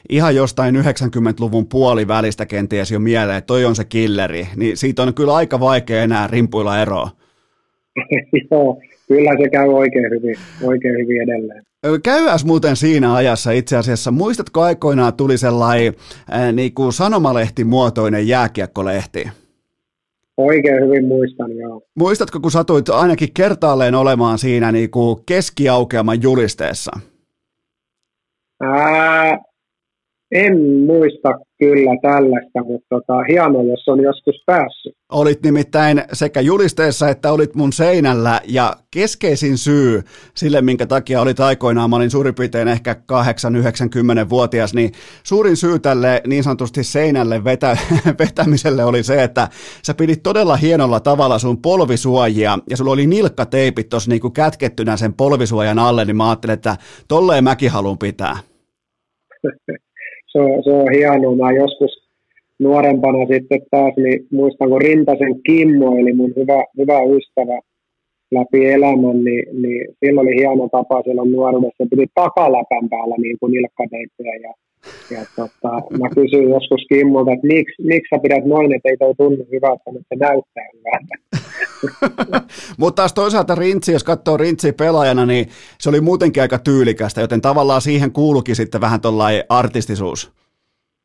[0.08, 4.46] ihan jostain 90-luvun puolivälistä kenties jo mieleen, että toi on se killeri.
[4.56, 7.10] Niin siitä on kyllä aika vaikea enää rimpuilla eroa.
[8.50, 8.80] Joo,
[9.12, 11.62] kyllä se käy oikein hyvin, oikein hyvin edelleen.
[12.02, 14.10] Käyäs muuten siinä ajassa itse asiassa.
[14.10, 15.94] Muistatko aikoinaan tuli sellainen
[16.34, 19.28] äh, niin kuin sanomalehtimuotoinen jääkiekkolehti?
[20.36, 21.82] Oikein hyvin muistan, joo.
[21.98, 26.92] Muistatko, kun satuit ainakin kertaalleen olemaan siinä niin kuin keskiaukeaman julisteessa?
[28.62, 29.38] Ää,
[30.32, 30.56] en
[30.86, 31.28] muista
[31.58, 34.94] kyllä tällaista, mutta tota, hienoa, jos on joskus päässyt.
[35.12, 40.02] Olit nimittäin sekä julisteessa että olit mun seinällä ja keskeisin syy
[40.34, 44.92] sille, minkä takia olit aikoinaan, mä olin suurin piirtein ehkä 8-90-vuotias, niin
[45.22, 47.76] suurin syy tälle niin sanotusti seinälle vetä,
[48.24, 49.48] vetämiselle oli se, että
[49.82, 55.14] sä pidit todella hienolla tavalla sun polvisuojia ja sulla oli nilkkateipit tuossa niinku kätkettynä sen
[55.14, 56.76] polvisuojan alle, niin mä ajattelin, että
[57.08, 58.36] tolleen mäkin haluan pitää.
[60.32, 61.36] se on, se on hienoa.
[61.36, 61.92] Mä joskus
[62.58, 67.58] nuorempana sitten taas, niin muistan kun Rintasen Kimmo, eli mun hyvä, hyvä ystävä
[68.30, 71.86] läpi elämän, niin, niin silloin oli hieno tapa silloin nuoruudessa.
[71.90, 73.52] Piti takaläpän päällä niin kuin
[74.42, 74.52] ja
[75.10, 79.14] ja tota, mä kysyin joskus Kimmolta, että miksi, miksi sä pidät noin, että ei toi
[79.14, 81.14] tunnu hyvältä, mutta se näyttää hyvältä.
[82.80, 85.46] mutta taas toisaalta Rintsi, jos katsoo Rintsi pelaajana, niin
[85.80, 90.32] se oli muutenkin aika tyylikästä, joten tavallaan siihen kuulukin sitten vähän tuollainen artistisuus.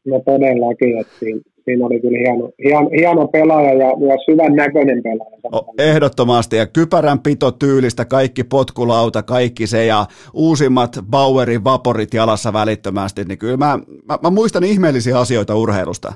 [0.06, 5.04] No todellakin, että siinä, siinä oli kyllä hieno, hieno, hieno pelaaja ja myös hyvän näköinen
[5.04, 5.38] pelaaja.
[5.78, 13.24] Ehdottomasti, ja kypärän pito tyylistä, kaikki potkulauta, kaikki se, ja uusimmat Bauerin vaporit jalassa välittömästi,
[13.24, 16.14] niin kyllä mä, mä, mä muistan ihmeellisiä asioita urheilusta.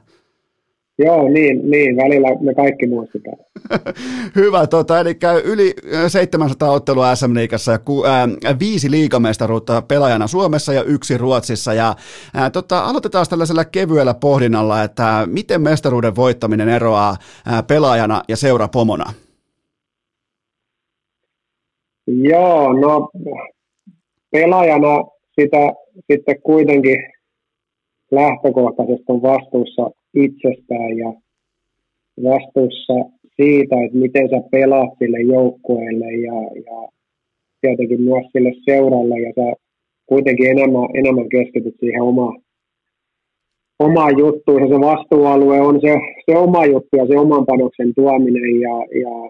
[1.06, 3.38] Joo, niin, niin, välillä me kaikki muistetaan.
[4.36, 5.73] Hyvä, tota, eli yli
[6.07, 8.28] 700 ottelua SM Liigassa ja ku, ää,
[8.60, 11.73] viisi liikamestaruutta pelaajana Suomessa ja yksi Ruotsissa.
[11.73, 11.95] Ja,
[12.34, 17.15] ää, tota, aloitetaan tällaisella kevyellä pohdinnalla, että miten mestaruuden voittaminen eroaa
[17.45, 19.14] ää, pelaajana ja seurapomona?
[22.07, 23.10] Joo, no
[24.32, 25.03] pelaajana
[25.40, 25.73] sitä
[26.11, 26.98] sitten kuitenkin
[28.11, 31.13] lähtökohtaisesti on vastuussa itsestään ja
[32.23, 32.93] vastuussa
[33.35, 36.33] siitä, että miten sä pelaat sille joukkueelle ja,
[36.65, 36.89] ja
[37.61, 39.19] tietenkin myös sille seuralle.
[39.19, 39.53] Ja sä
[40.05, 42.41] kuitenkin enemmän, enemmän keskityt siihen omaan
[43.79, 45.93] oma juttu ja se vastuualue on se,
[46.25, 48.61] se oma juttu ja se oman panoksen tuominen.
[48.61, 49.29] Ja, ja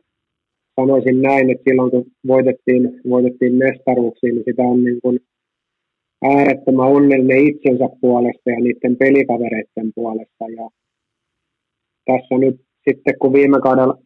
[0.79, 5.19] sanoisin näin, että silloin kun voitettiin, voitettiin mestaruuksia, niin sitä on niin kuin
[6.23, 10.45] äärettömän onnellinen itsensä puolesta ja niiden pelikavereiden puolesta.
[10.57, 10.69] Ja
[12.05, 12.55] tässä nyt
[12.89, 13.97] sitten, kun viime kaudella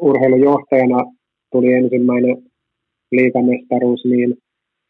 [0.00, 1.12] urheilujohtajana
[1.52, 2.36] tuli ensimmäinen
[3.12, 4.36] liikamestaruus, niin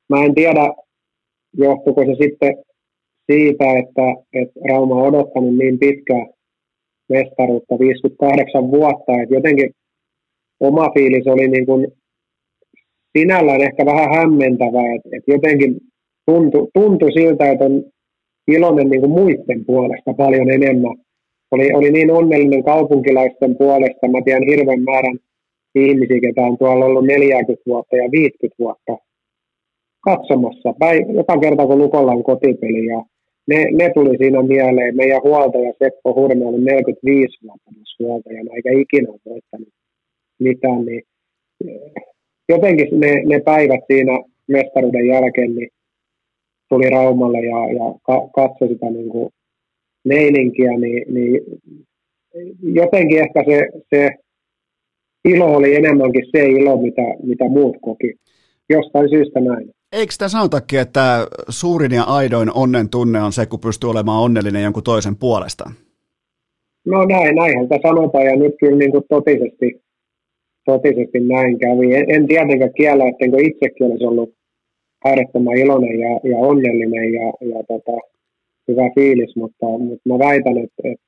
[0.09, 0.75] mä en tiedä,
[1.57, 2.65] johtuiko se sitten
[3.33, 6.27] siitä, että, että Rauma on odottanut niin pitkään
[7.09, 9.71] mestaruutta 58 vuotta, että jotenkin
[10.61, 11.87] oma fiilis oli niin kuin
[13.19, 15.90] sinällään ehkä vähän hämmentävä, että, että jotenkin
[16.31, 17.85] tuntui, tuntui siltä, että on
[18.48, 20.97] iloinen niin kuin muiden puolesta paljon enemmän.
[21.51, 24.09] Oli, oli niin onnellinen kaupunkilaisten puolesta.
[24.09, 25.19] Mä tiedän hirveän määrän
[25.74, 28.93] ihmisiä, ketä on tuolla ollut 40 vuotta ja 50 vuotta
[30.05, 30.74] katsomassa.
[30.78, 32.86] Päin, joka kerta, kun Lukolla on kotipeli.
[32.86, 33.02] Ja
[33.48, 34.97] ne, ne tuli siinä mieleen.
[34.97, 39.74] Meidän huoltaja Seppo Hurme oli 45 vuotta huoltajana, eikä ikinä voittanut
[40.39, 40.85] mitään.
[40.86, 41.02] Niin
[42.48, 44.12] jotenkin ne, ne päivät siinä
[44.47, 45.70] mestaruuden jälkeen niin
[46.71, 49.31] tuli Raumalle ja, ja ka, katsoi sitä niin kuin
[50.05, 51.41] meininkiä, niin, niin
[52.63, 54.11] jotenkin ehkä se, se
[55.25, 58.15] ilo oli enemmänkin se ilo, mitä, mitä muut koki.
[58.69, 59.71] Jostain syystä näin.
[59.93, 64.63] Eikö sitä sanotakin, että suurin ja aidoin onnen tunne on se, kun pystyy olemaan onnellinen
[64.63, 65.71] jonkun toisen puolesta?
[66.87, 69.83] No näin, näinhän sitä sanotaan ja nyt kyllä niin kuin totisesti,
[70.65, 71.95] totisesti näin kävi.
[71.95, 74.35] En, en tietenkään kiellä, ettenkö itsekin olisi ollut
[75.05, 77.97] äärettömän iloinen ja, ja onnellinen ja, ja tota,
[78.69, 81.07] hyvä fiilis, mutta, mutta mä väitän, että, että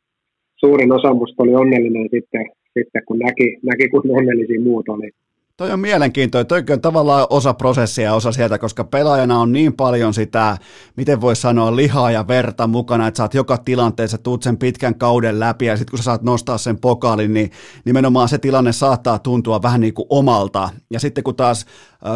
[0.57, 2.45] suurin osa musta oli onnellinen sitten,
[2.79, 5.11] sitten kun näki, näki kun onnellisia muut oli.
[5.57, 6.47] Toi on mielenkiintoinen.
[6.47, 10.57] Toi on tavallaan osa prosessia ja osa sieltä, koska pelaajana on niin paljon sitä,
[10.97, 15.41] miten voi sanoa, lihaa ja verta mukana, että oot joka tilanteessa, tuut sen pitkän kauden
[15.41, 17.51] läpi ja sitten kun sä saat nostaa sen pokaalin, niin
[17.85, 20.69] nimenomaan se tilanne saattaa tuntua vähän niin kuin omalta.
[20.91, 21.67] Ja sitten kun taas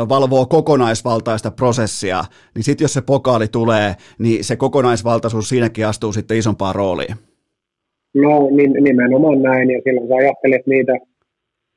[0.08, 6.36] valvoo kokonaisvaltaista prosessia, niin sitten jos se pokaali tulee, niin se kokonaisvaltaisuus siinäkin astuu sitten
[6.36, 7.16] isompaan rooliin.
[8.14, 8.48] No
[8.80, 10.92] nimenomaan näin, ja silloin sä ajattelet niitä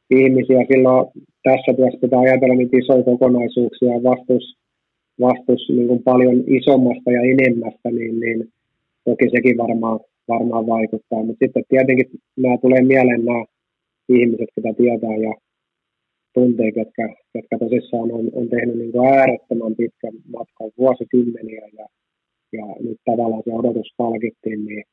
[0.10, 1.08] ihmisiä silloin
[1.44, 4.46] tässä työssä pitää ajatella niitä isoja kokonaisuuksia ja vastus,
[5.22, 8.40] vastus niin kuin paljon isommasta ja enemmästä, niin, niin
[9.06, 11.24] toki sekin varmaan, varmaan vaikuttaa.
[11.24, 12.06] Mutta sitten tietenkin
[12.38, 13.46] nämä tulee mieleen nämä
[14.10, 15.34] ihmiset, jotka tietää ja
[16.34, 21.86] tuntee, ketkä, ketkä tosissaan on, on tehnyt niin kuin äärettömän pitkän matkan vuosikymmeniä ja,
[22.54, 24.84] ja nyt tavallaan se odotus palkittiin, niin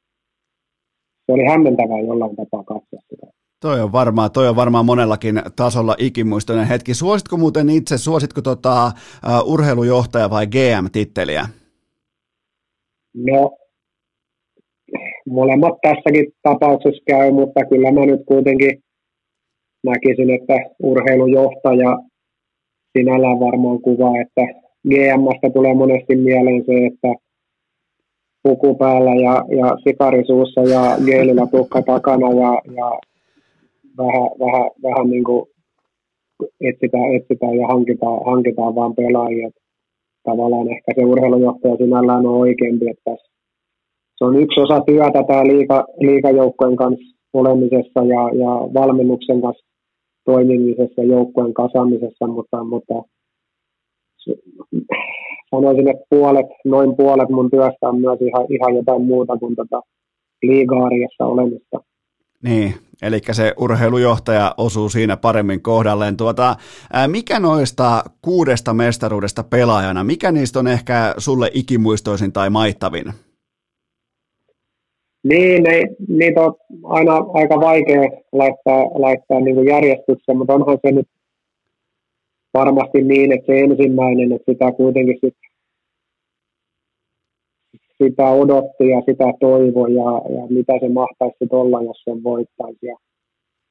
[1.26, 3.26] se oli hämmentävää jollain tapaa katsoa sitä.
[3.60, 6.94] Toi on varmaan, toi on varmaan monellakin tasolla ikimuistoinen hetki.
[6.94, 11.46] Suositko muuten itse, suositko tota, uh, urheilujohtaja vai GM-titteliä?
[13.14, 13.56] No,
[15.30, 18.82] molemmat tässäkin tapauksessa käy, mutta kyllä mä nyt kuitenkin
[19.84, 21.98] näkisin, että urheilujohtaja
[22.98, 24.42] sinällään varmaan kuvaa, että
[24.88, 27.08] GMstä tulee monesti mieleen se, että
[28.42, 32.98] puku päällä ja, ja sikarisuussa ja geelillä tukka takana ja, ja
[33.98, 35.46] vähän, vähän, vähän niin kuin
[36.60, 39.50] etsitään, etsitään ja hankitaan, hankitaan vaan pelaajia.
[40.22, 43.16] Tavallaan ehkä se urheilujohtaja sinällään on oikeampi, että
[44.16, 49.66] se on yksi osa työtä tämä liika, liikajoukkojen kanssa olemisessa ja, ja valmennuksen kanssa
[50.24, 52.94] toimimisessa ja joukkojen kasaamisessa, mutta, mutta
[55.50, 59.80] sanoisin, että puolet, noin puolet mun työstä on myös ihan, ihan jotain muuta kuin tätä
[60.42, 61.80] liigaariassa olemista.
[62.42, 66.16] Niin, eli se urheilujohtaja osuu siinä paremmin kohdalleen.
[66.16, 66.56] Tuota,
[67.06, 73.04] mikä noista kuudesta mestaruudesta pelaajana, mikä niistä on ehkä sulle ikimuistoisin tai maittavin?
[75.24, 76.54] Niin, ne, niitä on
[76.84, 78.02] aina aika vaikea
[78.32, 81.08] laittaa, laittaa niin järjestykseen, mutta onhan se nyt
[82.54, 85.36] varmasti niin, että se ensimmäinen, että sitä kuitenkin sit
[88.02, 92.86] sitä odotti ja sitä toivoi ja, ja mitä se mahtaisi olla, jos sen voittaisi.
[92.86, 92.96] Ja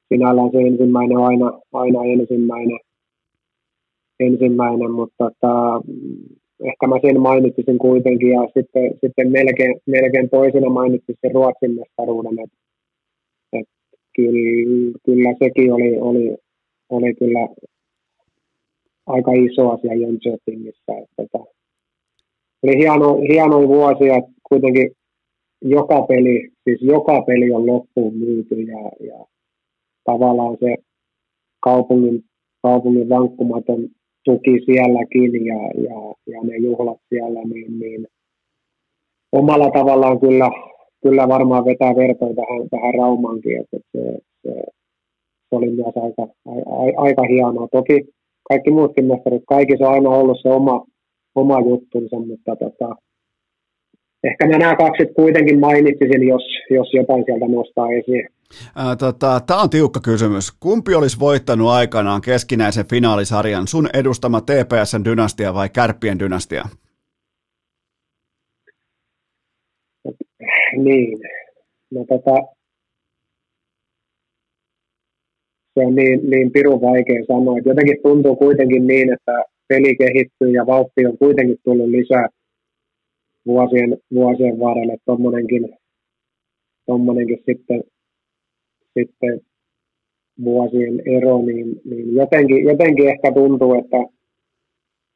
[0.08, 2.78] sinällään se ensimmäinen on aina, aina ensimmäinen,
[4.20, 5.48] ensimmäinen mutta että,
[6.64, 12.38] ehkä mä sen mainitsisin kuitenkin ja sitten, sitten melkein, melkein toisena mainitsisin sen Ruotsin mestaruuden,
[12.44, 12.56] että,
[13.52, 13.74] että
[14.16, 16.36] kyllä, kyllä sekin oli, oli,
[16.88, 17.48] oli kyllä
[19.06, 20.92] aika iso asia Jönköpingissä.
[21.02, 21.55] Että, että,
[22.62, 24.90] oli hieno, hieno vuosi, että kuitenkin
[25.62, 29.24] joka peli, siis joka peli on loppuun myyty ja, ja
[30.04, 30.76] tavallaan se
[31.60, 32.24] kaupungin,
[32.62, 33.88] kaupungin vankkumaton
[34.24, 38.06] tuki sielläkin ja, ja, ja ne juhlat siellä, niin, niin
[39.32, 40.50] omalla tavallaan kyllä,
[41.02, 44.52] kyllä varmaan vetää vertoja tähän, tähän Raumaankin, että se, se,
[45.48, 47.68] se oli myös aika, a, aika hienoa.
[47.72, 48.04] Toki
[48.48, 50.84] kaikki muutkin mestarit, kaikissa on aina ollut se oma,
[51.36, 52.96] oma juttunsa, mutta tota,
[54.24, 58.28] ehkä mä nämä kaksi kuitenkin mainitsisin, jos, jos jotain sieltä nostaa esiin.
[58.98, 60.52] tota, Tämä on tiukka kysymys.
[60.60, 66.64] Kumpi olisi voittanut aikanaan keskinäisen finaalisarjan, sun edustama TPSn dynastia vai Kärppien dynastia?
[70.76, 71.18] Niin,
[71.90, 72.56] no tota,
[75.74, 77.58] se on niin, niin pirun vaikea sanoa.
[77.64, 79.32] Jotenkin tuntuu kuitenkin niin, että
[79.68, 82.28] peli kehittyy ja vauhti on kuitenkin tullut lisää
[83.46, 84.96] vuosien, vuosien varrelle.
[85.04, 85.68] Tuommoinenkin
[86.86, 87.84] tommonenkin sitten,
[88.98, 89.40] sitten
[90.44, 93.96] vuosien ero, niin, niin jotenkin, jotenkin ehkä tuntuu, että,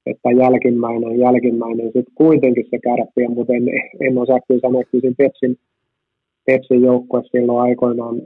[0.06, 3.68] että jälkimmäinen, jälkimmäinen sitten kuitenkin se kärppiä, mutta en,
[4.00, 5.56] en osaa kyllä sanoa, että siinä Pepsin,
[6.46, 8.22] Pepsin joukkue silloin aikoinaan,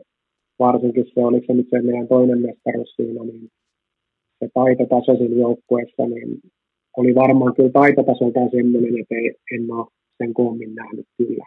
[0.58, 3.50] varsinkin se, oliko se nyt se meidän toinen mestaruus siinä, niin
[4.44, 6.40] se taitotaso siinä joukkueessa, niin
[6.96, 9.86] oli varmaan kyllä taitotasoltaan semmoinen, että ei, en ole
[10.18, 11.44] sen koommin nähnyt kyllä.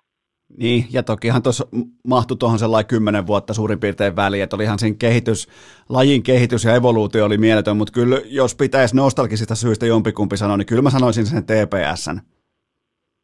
[0.57, 1.67] Niin, ja tokihan tuossa
[2.07, 5.47] mahtui tuohon sellainen kymmenen vuotta suurin piirtein väliin, että olihan siinä kehitys,
[5.89, 10.65] lajin kehitys ja evoluutio oli mieletön, mutta kyllä jos pitäisi nostalgisista syistä jompikumpi sanoa, niin
[10.65, 12.17] kyllä mä sanoisin sen TPSn.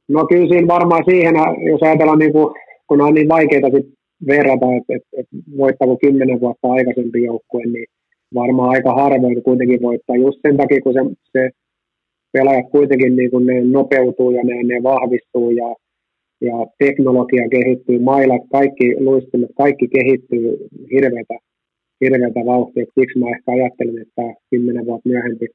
[0.09, 1.35] No kyllä siinä varmaan siihen,
[1.71, 2.55] jos ajatellaan, niin kuin,
[2.87, 3.93] kun on niin vaikeita sit
[4.27, 7.85] verrata, että, että, että voittako kymmenen vuotta aikaisempi joukkue, niin
[8.33, 10.99] varmaan aika harvoin kuitenkin voittaa just sen takia, kun se,
[11.31, 11.49] se
[12.31, 15.75] pelaajat kuitenkin niin kuin ne nopeutuu ja ne, ne vahvistuu ja
[16.41, 21.37] ja teknologia kehittyy, mailat, kaikki luistimet, kaikki kehittyy hirveätä,
[22.01, 22.85] hirveätä vauhtia.
[22.99, 25.45] Siksi mä ehkä ajattelin, että kymmenen vuotta myöhempi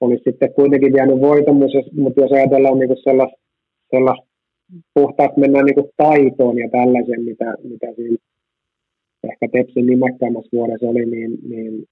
[0.00, 1.56] olisi sitten kuitenkin jäänyt voiton,
[2.02, 3.38] mutta jos ajatellaan niin sellaista,
[3.90, 4.26] sellaista
[4.94, 8.16] puhtaasti mennään niin taitoon ja tällaisen, mitä, mitä siinä
[9.24, 11.86] ehkä Tepsin nimekkäämässä vuodessa oli, niin, niin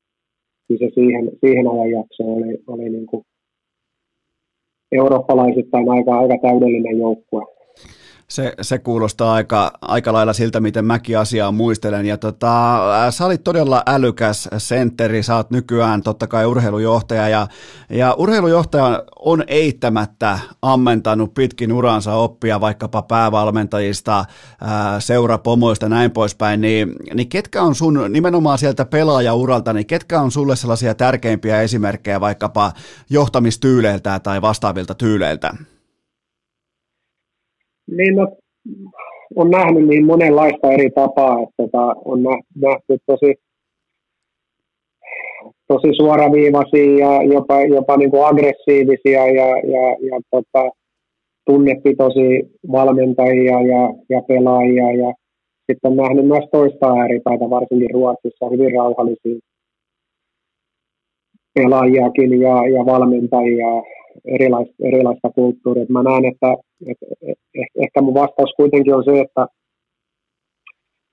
[0.78, 3.24] se siihen, siihen ajanjaksoon oli, oli niin kuin
[4.92, 7.55] eurooppalaisittain aika, aika täydellinen joukkue.
[8.28, 12.06] Se, se kuulostaa aika, aika lailla siltä, miten mäkin asiaa muistelen.
[12.06, 12.78] Ja tota,
[13.10, 17.28] sä olit todella älykäs sentteri, sä oot nykyään totta kai urheilujohtaja.
[17.28, 17.46] Ja,
[17.90, 24.24] ja urheilujohtaja on eittämättä ammentanut pitkin uransa oppia vaikkapa päävalmentajista,
[24.60, 26.60] ää, seurapomoista näin poispäin.
[26.60, 32.20] Niin, niin ketkä on sun, nimenomaan sieltä pelaajauralta, niin ketkä on sulle sellaisia tärkeimpiä esimerkkejä
[32.20, 32.72] vaikkapa
[33.10, 35.54] johtamistyyleiltä tai vastaavilta tyyleiltä?
[37.86, 38.36] Niin no,
[39.36, 42.22] on nähnyt niin monenlaista eri tapaa, että tota, on
[42.54, 43.34] nähty tosi,
[45.68, 50.70] tosi suoraviivaisia ja jopa, jopa niin kuin aggressiivisia ja, ja, ja tota,
[51.46, 52.40] tunnepitoisia
[52.72, 54.92] valmentajia ja, ja pelaajia.
[54.92, 55.14] Ja
[55.66, 59.38] sitten on nähnyt myös toista ääripäätä, varsinkin Ruotsissa, hyvin rauhallisia
[61.54, 63.82] pelaajiakin ja, ja valmentajia
[64.24, 65.86] erilaista, erilaista kulttuuria.
[65.88, 66.56] Mä näen, että,
[66.86, 67.06] että
[67.84, 69.46] ehkä mun vastaus kuitenkin on se, että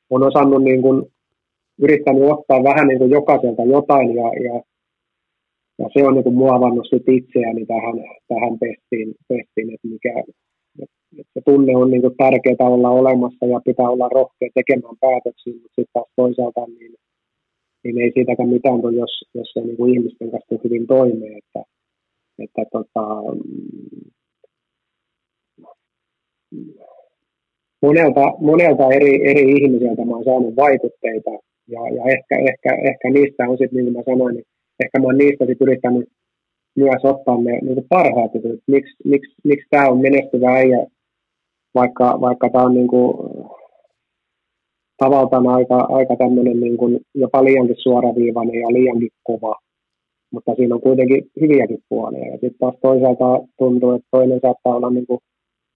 [0.10, 1.06] on osannut niin kuin,
[1.82, 4.62] yrittänyt ottaa vähän niin kuin jokaiselta jotain ja, ja,
[5.80, 7.96] ja se on niin kuin muovannut sit itseäni tähän,
[8.28, 10.24] tähän pestiin, pestiin että mikä,
[10.80, 15.54] että se tunne on niin kuin tärkeää olla olemassa ja pitää olla rohkea tekemään päätöksiä,
[15.54, 16.96] mutta sitten taas toisaalta niin,
[17.84, 21.62] niin ei siitäkään mitään, jos, jos se niin kuin ihmisten kanssa hyvin toimii, että,
[22.40, 23.06] että tota,
[27.82, 31.32] monelta, monelta eri, eri ihmiseltä mä oon saanut vaikutteita
[31.68, 34.46] ja, ja ehkä, ehkä, ehkä niistä on sitten, niin kuin mä sanoin, niin
[34.84, 36.10] ehkä mä oon niistä sitten yrittänyt
[36.76, 40.88] myös ottaa ne niin parhaat, että miksi, miksi, miksi tämä on menestyvä äijä,
[41.76, 43.14] vaikka, vaikka tämä on niin kuin,
[44.98, 46.78] tavaltaan aika, aika tämmöinen niin
[47.16, 49.56] jopa liiankin suoraviivainen ja liiankin kova
[50.34, 52.26] mutta siinä on kuitenkin hyviäkin puolia.
[52.26, 55.20] Ja sitten taas toisaalta tuntuu, että toinen saattaa olla niin kuin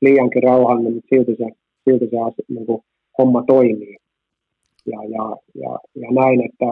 [0.02, 1.46] liiankin rauhallinen, mutta silti se,
[1.84, 2.82] silti se niin kuin
[3.18, 3.98] homma toimii.
[4.86, 6.66] Ja, ja, ja, ja näin, että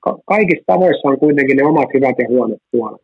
[0.00, 3.02] ka- kaikissa tavoissa on kuitenkin ne omat hyvät ja huonot puolet.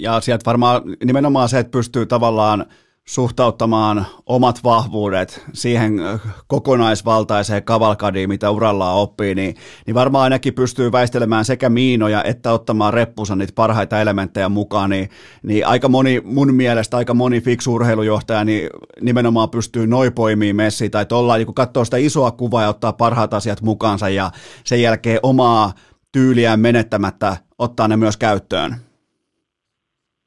[0.00, 2.64] Ja sieltä varmaan nimenomaan se, että pystyy tavallaan
[3.10, 6.00] suhtauttamaan omat vahvuudet siihen
[6.46, 9.56] kokonaisvaltaiseen kavalkadiin, mitä urallaan oppii, niin,
[9.86, 15.10] niin varmaan ainakin pystyy väistelemään sekä miinoja että ottamaan reppusa niitä parhaita elementtejä mukaan, niin,
[15.42, 18.70] niin aika moni, mun mielestä aika moni fiksu urheilujohtaja niin
[19.00, 20.12] nimenomaan pystyy noin
[20.52, 24.30] messiin tai tuolla, niin kun katsoo sitä isoa kuvaa ja ottaa parhaat asiat mukaansa ja
[24.64, 25.72] sen jälkeen omaa
[26.12, 28.89] tyyliään menettämättä ottaa ne myös käyttöön.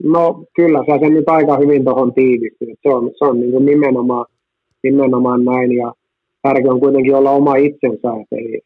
[0.03, 2.73] No kyllä, sä sen nyt aika hyvin tuohon tiivistyy.
[2.81, 4.25] Se on, se on niin kuin nimenomaan,
[4.83, 5.93] nimenomaan näin ja
[6.41, 8.61] tärkeää on kuitenkin olla oma itsensä, ei,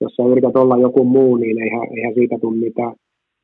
[0.00, 2.94] jos sä yrität olla joku muu, niin eihän, eihän siitä tule mitään.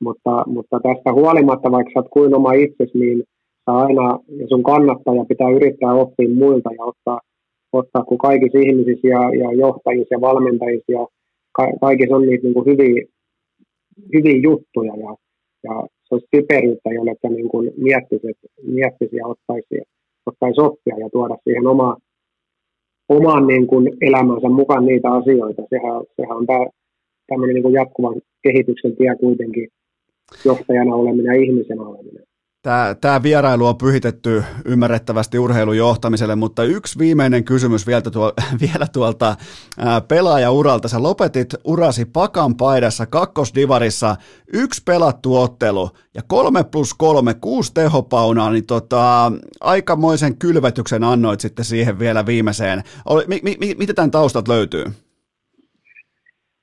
[0.00, 3.18] Mutta, mutta tästä huolimatta, vaikka sä oot kuin oma itsesi, niin
[3.64, 7.20] sä aina, ja sun kannattaja pitää yrittää oppia muilta ja ottaa,
[7.72, 11.06] ottaa kun kaikissa ihmisissä ja, ja johtajissa ja valmentajissa ja
[11.52, 13.02] ka, kaikissa on niitä niin kuin hyviä,
[14.14, 15.16] hyviä juttuja ja,
[15.64, 18.26] ja olisi typeryyttä, jolle niin kuin miettisi,
[18.62, 19.82] miettisi ja ottaisi,
[20.26, 21.96] ottaisi oppia ja tuoda siihen oma,
[23.08, 25.62] omaan niin kuin elämänsä mukaan niitä asioita.
[25.70, 26.66] Sehän, sehän on tämä
[27.26, 29.68] tämmöinen niin jatkuvan kehityksen tie kuitenkin
[30.44, 32.24] johtajana oleminen ja ihmisenä oleminen.
[32.64, 38.32] Tämä, tämä vierailu on pyhitetty ymmärrettävästi urheilujohtamiselle, mutta yksi viimeinen kysymys vielä, tuo,
[38.70, 39.36] vielä tuolta
[40.08, 40.88] pelaajauralta.
[40.88, 44.16] Sä lopetit urasi pakan paidassa kakkosdivarissa,
[44.52, 51.64] yksi pelattu ottelu ja kolme plus kolme, kuusi tehopaunaa, niin tota, aikamoisen kylvetyksen annoit sitten
[51.64, 52.82] siihen vielä viimeiseen.
[53.26, 54.84] Mi, mi, mi, mitä tämän taustat löytyy?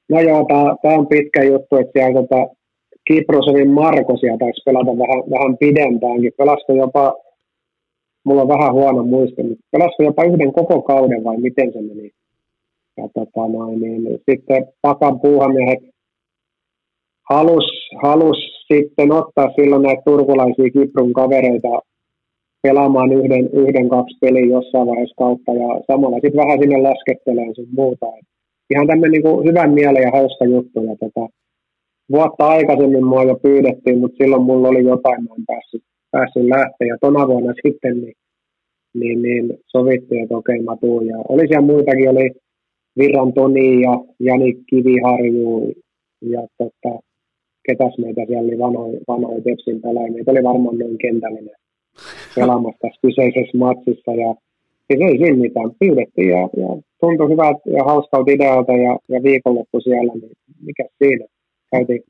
[0.10, 0.48] No joo,
[0.82, 2.61] tämä on pitkä juttu, että siellä tota,
[3.08, 6.34] Kiprosovin Markosia taisi pelata vähän, vähän pidempäänkin.
[6.38, 7.16] Pelasiko jopa,
[8.26, 12.12] mulla on vähän huono muisti, mutta pelasiko jopa yhden koko kauden vai miten se meni.
[12.98, 15.80] Ja tota noin, niin, sitten Pakan puuhamiehet
[17.30, 18.38] halus, halus
[18.74, 21.80] sitten ottaa silloin näitä turkulaisia Kiprun kavereita
[22.64, 27.68] pelaamaan yhden, yhden kaksi peliä jossain vaiheessa kautta ja samalla sitten vähän sinne laskettelee sun
[27.72, 28.06] muuta.
[28.18, 28.28] Et
[28.70, 30.84] ihan tämmöinen niin hyvän mielen ja hauska juttu.
[30.84, 31.28] Ja tota,
[32.12, 36.88] vuotta aikaisemmin mua jo pyydettiin, mutta silloin mulla oli jotain, mä en päässyt, päässyt lähteä.
[36.88, 38.16] Ja tona vuonna sitten niin,
[38.94, 41.08] niin, niin sovittiin, että okei mä tuun.
[41.08, 42.32] Ja oli siellä muitakin, oli
[42.98, 45.74] Virran Toni ja Jani Kiviharju
[46.22, 47.00] ja tota,
[47.68, 50.14] ketäs meitä siellä oli vanhoja vanhoi Tepsin pelaajia.
[50.14, 51.56] Meitä oli varmaan noin kentällinen
[52.36, 54.12] pelaamassa tässä kyseisessä matsissa.
[54.24, 54.36] Ja
[54.88, 55.72] siis ei siinä mitään.
[55.80, 56.70] Pyydettiin ja, ja
[57.02, 60.32] tuntui hyvältä ja hauskalta idealta ja, ja viikonloppu siellä, niin
[60.66, 61.26] mikä siinä
[61.72, 62.04] käytiin,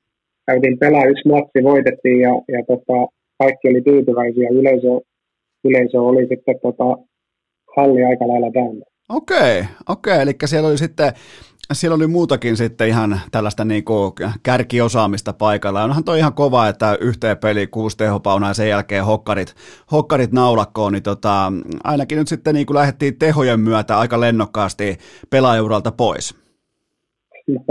[0.48, 2.98] käytiin pelaa yksi matsi, voitettiin ja, ja tota,
[3.38, 4.50] kaikki oli tyytyväisiä.
[4.50, 4.88] Yleisö,
[5.64, 6.98] yleisö oli sitten tota,
[7.76, 8.86] halli aika lailla täynnä.
[9.10, 11.12] Okei, okei, eli siellä oli sitten
[11.74, 14.12] siellä oli muutakin sitten ihan tällaista niin kuin
[14.44, 15.84] kärkiosaamista paikalla.
[15.84, 19.56] Onhan toi ihan kova, että yhteen peli kuusi tehopaunaa ja sen jälkeen hokkarit,
[19.92, 24.98] hokkarit naulakkoon, niin tota, ainakin nyt sitten niin kuin lähdettiin tehojen myötä aika lennokkaasti
[25.30, 26.36] pelaajuuralta pois.
[27.48, 27.62] No,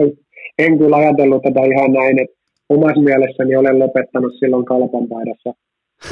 [0.65, 2.37] en kyllä ajatellut tätä ihan näin, että
[2.69, 5.55] omassa mielessäni olen lopettanut silloin kalpan paidassa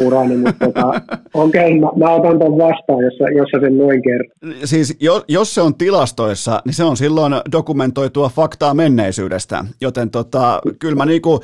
[0.00, 0.86] urani, mutta tota,
[1.34, 4.30] okei, okay, mä, mä, otan ton vastaan, jos, jos sen noin kerran.
[4.64, 10.60] Siis jo, jos se on tilastoissa, niin se on silloin dokumentoitua faktaa menneisyydestä, joten tota,
[10.78, 11.40] kyllä mä niinku,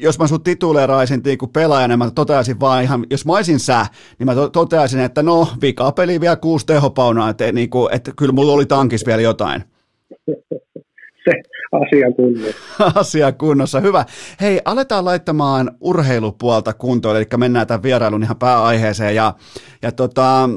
[0.00, 3.86] jos mä sut tituleeraisin niinku pelaajana, mä toteaisin vaan ihan, jos mä olisin sä,
[4.18, 8.32] niin mä to, toteaisin, että no, vika peli vielä kuusi tehopaunaa, että, niinku, että kyllä
[8.32, 9.62] mulla oli tankis vielä jotain.
[11.24, 11.32] se
[11.72, 12.92] asia kunnossa.
[13.00, 14.04] asia kunnossa, hyvä.
[14.40, 19.14] Hei, aletaan laittamaan urheilupuolta kuntoon, eli mennään tämän vierailun ihan pääaiheeseen.
[19.14, 19.34] Ja,
[19.82, 20.48] ja tota,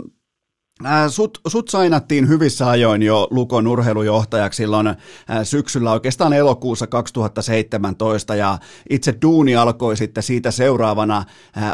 [1.10, 4.96] Sut, sut sainattiin hyvissä ajoin jo Lukon urheilujohtajaksi silloin
[5.44, 8.58] syksyllä, oikeastaan elokuussa 2017, ja
[8.90, 11.24] itse duuni alkoi sitten siitä seuraavana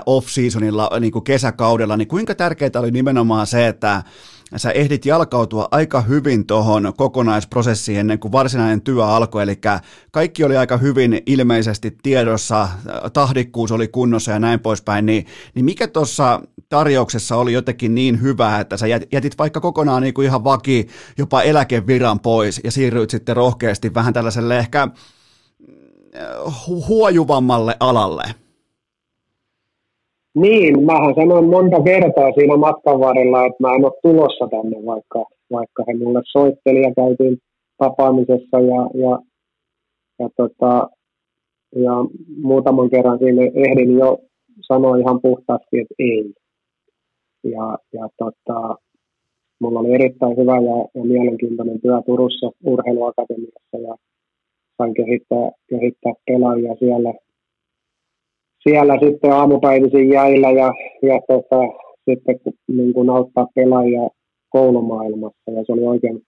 [0.06, 4.04] off-seasonilla, niin kuin kesäkaudella, niin kuinka tärkeää oli nimenomaan se, että
[4.56, 9.60] sä ehdit jalkautua aika hyvin tuohon kokonaisprosessiin ennen kuin varsinainen työ alkoi, eli
[10.11, 12.69] kaikki oli aika hyvin ilmeisesti tiedossa,
[13.14, 15.26] tahdikkuus oli kunnossa ja näin poispäin, niin,
[15.56, 20.26] niin mikä tuossa tarjouksessa oli jotenkin niin hyvää, että sä jätit vaikka kokonaan niin kuin
[20.26, 20.88] ihan vaki,
[21.18, 24.88] jopa eläkeviran pois ja siirryit sitten rohkeasti vähän tällaiselle ehkä
[26.88, 28.47] huojuvammalle alalle?
[30.44, 35.26] Niin, mähän sanoin monta kertaa siinä matkan varrella, että mä en ole tulossa tänne, vaikka,
[35.52, 37.38] vaikka he mulle soitteli ja käytiin
[37.78, 39.20] tapaamisessa ja, ja,
[40.20, 40.90] ja, tota,
[41.76, 41.94] ja
[42.42, 44.20] muutaman kerran siinä ehdin jo
[44.62, 46.34] sanoa ihan puhtaasti, että ei.
[47.44, 48.76] Ja, ja tota,
[49.62, 53.96] mulla oli erittäin hyvä ja, ja mielenkiintoinen työ Turussa urheiluakatemiassa ja
[54.78, 57.14] sain kehittää, kehittää pelaajia siellä
[58.68, 60.72] siellä sitten aamupäivisin jäillä ja,
[61.02, 61.60] ja tota,
[62.10, 64.10] sitten niin kuin auttaa pelaajia
[64.49, 66.22] koulumaailmassa ja se oli oikein,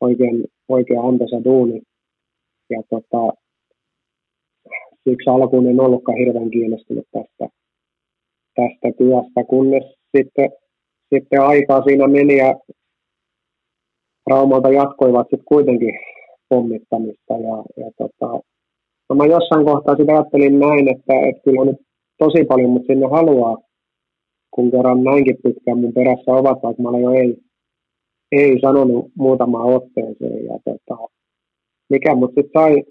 [0.00, 1.82] oikein, oikein antoisa duuni.
[2.70, 3.32] Ja tota,
[5.08, 7.48] siksi alkuun en ollutkaan hirveän kiinnostunut tästä,
[8.54, 9.84] tästä työstä, kunnes
[10.16, 10.50] sitten,
[11.14, 12.54] sitten aikaa siinä meni ja
[14.30, 15.98] Raumalta jatkoivat sitten kuitenkin
[16.48, 18.40] pommittamista ja, ja tota,
[19.10, 21.80] No mä jossain kohtaa sitä ajattelin näin, että, että kyllä nyt
[22.18, 23.58] tosi paljon, mutta sinne haluaa,
[24.50, 27.36] kun kerran näinkin pitkään mun perässä ovat, vaikka mä olen jo ei,
[28.32, 30.44] ei sanonut muutamaan otteeseen.
[30.44, 31.08] Ja tota,
[31.90, 32.82] mikä mut sitten sai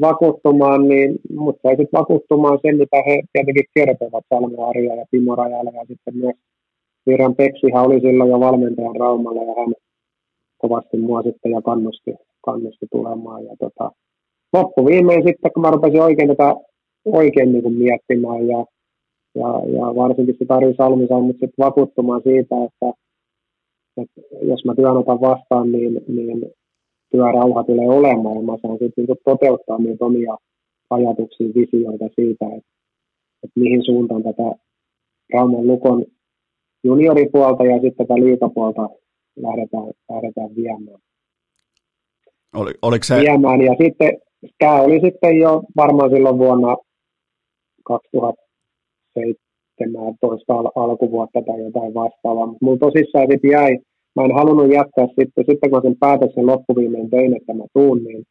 [0.00, 5.34] vakuuttumaan, niin mut sai sitten vakuuttumaan sen, mitä he tietenkin kertovat Salme Arja ja Timo
[5.34, 6.36] Rajala ja sitten myös
[7.06, 9.74] Viran Peksihän oli silloin jo valmentajan Raumalla ja hän
[10.58, 12.14] kovasti mua sitten ja kannusti,
[12.44, 13.44] kannusti tulemaan.
[13.44, 13.90] Ja tota,
[14.52, 16.54] loppuviimein sitten, kun mä rupesin oikein tätä
[17.04, 18.64] oikein niin kuin miettimään ja,
[19.34, 22.88] ja, ja varsinkin se Tari Salmi sai mut sitten vakuuttumaan siitä, että,
[24.02, 26.52] että jos mä työn otan vastaan, niin, niin
[27.10, 30.36] työrauha tulee olemaan ja mä saan sitten niin toteuttaa niitä omia
[30.90, 32.70] ajatuksia, visioita siitä, että,
[33.42, 34.52] että mihin suuntaan tätä
[35.34, 36.04] Rauman Lukon
[36.84, 38.88] junioripuolta ja sitten tätä liikapuolta
[39.36, 41.00] lähdetään, lähdetään viemään.
[42.54, 43.20] Oli, oliko se...
[43.20, 43.60] viemään.
[43.60, 44.27] Ja sitten
[44.58, 46.76] tämä oli sitten jo varmaan silloin vuonna
[47.84, 52.46] 2017 al- alkuvuotta tai jotain vastaavaa.
[52.46, 53.78] Mutta mulla tosissaan sitten jäi,
[54.16, 58.24] mä en halunnut jättää sitten, sitten kun sen päätöksen loppuviimein tein, että mä tuun, niin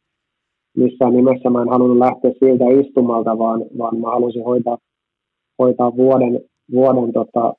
[0.76, 4.78] missään nimessä mä en halunnut lähteä siltä istumalta, vaan, vaan mä halusin hoitaa,
[5.58, 6.40] hoitaa vuoden,
[6.72, 7.54] vuoden tota,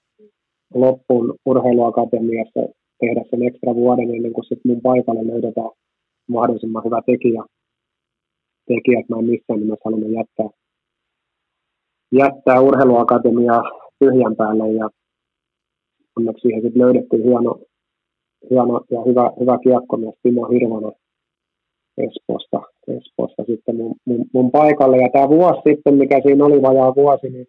[0.73, 2.59] loppuun urheiluakatemiassa,
[2.99, 5.69] tehdä sen ekstra vuoden ennen kuin sitten mun paikalle löydetään
[6.29, 7.43] mahdollisimman hyvä tekijä,
[8.69, 10.49] tekijä että mä en missään nimessä halunnut jättää,
[12.21, 13.63] jättää urheiluakatemiaa
[13.99, 14.89] tyhjän päälle ja
[16.17, 17.51] onneksi siihen sitten löydettiin hieno,
[18.49, 20.95] hieno ja hyvä, hyvä kiekkomies Timo Hirvonen
[22.05, 22.59] Espoosta,
[22.97, 24.97] Espoosta sitten mun, mun, mun, paikalle.
[24.97, 27.47] Ja tämä vuosi sitten, mikä siinä oli vajaa vuosi, niin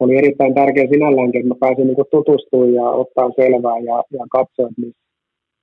[0.00, 4.68] oli erittäin tärkeä sinälläänkin, että mä pääsin niin tutustumaan ja ottaa selvää ja, ja katsoa,
[4.76, 5.07] missä,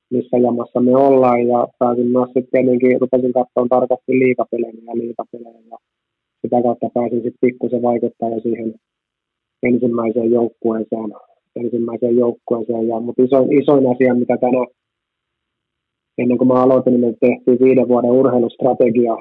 [0.10, 1.48] missä jamassa me ollaan.
[1.48, 5.60] Ja pääsin myös sitten tietenkin, rupesin katsomaan tarkasti liikapelejä ja liikapelejä.
[5.72, 5.78] Ja
[6.42, 8.74] sitä kautta pääsin sitten pikkusen vaikuttaa jo siihen
[9.64, 11.12] ensimmäiseen joukkueeseen.
[11.56, 12.88] Ensimmäiseen joukkueeseen.
[12.88, 14.66] Ja, mutta isoin, isoin asia, mitä tänä
[16.18, 19.16] ennen kuin mä aloitin, niin me tehtiin viiden vuoden urheilustrategia.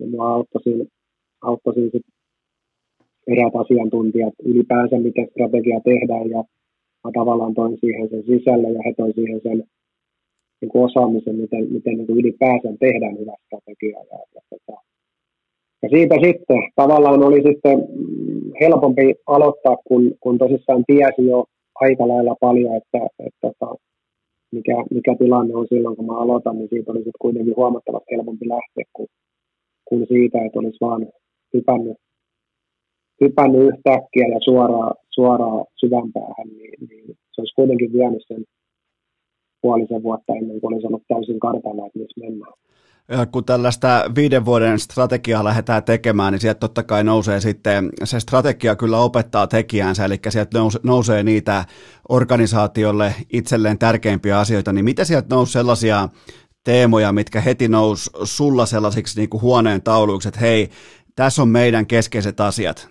[0.00, 2.06] Ja mä auttoi siinä sit
[3.26, 6.30] eräät asiantuntijat ylipäänsä, miten strategia tehdään.
[6.30, 6.44] Ja
[7.04, 9.64] mä tavallaan toin siihen sen sisälle ja he toin siihen sen
[10.60, 13.98] niin kuin osaamisen, miten, miten niin kuin ylipäänsä tehdään hyvä strategia.
[14.10, 14.76] Ja, ja, ja,
[15.82, 22.08] ja siitä sitten tavallaan oli sitten mm, helpompi aloittaa, kun, kun tosissaan tiesi jo aika
[22.08, 23.74] lailla paljon, että, että, että tota,
[24.52, 28.48] mikä, mikä tilanne on silloin, kun mä aloitan, niin siitä oli sitten kuitenkin huomattavasti helpompi
[28.48, 29.08] lähteä kuin,
[29.84, 31.06] kuin siitä, että olisi vaan
[31.54, 31.96] hypännyt,
[33.20, 38.44] hypännyt yhtäkkiä ja suoraan, suoraan syvänpäähän, niin, niin se olisi kuitenkin vienyt sen
[39.62, 42.52] puolisen vuotta ennen kuin olisi ollut täysin kartalla, että missä mennään
[43.32, 48.76] kun tällaista viiden vuoden strategiaa lähdetään tekemään, niin sieltä totta kai nousee sitten, se strategia
[48.76, 51.64] kyllä opettaa tekijänsä, eli sieltä nousee niitä
[52.08, 56.08] organisaatiolle itselleen tärkeimpiä asioita, niin mitä sieltä nousi sellaisia
[56.64, 60.68] teemoja, mitkä heti nousi sulla sellaisiksi niin kuin huoneen tauluiksi, että hei,
[61.16, 62.88] tässä on meidän keskeiset asiat?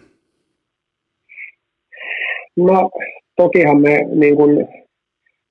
[2.57, 2.89] No,
[3.35, 4.35] tokihan me, niin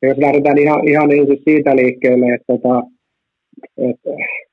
[0.01, 2.83] kun, jos lähdetään ihan, ihan ensin siitä liikkeelle, että tota,
[3.79, 4.01] et,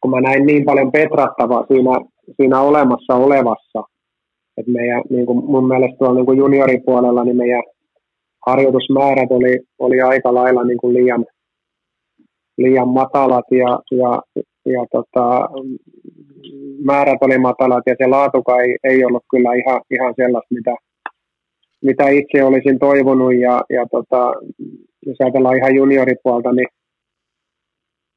[0.02, 1.92] kun mä näin niin paljon petrattavaa siinä,
[2.36, 3.84] siinä olemassa olevassa,
[4.58, 7.64] että meidän, niin kuin mun mielestä tuolla niin kuin junioripuolella, niin meidän
[8.48, 11.26] harjoitusmäärät oli, oli aika lailla niin kuin liian,
[12.58, 14.22] liian matalat ja, ja,
[14.66, 15.50] ja tota,
[16.84, 20.76] määrät oli matalat ja se laatuka ei, ei ollut kyllä ihan, ihan sellaista, mitä,
[21.82, 24.34] mitä itse olisin toivonut ja, ja tota,
[25.06, 26.68] jos ajatellaan ihan junioripuolta, niin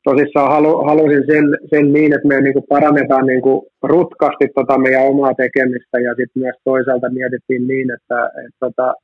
[0.05, 5.07] tosissaan halu, halusin sen, sen niin, että me niin parannetaan niin kuin rutkasti tota meidän
[5.07, 8.95] omaa tekemistä ja sitten myös toisaalta mietittiin niin, että, että, tota,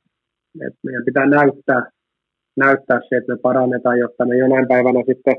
[0.67, 1.81] että meidän pitää näyttää,
[2.57, 5.35] näyttää se, että me parannetaan, jotta me jonain päivänä sitten,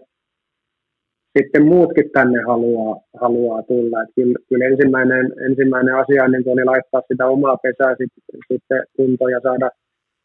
[1.38, 4.02] sitten muutkin tänne haluaa, haluaa tulla.
[4.02, 9.32] Et kyllä, kyllä ensimmäinen, ensimmäinen asia niin oli laittaa sitä omaa pesää sitten, sitten kuntoon
[9.32, 9.70] ja saada,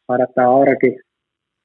[0.06, 0.90] saada tämä arki,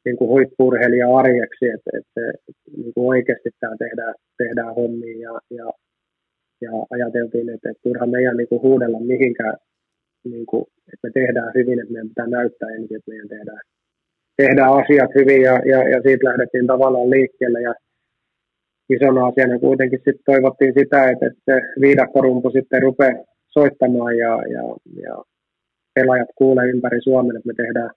[0.08, 5.34] niin kuin huippurheilija arjeksi, että, että, että niin kuin oikeasti tämä tehdään, tehdään hommia ja,
[5.58, 5.68] ja,
[6.64, 9.58] ja ajateltiin, että, että turha meidän niin kuin huudella mihinkään,
[10.34, 10.64] niin kuin,
[10.94, 13.62] että me tehdään hyvin, että meidän pitää näyttää ensin, että meidän tehdään,
[14.42, 17.62] tehdään asiat hyvin ja, ja, ja siitä lähdettiin tavallaan liikkeelle.
[17.62, 17.74] Ja
[18.96, 24.64] isona asiana kuitenkin sitten toivottiin sitä, että, että viidakkorumpu sitten rupeaa soittamaan ja, ja,
[25.04, 25.14] ja
[25.96, 27.90] pelaajat kuulee ympäri Suomen, että me tehdään,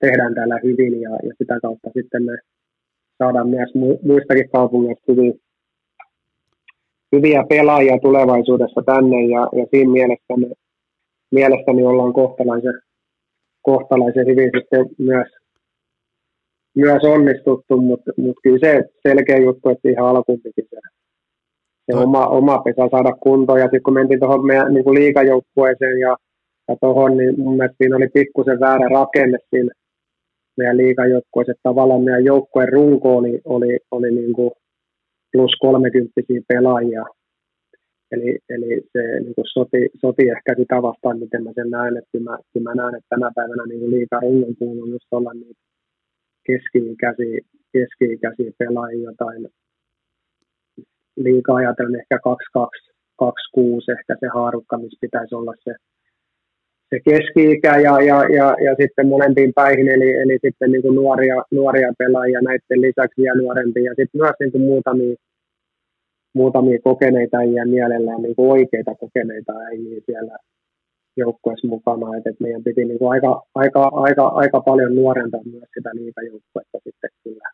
[0.00, 2.36] tehdään täällä hyvin ja, ja sitä kautta sitten me
[3.18, 3.70] saadaan myös
[4.02, 5.32] muistakin kaupungeista hyviä,
[7.16, 10.46] hyviä pelaajia tulevaisuudessa tänne ja, ja siinä mielessä me,
[11.30, 12.80] mielestäni ollaan kohtalaisen,
[13.62, 15.28] kohtalaisen hyvin sitten myös,
[16.76, 20.50] myös onnistuttu, mutta, mutta kyllä se selkeä juttu, että ihan alkuun se,
[21.86, 23.58] se oma, oma pesä saada kuntoon.
[23.58, 26.16] Ja sitten kun mentiin tuohon meidän niin kuin liikajoukkueeseen ja,
[26.68, 29.72] ja tuohon, niin mun mielestä siinä oli pikkusen väärä rakenne siinä
[30.56, 34.50] meidän liikajoukkueessa, että tavallaan meidän joukkueen runko oli, oli, oli niin kuin
[35.32, 36.12] plus 30
[36.48, 37.04] pelaajia.
[38.12, 42.18] Eli, eli se niin kuin soti, soti ehkä sitä vastaan, miten mä sen näen, että
[42.20, 45.60] mä, mä näen, että tänä päivänä niin liikaa rungon kuuluu just olla niitä
[46.46, 47.38] keski-ikäisiä,
[47.72, 49.48] keski-ikäisiä pelaajia, jotain
[51.16, 55.74] liikaa ajatellen ehkä 2226 ehkä se haarukka, missä pitäisi olla se,
[56.90, 61.42] se keski-ikä ja, ja, ja, ja, sitten molempiin päihin, eli, eli sitten niin kuin nuoria,
[61.50, 65.14] nuoria pelaajia näiden lisäksi vielä nuorempia, ja sitten myös niin kuin muutamia,
[66.34, 70.38] muutamia kokeneita ja mielellään niin kuin oikeita kokeneita ei siellä
[71.16, 75.90] joukkueessa mukana, että meidän piti niin kuin aika, aika, aika, aika paljon nuorentaa myös sitä
[75.92, 77.48] liikajoukkuetta sitten kyllä.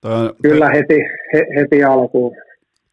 [0.00, 0.98] Toi on, kyllä heti,
[1.32, 2.36] he, heti alkuun.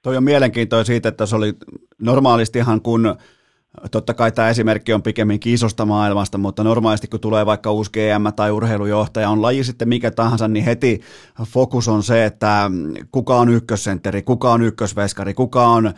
[0.01, 1.53] Toi on mielenkiintoinen siitä, että se oli
[2.01, 3.15] normaalistihan kun
[3.91, 8.33] Totta kai tämä esimerkki on pikemminkin isosta maailmasta, mutta normaalisti kun tulee vaikka uusi GM
[8.35, 11.01] tai urheilujohtaja, on laji sitten mikä tahansa, niin heti
[11.43, 12.71] fokus on se, että
[13.11, 15.93] kuka on ykkössentteri, kuka on ykkösveskari, kuka on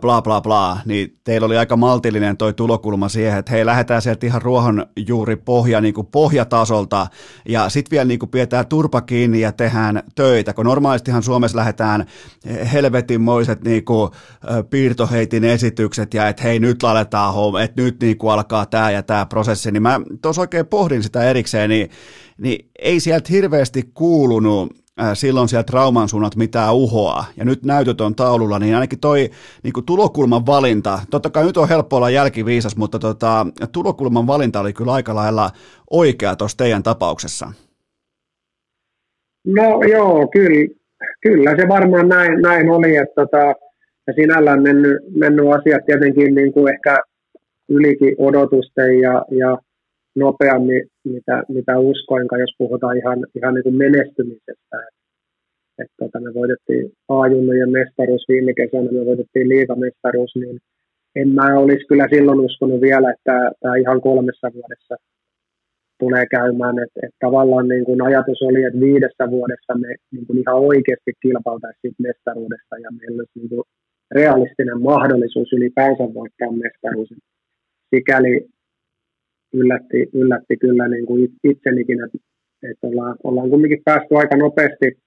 [0.00, 4.26] bla bla bla, niin teillä oli aika maltillinen toi tulokulma siihen, että hei, lähdetään sieltä
[4.26, 7.06] ihan ruohonjuuri pohja, niin kuin pohjatasolta,
[7.48, 12.06] ja sitten vielä niin kuin pidetään turpa kiinni ja tehdään töitä, kun normaalistihan Suomessa lähdetään
[12.72, 14.10] helvetinmoiset niin kuin
[14.70, 18.90] piirtoheitin esitykset, ja että hei, nyt laitetaan tämä homma, että nyt niin kuin alkaa tämä
[18.90, 21.90] ja tämä prosessi, niin mä tuossa oikein pohdin sitä erikseen, niin,
[22.38, 24.72] niin ei sieltä hirveästi kuulunut
[25.02, 29.30] äh, silloin sieltä trauman suunnat mitään uhoa, ja nyt näytöt on taululla, niin ainakin toi
[29.62, 34.60] niin kuin tulokulman valinta, totta kai nyt on helppo olla jälkiviisas, mutta tota, tulokulman valinta
[34.60, 35.50] oli kyllä aika lailla
[35.90, 37.52] oikea tuossa teidän tapauksessa.
[39.46, 40.68] No joo, kyllä,
[41.20, 43.65] kyllä se varmaan näin, näin oli, että tota,
[44.06, 46.96] ja sinällään mennyt, mennyt asiat tietenkin niin kuin ehkä
[47.68, 49.58] ylikin odotusten ja, ja
[50.14, 54.76] nopeammin, mitä, mitä uskoinkaan, jos puhutaan ihan, ihan niin kuin menestymisestä.
[54.88, 54.96] Että
[55.78, 60.58] et, tota, me voitettiin A-junnojen mestaruus viime kesänä, me voitettiin liigamestaruus, niin
[61.16, 64.96] en mä olisi kyllä silloin uskonut vielä, että tämä ihan kolmessa vuodessa
[65.98, 66.78] tulee käymään.
[66.84, 71.12] Että et tavallaan niin kun ajatus oli, että viidessä vuodessa me niin kun ihan oikeasti
[71.22, 73.62] kilpailtaisiin mestaruudesta ja meillä olisi niin
[74.10, 77.14] realistinen mahdollisuus ylipäänsä voittaa mestaruus.
[77.94, 78.48] Sikäli
[79.52, 82.18] yllätti, yllätti kyllä niin kuin itsenikin, että,
[82.86, 84.98] ollaan, ollaan kumminkin päästy aika nopeasti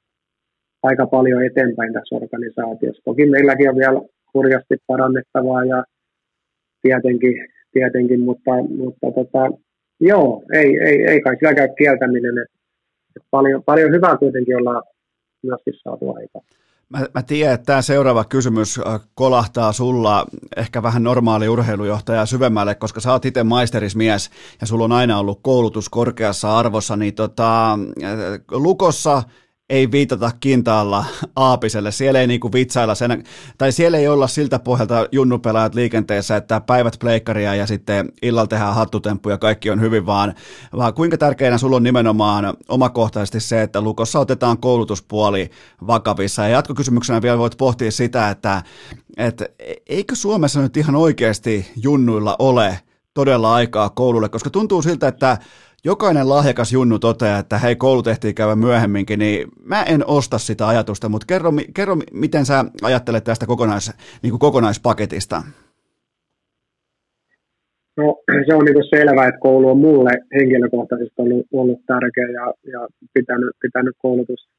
[0.83, 3.03] aika paljon eteenpäin tässä organisaatiossa.
[3.05, 4.01] Toki meilläkin on vielä
[4.33, 5.83] hurjasti parannettavaa ja
[6.81, 9.51] tietenkin, tietenkin mutta, mutta tota,
[9.99, 12.57] joo, ei, ei, ei kai sillä käy kieltäminen, että,
[13.15, 14.83] että paljon, paljon hyvää kuitenkin ollaan
[15.43, 16.45] myöskin saatu aikaan.
[16.89, 20.25] Mä, mä tiedän, että tämä seuraava kysymys äh, kolahtaa sulla
[20.57, 24.29] ehkä vähän normaali urheilujohtaja syvemmälle, koska sä oot itse maisterismies
[24.61, 27.79] ja sulla on aina ollut koulutus korkeassa arvossa, niin tota, äh,
[28.51, 29.23] Lukossa
[29.69, 31.05] ei viitata kintaalla
[31.35, 33.23] Aapiselle, siellä ei niinku vitsailla sen,
[33.57, 38.75] tai siellä ei olla siltä pohjalta junnupelaajat liikenteessä, että päivät pleikkaria ja sitten illalla tehdään
[38.75, 40.33] hattutemppu ja kaikki on hyvin, vaan,
[40.77, 45.49] vaan kuinka tärkeänä sulla on nimenomaan omakohtaisesti se, että Lukossa otetaan koulutuspuoli
[45.87, 46.41] vakavissa.
[46.41, 48.63] Ja jatkokysymyksenä vielä voit pohtia sitä, että,
[49.17, 49.45] että
[49.89, 52.79] eikö Suomessa nyt ihan oikeasti junnuilla ole
[53.13, 55.37] todella aikaa koululle, koska tuntuu siltä, että
[55.85, 60.67] jokainen lahjakas junnu toteaa, että hei, koulu tehtiin käydä myöhemminkin, niin mä en osta sitä
[60.67, 63.91] ajatusta, mutta kerro, kerro miten sä ajattelet tästä kokonais,
[64.23, 65.43] niin kuin kokonaispaketista?
[67.97, 72.87] No se on niin selvää, että koulu on mulle henkilökohtaisesti ollut, ollut tärkeä ja, ja
[73.13, 74.49] pitänyt, pitänyt koulutus,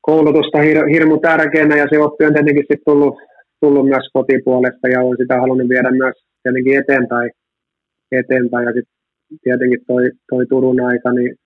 [0.00, 3.14] koulutusta hir, hirmu tärkeänä ja se oppi on tietenkin sitten tullut,
[3.60, 7.30] tullut myös kotipuolesta ja on sitä halunnut viedä myös tietenkin eteenpäin,
[8.12, 8.91] eteenpäin ja sitten
[9.42, 11.36] tietenkin toi, toi Turun aika, niin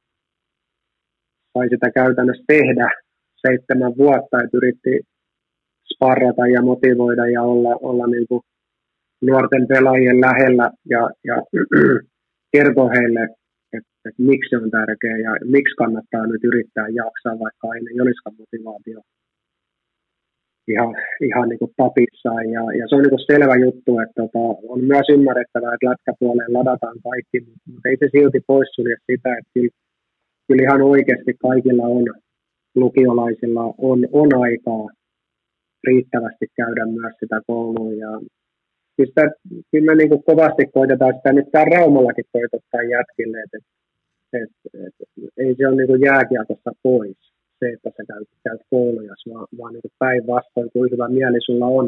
[1.53, 2.89] sai sitä käytännössä tehdä
[3.47, 5.01] seitsemän vuotta, että yritti
[5.95, 8.43] sparrata ja motivoida ja olla, olla niin kuin
[9.23, 11.37] nuorten pelaajien lähellä ja, ja
[12.55, 13.23] kertoa heille,
[13.77, 18.01] että, että miksi se on tärkeää ja miksi kannattaa nyt yrittää jaksaa, vaikka aina ei
[18.01, 19.01] olisikaan motivaatio
[20.69, 20.95] ihan,
[21.29, 22.45] ihan niin tapissaan.
[22.57, 26.99] Ja, ja, se on niin selvä juttu, että tota, on myös ymmärrettävää, että lätkäpuoleen ladataan
[27.09, 27.39] kaikki,
[27.71, 29.75] mutta ei se silti poissulje sitä, että kyllä,
[30.47, 32.05] kyllä ihan oikeasti kaikilla on
[32.75, 34.87] lukiolaisilla on, on aikaa
[35.87, 37.93] riittävästi käydä myös sitä koulua.
[37.93, 38.11] Ja
[38.97, 39.25] kyllä, sitä,
[39.71, 43.59] kyllä me niin kuin kovasti koitetaan sitä nyt täällä Raumallakin koitottaa jätkille, että,
[44.33, 45.05] että, että, että
[45.37, 49.73] ei se ole niin kuin jääkiekossa pois se, että sä käyt, käyt kouluja, vaan, vaan
[49.73, 51.87] niin päinvastoin, kuin hyvä mieli sulla on.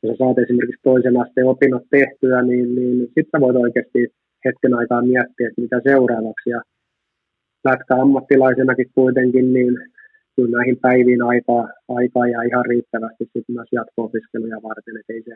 [0.00, 4.00] Kun sä saat esimerkiksi toisen asteen opinnot tehtyä, niin, niin sitten voit oikeasti
[4.44, 6.50] hetken aikaa miettiä, että mitä seuraavaksi.
[6.50, 6.60] Ja
[7.64, 9.74] lätkä ammattilaisenakin kuitenkin, niin
[10.36, 14.96] kyllä näihin päiviin aikaa, aikaa ja ihan riittävästi sitten myös jatko-opiskeluja varten.
[15.00, 15.34] että ei se,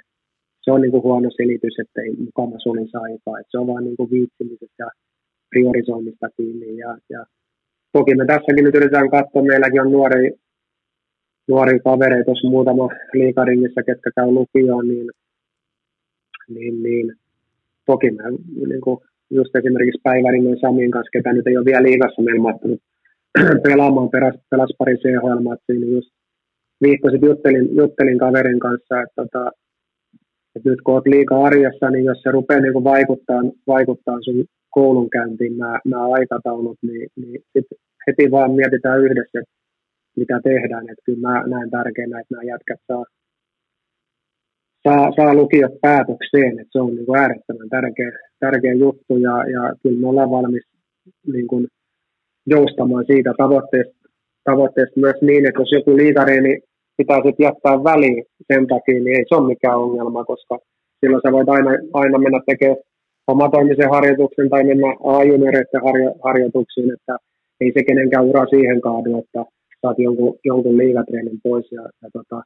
[0.63, 3.39] se on kuin huono selitys, että ei mukana olisi aikaa.
[3.39, 4.91] että se on vaan niin viitsimisestä ja
[5.51, 6.77] priorisoinnista kiinni.
[6.77, 7.25] Ja, ja
[7.93, 10.33] toki me tässäkin nyt yritetään katsoa, meilläkin on nuori,
[11.49, 15.11] nuoria kavereita, tuossa muutama liikaringissä, ketkä käy lukioon, niin,
[16.49, 17.13] niin, niin.
[17.87, 18.23] Toki mä
[18.69, 18.99] niin kuin
[19.31, 22.81] just esimerkiksi Päiväringen Samin kanssa, ketä nyt ei ole vielä liigassa meillä mahtunut
[23.69, 26.11] pelaamaan, peräs, pelas pari CHL-matsia, niin just
[26.83, 29.51] viikko sitten juttelin, juttelin kaverin kanssa, että, tota,
[30.57, 34.45] että nyt kun olet liikaa arjessa, niin jos se rupeaa niin vaikuttaa, vaikuttaa sun
[34.79, 37.67] koulunkäyntiin nämä, nämä aikataulut, niin, niin sit
[38.07, 39.39] heti vaan mietitään yhdessä,
[40.17, 40.85] mitä tehdään.
[40.91, 43.05] Että kyllä mä näen tärkeänä, että nämä jätkät saa,
[44.85, 48.11] saa, saa lukiot päätökseen, että se on niin kuin äärettömän tärkeä,
[48.41, 50.67] tärkeä juttu ja, ja kyllä me ollaan valmis
[51.35, 51.67] niin kuin
[52.47, 53.99] joustamaan siitä tavoitteesta,
[54.51, 56.61] tavoitteesta myös niin, että jos joku liitareeni
[56.97, 60.59] pitää sitten jättää väliin sen takia, niin ei se ole mikään ongelma, koska
[61.01, 62.88] silloin sä voit aina, aina mennä tekemään
[63.29, 67.17] omatoimisen harjoituksen tai mennä A-junioreiden harjo, harjoituksiin, että
[67.61, 69.45] ei se kenenkään ura siihen kaadu, että
[69.83, 72.43] saat jonkun, jonkun liigatreenin pois ja, ja tota,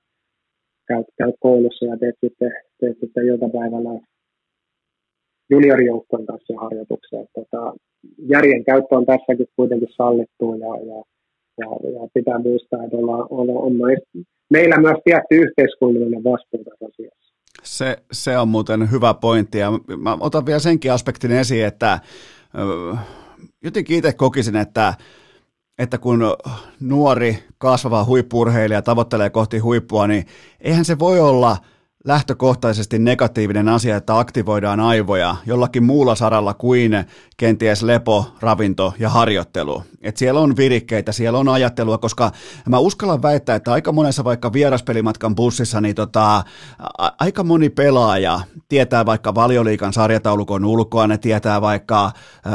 [0.88, 4.00] käyt, käyt, koulussa ja teet sitten, teet sitten iltapäivällä
[5.50, 7.24] juniorijoukkojen kanssa harjoituksia.
[7.34, 7.74] Tota,
[8.18, 11.02] järjen käyttö on tässäkin kuitenkin sallittu ja, ja,
[11.60, 13.72] ja, ja pitää muistaa, että ollaan, ollaan, on
[14.50, 17.31] meillä myös tietty yhteiskunnallinen vastuu tässä asiassa.
[17.62, 22.00] Se, se on muuten hyvä pointti ja mä otan vielä senkin aspektin esiin, että
[23.64, 24.94] jotenkin itse kokisin, että
[25.78, 26.36] että kun
[26.80, 30.26] nuori kasvava huippurheilija tavoittelee kohti huippua, niin
[30.60, 31.56] eihän se voi olla–
[32.04, 36.92] lähtökohtaisesti negatiivinen asia, että aktivoidaan aivoja jollakin muulla saralla kuin
[37.36, 39.82] kenties lepo, ravinto ja harjoittelu.
[40.00, 42.32] Et siellä on virikkeitä, siellä on ajattelua, koska
[42.68, 46.44] mä uskallan väittää, että aika monessa vaikka vieraspelimatkan bussissa, niin tota,
[46.98, 52.12] a- aika moni pelaaja tietää vaikka valioliikan sarjataulukon ulkoa, ne tietää vaikka,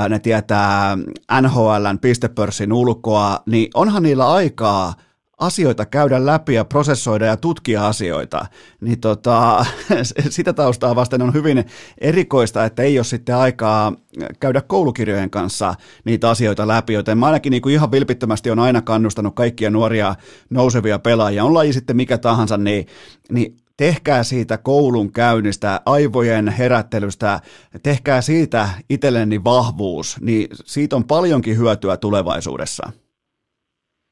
[0.10, 0.98] ne tietää
[1.42, 4.94] NHLn pistepörssin ulkoa, niin onhan niillä aikaa–
[5.38, 8.46] asioita käydä läpi ja prosessoida ja tutkia asioita,
[8.82, 9.66] niin tota,
[10.30, 11.66] sitä taustaa vasten on hyvin
[12.02, 13.94] erikoista, että ei ole sitten aikaa
[14.40, 18.82] käydä koulukirjojen kanssa niitä asioita läpi, joten mä ainakin niin kuin ihan vilpittömästi on aina
[18.82, 20.16] kannustanut kaikkia nuoria
[20.50, 22.88] nousevia pelaajia, on laji sitten mikä tahansa, niin,
[23.32, 27.40] niin tehkää siitä koulun käynnistä, aivojen herättelystä,
[27.84, 32.92] tehkää siitä itselleni vahvuus, niin siitä on paljonkin hyötyä tulevaisuudessa.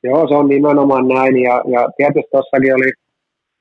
[0.05, 1.35] Joo, se on nimenomaan näin.
[1.47, 2.91] Ja, ja tietysti tuossakin oli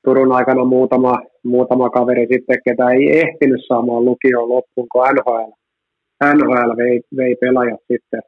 [0.05, 1.13] Turun aikana muutama,
[1.43, 5.51] muutama kaveri sitten, ketä ei ehtinyt saamaan lukioon loppuun, kun NHL,
[6.35, 8.21] NHL vei, vei pelaajat sitten,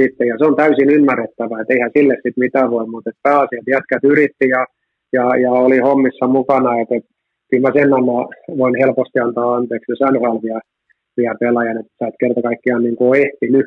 [0.00, 0.28] sitten.
[0.28, 4.48] Ja se on täysin ymmärrettävää, että eihän sille sitten mitään voi, mutta pääasiat jätkät yritti
[4.48, 4.66] ja,
[5.12, 6.80] ja, ja oli hommissa mukana.
[6.80, 7.10] Että, että
[7.50, 8.18] kyllä mä sen anna,
[8.58, 10.60] voin helposti antaa anteeksi, jos NHL vie,
[11.16, 13.66] vie pelaajan, että sä et kerta kaikkiaan niin kuin ehtinyt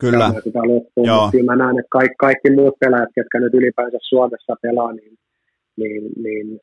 [0.00, 0.32] Kyllä.
[0.44, 1.08] sitä loppuun.
[1.08, 1.28] Joo.
[1.32, 5.14] Kyllä mä näen, että kaikki, kaikki muut pelaajat, jotka nyt ylipäänsä Suomessa pelaa, niin,
[5.76, 6.60] niin, niin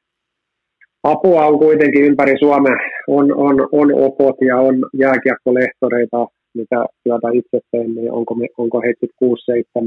[1.04, 2.78] apua on kuitenkin ympäri Suomea.
[3.08, 8.82] On, on, on opot ja on jääkiekkolehtoreita, mitä joita itse teen, niin onko, me, onko
[8.82, 9.30] he sitten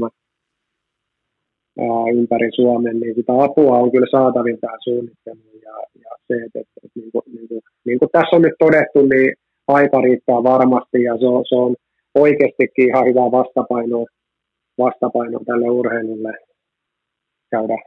[0.07, 0.09] 6-7
[2.19, 5.61] ympäri Suomen, niin sitä apua on kyllä saatavin tähän suunnitteluun.
[5.63, 8.53] Ja, ja se, että, että, että niin, kuin, niin, kuin, niin kuin tässä on nyt
[8.59, 9.33] todettu, niin
[9.67, 11.75] aika riittää varmasti ja se on, se on
[12.21, 14.05] oikeastikin ihan hyvä vastapaino,
[14.77, 16.33] vastapaino tälle urheilulle
[17.51, 17.77] käydä,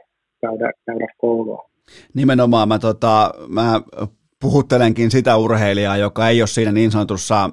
[0.41, 1.69] käydä, käydä koulua.
[2.13, 3.81] Nimenomaan mä, tota, mä
[4.41, 7.49] puhuttelenkin sitä urheilijaa, joka ei ole siinä niin sanotussa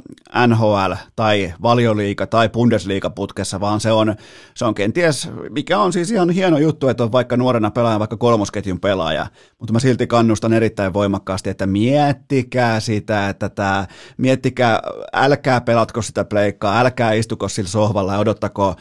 [0.47, 4.17] NHL- tai valioliiga- tai Bundesliga-putkessa, vaan se on,
[4.55, 8.17] se on kenties, mikä on siis ihan hieno juttu, että on vaikka nuorena pelaaja, vaikka
[8.17, 9.27] kolmosketjun pelaaja,
[9.59, 13.87] mutta mä silti kannustan erittäin voimakkaasti, että miettikää sitä, että tämä,
[14.17, 14.81] miettikää,
[15.13, 18.75] älkää pelatko sitä pleikkaa, älkää istuko sillä sohvalla ja odottako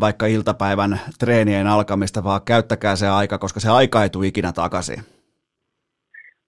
[0.00, 5.15] vaikka iltapäivän treenien alkamista, vaan käyttäkää se aika, koska se aika ei tule ikinä takaisin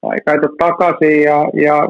[0.03, 1.89] aika takaisin ja, ja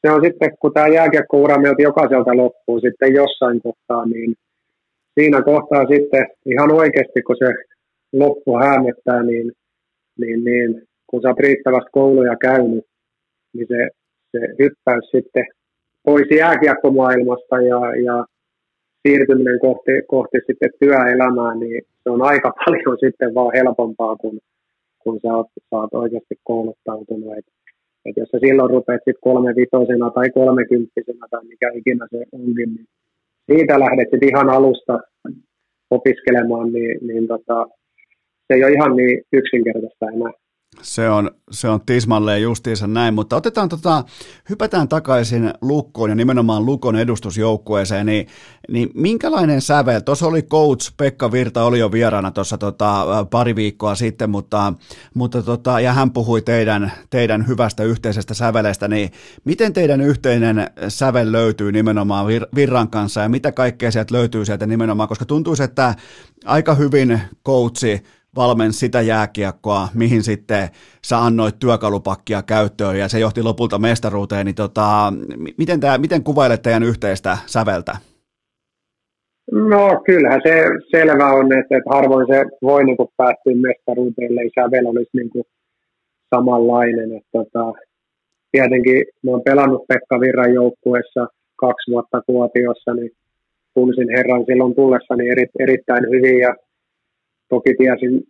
[0.00, 4.34] se on sitten, kun tämä jääkiekkoura meiltä jokaiselta loppuu sitten jossain kohtaa, niin
[5.14, 7.54] siinä kohtaa sitten ihan oikeasti, kun se
[8.12, 9.52] loppu häämettää, niin,
[10.20, 12.84] niin, niin kun sä oot riittävästi kouluja käynyt,
[13.52, 13.88] niin se,
[14.32, 15.46] se hyppäys sitten
[16.04, 18.24] pois jääkiekkomaailmasta ja, ja
[19.02, 24.38] siirtyminen kohti, kohti sitten työelämää, niin se on aika paljon sitten vaan helpompaa, kun
[25.08, 27.32] kun sä oot, sä oot oikeasti kouluttautunut.
[27.38, 27.46] Et,
[28.06, 32.86] et jos sä silloin rupeat sitten kolmevitosena tai kolmekymppisenä tai mikä ikinä se onkin, niin
[33.46, 34.94] siitä lähdet sitten ihan alusta
[35.90, 37.66] opiskelemaan, niin, niin tota,
[38.46, 40.32] se ei ole ihan niin yksinkertaista enää.
[40.82, 44.04] Se on, se on tismalleen justiinsa näin, mutta otetaan tota,
[44.50, 48.26] hypätään takaisin Lukkoon ja nimenomaan Lukon edustusjoukkueeseen, niin,
[48.68, 53.94] niin minkälainen sävel, tuossa oli coach Pekka Virta, oli jo vieraana tuossa tota, pari viikkoa
[53.94, 54.72] sitten, mutta,
[55.14, 59.10] mutta tota, ja hän puhui teidän, teidän hyvästä yhteisestä sävelestä, niin
[59.44, 65.08] miten teidän yhteinen sävel löytyy nimenomaan Virran kanssa ja mitä kaikkea sieltä löytyy sieltä nimenomaan,
[65.08, 65.94] koska tuntuisi, että
[66.44, 68.02] aika hyvin coachi
[68.38, 70.68] valmensi sitä jääkiekkoa, mihin sitten
[71.04, 75.12] sä annoit työkalupakkia käyttöön ja se johti lopulta mestaruuteen, niin tota,
[75.58, 77.96] miten, tää, miten kuvailet teidän yhteistä säveltä?
[79.52, 80.54] No kyllähän se
[80.90, 85.30] selvä on, että, että harvoin se voi niin kuin päästä mestaruuteen, ellei sävel olisi niin
[85.30, 85.44] kuin
[86.34, 87.16] samanlainen.
[87.16, 87.72] Että, tota,
[88.52, 93.10] tietenkin mä oon pelannut Pekka Virran joukkueessa kaksi vuotta Kuopiossa, niin
[93.74, 96.54] tunsin herran silloin tullessani eri, erittäin hyvin ja
[97.48, 98.22] toki tiesin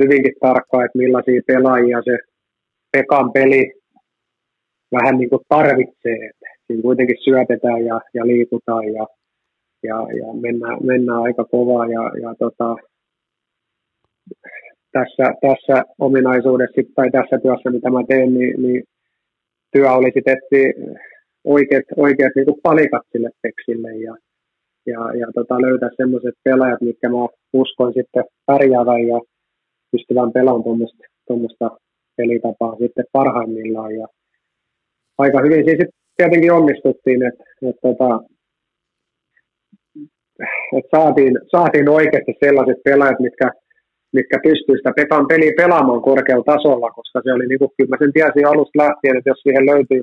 [0.00, 2.18] hyvinkin tarkkaan, että millaisia pelaajia se
[2.92, 3.72] Pekan peli
[4.92, 6.30] vähän niin kuin tarvitsee.
[6.66, 9.06] Siinä kuitenkin syötetään ja, ja liikutaan ja,
[9.82, 11.86] ja, ja mennään, mennään, aika kovaa.
[11.86, 12.76] Ja, ja tota,
[14.92, 18.84] tässä, tässä ominaisuudessa tai tässä työssä, mitä mä teen, niin, niin
[19.72, 20.58] työ olisi tehty
[21.44, 24.16] oikeat, oikeat niin kuin palikat sille peksille ja,
[24.92, 29.20] ja, ja tota, löytää semmoiset pelaajat, mitkä mä uskon sitten pärjäävän ja
[29.92, 30.88] pystyvän pelaamaan
[31.26, 31.70] tuommoista
[32.16, 33.94] pelitapaa sitten parhaimmillaan.
[33.94, 34.06] Ja
[35.18, 35.78] aika hyvin siis
[36.16, 38.08] tietenkin onnistuttiin, että, että, että,
[40.76, 43.50] että saatiin, saatiin oikeasti sellaiset pelaajat, mitkä,
[44.12, 47.96] mitkä pystyivät sitä Pekan peliä pelaamaan korkealla tasolla, koska se oli, niin kuin, kyllä mä
[47.98, 50.02] sen tiesin alusta lähtien, että jos siihen löytyy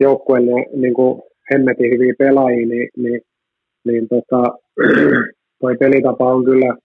[0.00, 3.20] joukkueelle niin kuin hemmetin hyviä pelaajia, niin, niin
[3.86, 4.58] niin tota,
[5.60, 6.76] toi pelitapa on kyllä,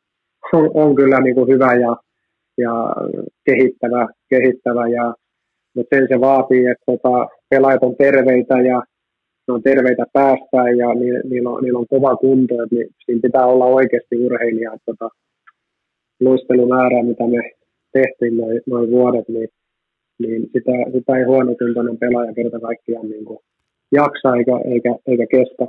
[0.53, 1.95] on, on kyllä niin kuin hyvä ja,
[2.57, 2.73] ja
[3.45, 5.13] kehittävä, kehittävä ja,
[5.75, 8.81] mutta sen se vaatii, että tota, pelaajat on terveitä ja
[9.47, 13.21] ne on terveitä päästään ja ni, niillä, on, niillä on kova kunto, että niin siinä
[13.21, 14.73] pitää olla oikeasti urheilija.
[14.73, 15.09] Että, tota,
[16.19, 17.51] luistelumäärä, mitä me
[17.93, 19.49] tehtiin noin noi vuodet, niin,
[20.19, 23.39] niin sitä, sitä ei huonokuntoinen pelaaja kerta kaikkiaan niin kuin
[23.91, 25.65] jaksa eikä, eikä, eikä kestä.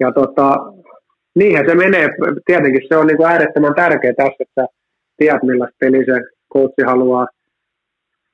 [0.00, 0.56] Ja tota,
[1.34, 2.08] niinhän se menee.
[2.46, 4.66] Tietenkin se on niin kuin äärettömän tärkeää tässä, että
[5.16, 6.20] tiedät millaista peli se
[6.52, 7.26] coachi haluaa,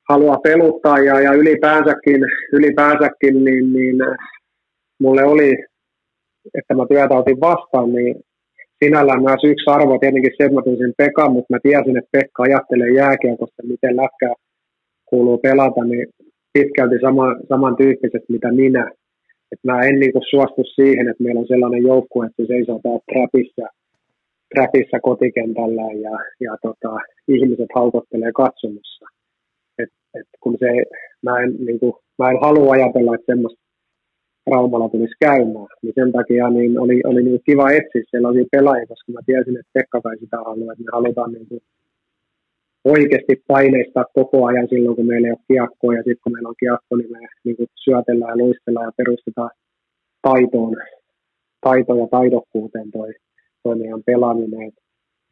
[0.09, 2.21] haluaa peluttaa ja, ja ylipäänsäkin,
[2.53, 3.95] ylipäänsäkin niin, niin
[5.01, 5.51] mulle oli,
[6.53, 8.15] että mä työtä otin vastaan, niin
[8.83, 10.61] sinällään myös yksi arvo tietenkin se, että mä
[10.97, 14.33] Pekan, mutta mä tiesin, että Pekka ajattelee jääkiekosta, miten lätkää
[15.05, 16.07] kuuluu pelata, niin
[16.53, 18.91] pitkälti sama, samantyyppisesti mitä minä.
[19.55, 23.07] Et mä en niinku suostu siihen, että meillä on sellainen joukkue, että se seisoo täällä
[23.11, 23.65] trapissa,
[24.55, 26.15] trapissa kotikentällä ja,
[26.45, 26.91] ja tota,
[27.27, 29.05] ihmiset haukottelee katsomossa.
[29.81, 30.69] Et, et kun se,
[31.25, 33.61] mä, en, niinku, mä en halua ajatella, että semmoista
[34.51, 35.71] Raumalla tulisi käymään.
[35.81, 39.73] Niin sen takia niin oli, oli niin kiva etsiä sellaisia pelaajia, koska mä tiesin, että
[39.73, 41.61] Pekka kai sitä haluaa, että me halutaan niin kuin
[42.85, 46.61] oikeasti paineistaa koko ajan silloin, kun meillä ei ole kiekkoa, ja sitten kun meillä on
[46.63, 49.51] kiekko, niin me niin kuin syötellään ja luistellaan ja perustetaan
[50.21, 50.75] taitoon,
[51.61, 53.13] taito ja taidokkuuteen toi,
[53.63, 54.71] toi meidän pelaaminen.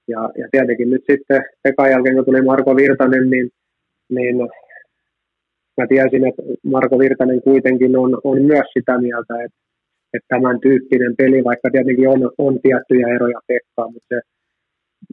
[0.07, 3.49] Ja, ja tietenkin nyt sitten Pekan jälkeen, kun tuli Marko Virtanen, niin,
[4.09, 4.35] niin
[5.77, 9.57] mä tiesin, että Marko Virtanen kuitenkin on, on myös sitä mieltä, että,
[10.13, 14.19] että tämän tyyppinen peli, vaikka tietenkin on, on tiettyjä eroja Pekkaan, mutta se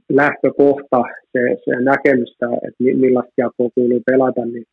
[0.09, 1.03] lähtökohta,
[1.33, 4.65] se, se näkemystä, että millaista jakoa kuuluu pelata, niin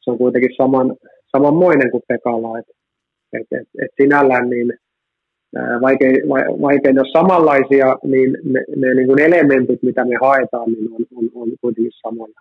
[0.00, 0.96] se on kuitenkin saman,
[1.36, 2.58] samanmoinen kuin Pekalla.
[2.58, 2.66] Et,
[3.32, 4.72] et, et, et sinällään niin
[5.80, 6.12] vaikea,
[6.60, 11.30] vaikea jos samanlaisia, niin ne, ne niin kuin elementit, mitä me haetaan, niin on, on,
[11.34, 12.40] on kuitenkin samoja.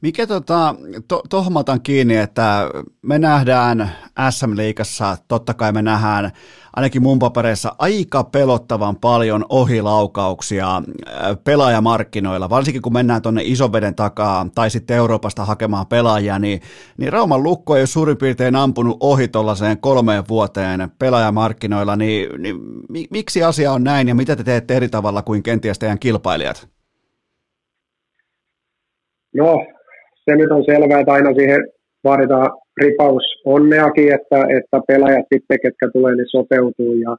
[0.00, 0.74] Mikä tota,
[1.08, 1.22] to,
[1.54, 2.70] otan kiinni, että
[3.02, 3.90] me nähdään
[4.30, 6.30] SM-liigassa, totta kai me nähdään
[6.76, 10.82] ainakin mun papereissa aika pelottavan paljon ohilaukauksia äh,
[11.44, 16.60] pelaajamarkkinoilla, varsinkin kun mennään tuonne isoveden takaa tai sitten Euroopasta hakemaan pelaajia, niin,
[16.96, 22.56] niin Rauman lukko ei ole suurin piirtein ampunut ohi tuollaiseen kolmeen vuoteen pelaajamarkkinoilla, niin, niin
[23.10, 26.68] miksi asia on näin ja mitä te teette eri tavalla kuin kenties teidän kilpailijat?
[29.34, 29.77] No,
[30.28, 31.60] se nyt on selvää, että aina siihen
[32.04, 32.50] vaaditaan
[32.82, 37.16] ripaus onneakin, että, että pelaajat sitten, ketkä tulee, niin sopeutuu ja,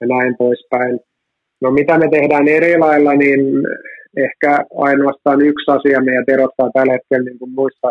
[0.00, 1.00] ja näin poispäin.
[1.62, 3.40] No mitä me tehdään eri lailla, niin
[4.16, 7.90] ehkä ainoastaan yksi asia meidän erottaa tällä hetkellä niin kuin muista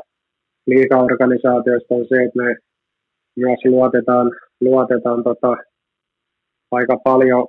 [0.67, 2.55] liikaorganisaatioista on se, että me
[3.35, 5.55] myös luotetaan, luotetaan tota,
[6.71, 7.47] aika paljon,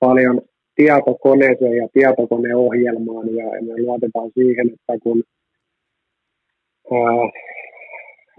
[0.00, 0.40] paljon
[0.76, 5.22] tietokoneeseen ja tietokoneohjelmaan ja me luotetaan siihen, että kun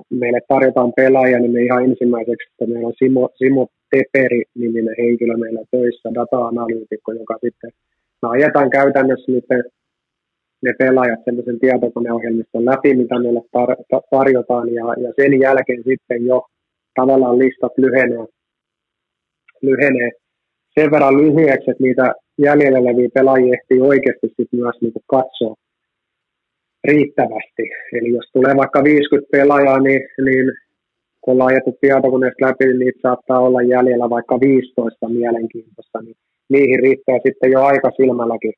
[0.10, 5.62] meille tarjotaan pelaajia, niin me ihan ensimmäiseksi, että meillä on Simo, Simo Teperi-niminen henkilö meillä
[5.72, 7.72] töissä, data-analyytikko, joka sitten
[8.22, 9.64] me ajetaan käytännössä niiden,
[10.64, 16.46] ne pelaajat sellaisen tietokoneohjelmiston läpi, mitä meille tar- tarjotaan, ja, ja sen jälkeen sitten jo
[16.96, 18.26] tavallaan listat lyhenee,
[19.62, 20.12] lyhenee
[20.80, 25.56] sen verran lyhyeksi, että niitä jäljellä oleviä pelaajia ehtii oikeasti sitten myös niin katsoa
[26.84, 27.64] riittävästi.
[27.94, 30.52] Eli jos tulee vaikka 50 pelaajaa, niin, niin
[31.22, 36.16] kun ollaan ajettu tietokoneesta läpi, niin niitä saattaa olla jäljellä vaikka 15 mielenkiintoista, niin
[36.50, 38.54] niihin riittää sitten jo aika silmälläkin,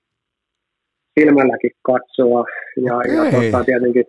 [1.20, 2.46] silmälläkin katsoa.
[2.86, 3.16] Ja, okay.
[3.16, 4.06] ja tota, tietenkin,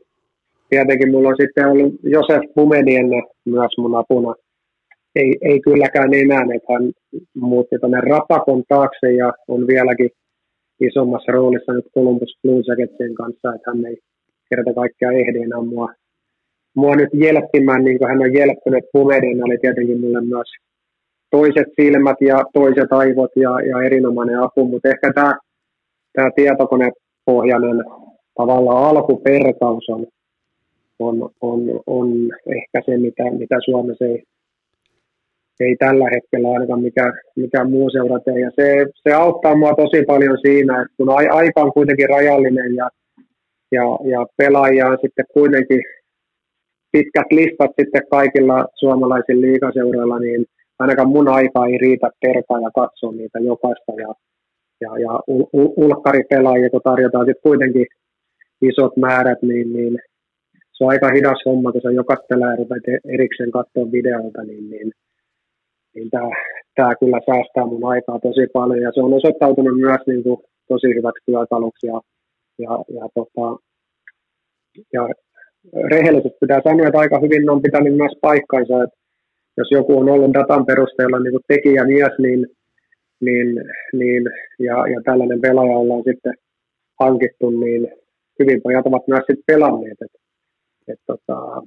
[0.70, 4.34] tietenkin mulla on sitten ollut Josef Bumenienne myös mun apuna.
[5.14, 6.92] Ei, ei kylläkään enää, että hän
[7.34, 10.10] muutti tuonne Rapakon taakse ja on vieläkin
[10.86, 13.96] isommassa roolissa nyt Columbus Blue Jacketsin kanssa, että hän ei
[14.50, 15.88] kerta kaikkiaan ehdi enää mua,
[16.96, 20.48] nyt jelppimään, niin kuin hän on jelppinyt Pumedin, oli tietenkin mulle myös
[21.30, 25.38] toiset silmät ja toiset aivot ja, ja erinomainen apu, mutta ehkä tämä,
[26.12, 27.84] tämä tietokonepohjainen
[28.34, 30.06] tavallaan alkuperkaus on,
[30.98, 32.08] on, on, on
[32.46, 34.22] ehkä se, mitä, mitä Suomessa ei,
[35.62, 38.38] ei tällä hetkellä ainakaan mikään, mikään muu seura tee.
[38.40, 41.10] Ja se, se auttaa mua tosi paljon siinä, että kun
[41.40, 42.88] aika on kuitenkin rajallinen ja,
[43.72, 45.82] ja, ja pelaajia on sitten kuitenkin
[46.92, 50.44] pitkät listat sitten kaikilla suomalaisilla liikaseuroilla, niin
[50.78, 53.92] ainakaan mun aika ei riitä perkaa ja katsoa niitä jokaista.
[54.04, 54.14] Ja,
[54.80, 57.86] ja, ja ul, ul, ulkkaripelaajia, kun tarjotaan sitten kuitenkin
[58.62, 59.98] isot määrät, niin, niin
[60.72, 62.52] se on aika hidas homma, kun sä jokaista pelaa
[63.14, 64.92] erikseen katsoa videolta, niin, niin
[65.94, 66.30] niin tämä,
[66.76, 70.88] tämä kyllä säästää mun aikaa tosi paljon ja se on osoittautunut myös niin kuin tosi
[70.96, 72.00] hyväksi työkaluksi ja,
[72.58, 73.46] ja, ja, tota,
[74.92, 75.08] ja
[75.90, 78.96] rehellisesti pitää sanoa, että aika hyvin on pitänyt myös paikkansa, että
[79.56, 82.46] jos joku on ollut datan perusteella niin kuin tekijä mies, niin,
[83.20, 83.48] niin,
[83.92, 84.22] niin
[84.58, 86.34] ja, ja tällainen pelaaja ollaan sitten
[87.00, 87.88] hankittu, niin
[88.38, 89.98] hyvin pojat ovat myös sitten pelanneet.
[90.04, 90.12] Et,
[90.88, 91.62] et tota,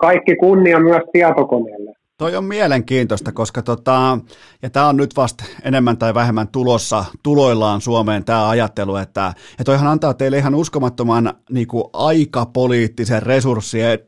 [0.00, 1.92] kaikki kunnia myös tietokoneelle.
[2.18, 4.18] Toi on mielenkiintoista, koska tota,
[4.62, 9.64] ja tämä on nyt vasta enemmän tai vähemmän tulossa tuloillaan Suomeen tämä ajattelu, että ja
[9.64, 13.98] toihan antaa teille ihan uskomattoman niin kuin aikapoliittisen resurssien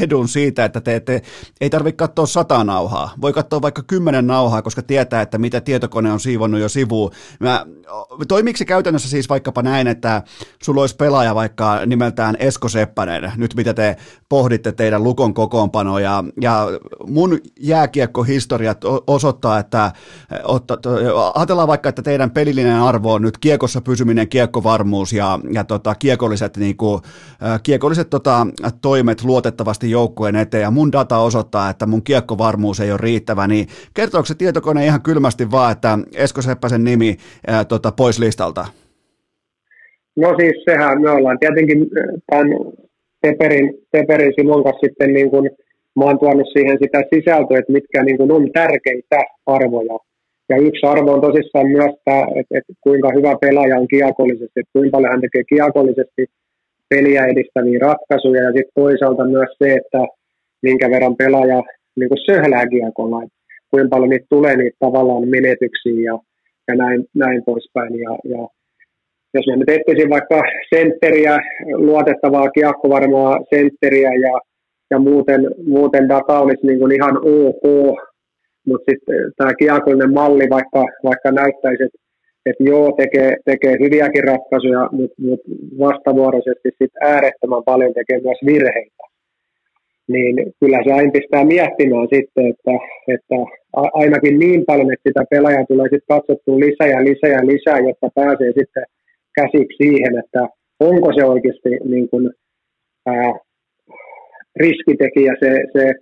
[0.00, 1.22] edun siitä, että te, te
[1.60, 3.10] ei tarvitse katsoa sata nauhaa.
[3.20, 7.10] Voi katsoa vaikka kymmenen nauhaa, koska tietää, että mitä tietokone on siivonnut jo sivuun.
[7.40, 7.66] Mä,
[8.28, 10.22] toimiksi käytännössä siis vaikkapa näin, että
[10.62, 13.96] sulla olisi pelaaja vaikka nimeltään Esko Seppänen, nyt mitä te
[14.28, 16.66] pohditte teidän lukon kokoonpanoja, ja, ja
[17.36, 19.92] mun jääkiekkohistoriat osoittaa, että
[20.44, 20.78] otta,
[21.34, 26.56] ajatellaan vaikka, että teidän pelillinen arvo on nyt kiekossa pysyminen, kiekkovarmuus ja, ja tota, kiekolliset,
[26.56, 27.00] niin kuin,
[27.62, 28.46] kiekolliset tota,
[28.82, 33.66] toimet luotettavasti joukkueen eteen ja mun data osoittaa, että mun kiekkovarmuus ei ole riittävä, niin
[33.94, 38.66] kertooko se tietokone ihan kylmästi vaan, että Esko Seppäsen nimi ää, tota, pois listalta?
[40.16, 41.86] No siis sehän me ollaan tietenkin
[42.30, 42.46] tämän
[43.22, 45.50] Teperin, Teperin Simon kanssa sitten niin kuin
[45.96, 49.98] mä oon tuonut siihen sitä sisältöä, että mitkä niin kuin on tärkeitä arvoja.
[50.48, 54.72] Ja yksi arvo on tosissaan myös tämä, että, että kuinka hyvä pelaaja on kiekollisesti, että
[54.72, 56.22] kuinka paljon hän tekee kiekollisesti
[56.90, 58.42] peliä edistäviä ratkaisuja.
[58.42, 60.00] Ja sitten toisaalta myös se, että
[60.62, 61.62] minkä verran pelaaja
[61.96, 63.38] niin kuin söhlää kiekolla, että
[63.70, 66.18] kuinka paljon niitä tulee niitä tavallaan menetyksiä ja,
[66.68, 67.98] ja näin, näin poispäin.
[68.04, 68.48] Ja, ja
[69.34, 70.42] jos mä nyt etsisin vaikka
[70.74, 71.38] sentteriä,
[71.88, 74.40] luotettavaa kiekkovarmaa sentteriä ja
[74.90, 77.96] ja muuten, muuten data olisi niin kuin ihan ok,
[78.66, 82.06] mutta sitten tämä kiekollinen malli vaikka, vaikka näyttäisi, että
[82.46, 85.40] että joo, tekee, tekee hyviäkin ratkaisuja, mutta mut
[85.78, 89.04] vastavuoroisesti sit äärettömän paljon tekee myös virheitä.
[90.08, 92.74] Niin kyllä se aina pistää miettimään sitten, että,
[93.14, 93.36] että
[94.02, 98.08] ainakin niin paljon, että sitä pelaajaa tulee sitten katsottua lisää ja lisää ja lisää, jotta
[98.14, 98.84] pääsee sitten
[99.38, 100.42] käsiksi siihen, että
[100.80, 102.30] onko se oikeasti niin kuin,
[103.06, 103.32] ää,
[104.56, 105.94] riskitekijä se, se,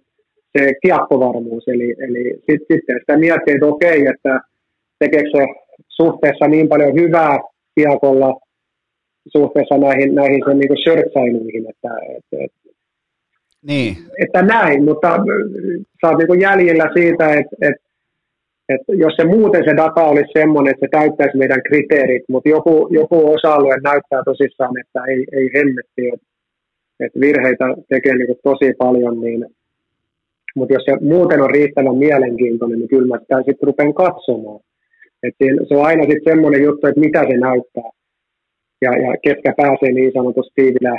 [0.58, 1.68] se kiekkovarmuus.
[1.68, 4.40] Eli, eli sitten sit sitä miettii, että okei, että
[4.98, 5.46] tekeekö se
[5.88, 7.38] suhteessa niin paljon hyvää
[7.74, 8.40] kiekolla
[9.28, 12.64] suhteessa näihin, näihin sen niin että, että, että
[13.66, 13.96] niin.
[14.18, 15.08] Että näin, mutta
[16.00, 17.84] sä oot niin jäljellä siitä, että, että,
[18.68, 22.88] että jos se muuten se data olisi semmoinen, että se täyttäisi meidän kriteerit, mutta joku,
[22.90, 26.26] joku osa-alue näyttää tosissaan, että ei, ei hemmetti, että
[27.00, 29.46] että virheitä tekee niin tosi paljon, niin,
[30.56, 34.60] mutta jos se muuten on riittävän mielenkiintoinen, niin kyllä mä sitten rupean katsomaan.
[35.22, 35.34] Et
[35.68, 37.90] se on aina sitten semmoinen juttu, että mitä se näyttää
[38.84, 40.94] ja, ja ketkä pääsee niin sanotusti tiivillä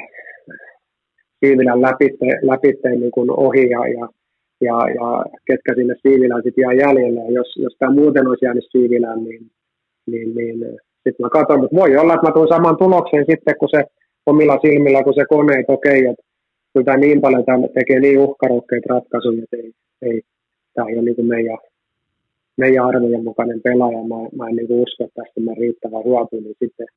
[1.39, 4.07] Siivilän läpitteen, läpitteen niin kuin ohi ja, ja,
[4.61, 7.19] ja, ja ketkä sinne Siivilään sitten jää jäljelle.
[7.19, 9.51] Ja jos, jos tämä muuten olisi jäänyt Siivilään, niin,
[10.07, 10.59] niin, niin
[11.03, 13.83] sitten mä katson, mutta voi olla, että mä tuun saman tulokseen sitten, kun se
[14.25, 16.23] omilla silmillä, kun se kone, että okei, että
[16.73, 19.71] kyllä tämä niin paljon tämä tekee niin uhkarohkeita ratkaisuja, että ei,
[20.01, 20.21] ei,
[20.73, 21.57] tämä ei ole niin kuin meidän,
[22.57, 23.97] meidän arvojen mukainen pelaaja.
[23.97, 26.87] Mä, mä en niin usko, että tästä mä riittävän hyötyä, niin sitten,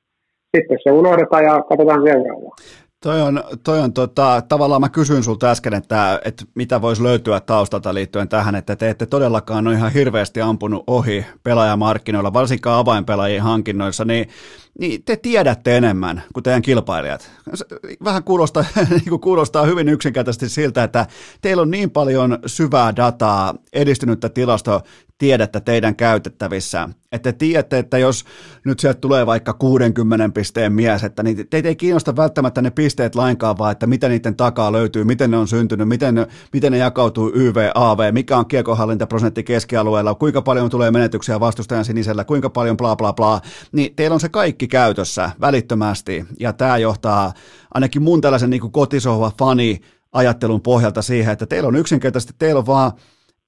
[0.57, 2.55] sitten se unohdetaan ja katsotaan seuraavaa.
[3.03, 7.39] Toi on, toi on tota, tavallaan mä kysyin sulta äsken, että, että mitä voisi löytyä
[7.39, 13.41] taustalta liittyen tähän, että te ette todellakaan ole ihan hirveästi ampunut ohi pelaajamarkkinoilla, varsinkaan avainpelaajien
[13.41, 14.27] hankinnoissa, niin,
[14.79, 17.31] niin te tiedätte enemmän kuin teidän kilpailijat.
[18.03, 21.07] Vähän kuulostaa, niin kuulostaa hyvin yksinkertaisesti siltä, että
[21.41, 24.81] teillä on niin paljon syvää dataa, edistynyttä tilasto,
[25.19, 26.89] tiedettä teidän käytettävissä.
[27.11, 28.25] Että tiedätte, että jos
[28.65, 33.15] nyt sieltä tulee vaikka 60 pisteen mies, että niin teitä ei kiinnosta välttämättä ne pisteet
[33.15, 36.77] lainkaan, vaan että mitä niiden takaa löytyy, miten ne on syntynyt, miten ne, miten ne
[36.77, 42.77] jakautuu YV, AV, mikä on kiekohallintaprosentti keskialueella, kuinka paljon tulee menetyksiä vastustajan sinisellä, kuinka paljon
[42.77, 43.41] bla bla bla,
[43.71, 47.33] niin teillä on se kaikki käytössä välittömästi, ja tämä johtaa
[47.73, 49.79] ainakin mun tällaisen niin kotisohva fani
[50.13, 52.91] ajattelun pohjalta siihen, että teillä on yksinkertaisesti, teillä on vaan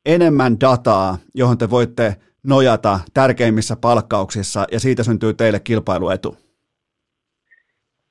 [0.05, 6.35] enemmän dataa, johon te voitte nojata tärkeimmissä palkkauksissa ja siitä syntyy teille kilpailuetu?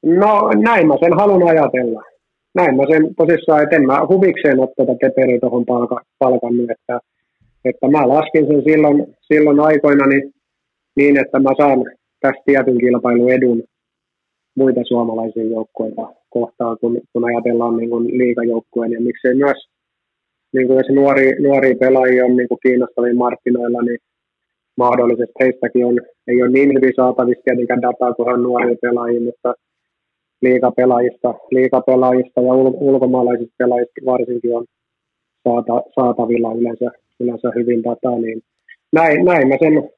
[0.02, 2.02] No näin mä sen haluan ajatella.
[2.54, 6.00] Näin mä sen tosissaan, että en mä huvikseen ole tuota teperiä tuohon palka,
[6.70, 7.00] että,
[7.64, 10.34] että mä laskin sen silloin, silloin aikoina niin,
[10.96, 11.78] niin, että mä saan
[12.20, 13.62] tästä tietyn kilpailuedun
[14.56, 19.68] muita suomalaisia joukkueita kohtaan, kun, kun ajatellaan niin liikajoukkueen ja miksei myös
[20.52, 23.98] niin kuin jos nuori, nuoria pelaajia on niin kuin kiinnostavia markkinoilla, niin
[24.76, 29.54] mahdollisesti heistäkin on, ei ole niin hyvin saatavissa tietenkään dataa kuin on nuoria pelaajia, mutta
[30.42, 34.64] liikapelaajista, liikapelaajista ja ul, ulkomaalaisista pelaajista varsinkin on
[35.48, 36.90] saata, saatavilla yleensä,
[37.20, 38.42] yleensä hyvin dataa, niin
[38.92, 39.90] näin, näin, mä sen,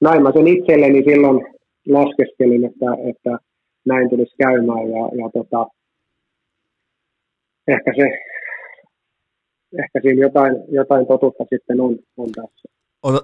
[0.00, 1.46] näin mä sen itselleni silloin
[1.88, 3.38] laskeskelin, että, että
[3.86, 5.66] näin tulisi käymään ja, ja tota,
[7.68, 8.18] ehkä se
[9.82, 12.68] ehkä siinä jotain, jotain totuutta sitten on, on tässä.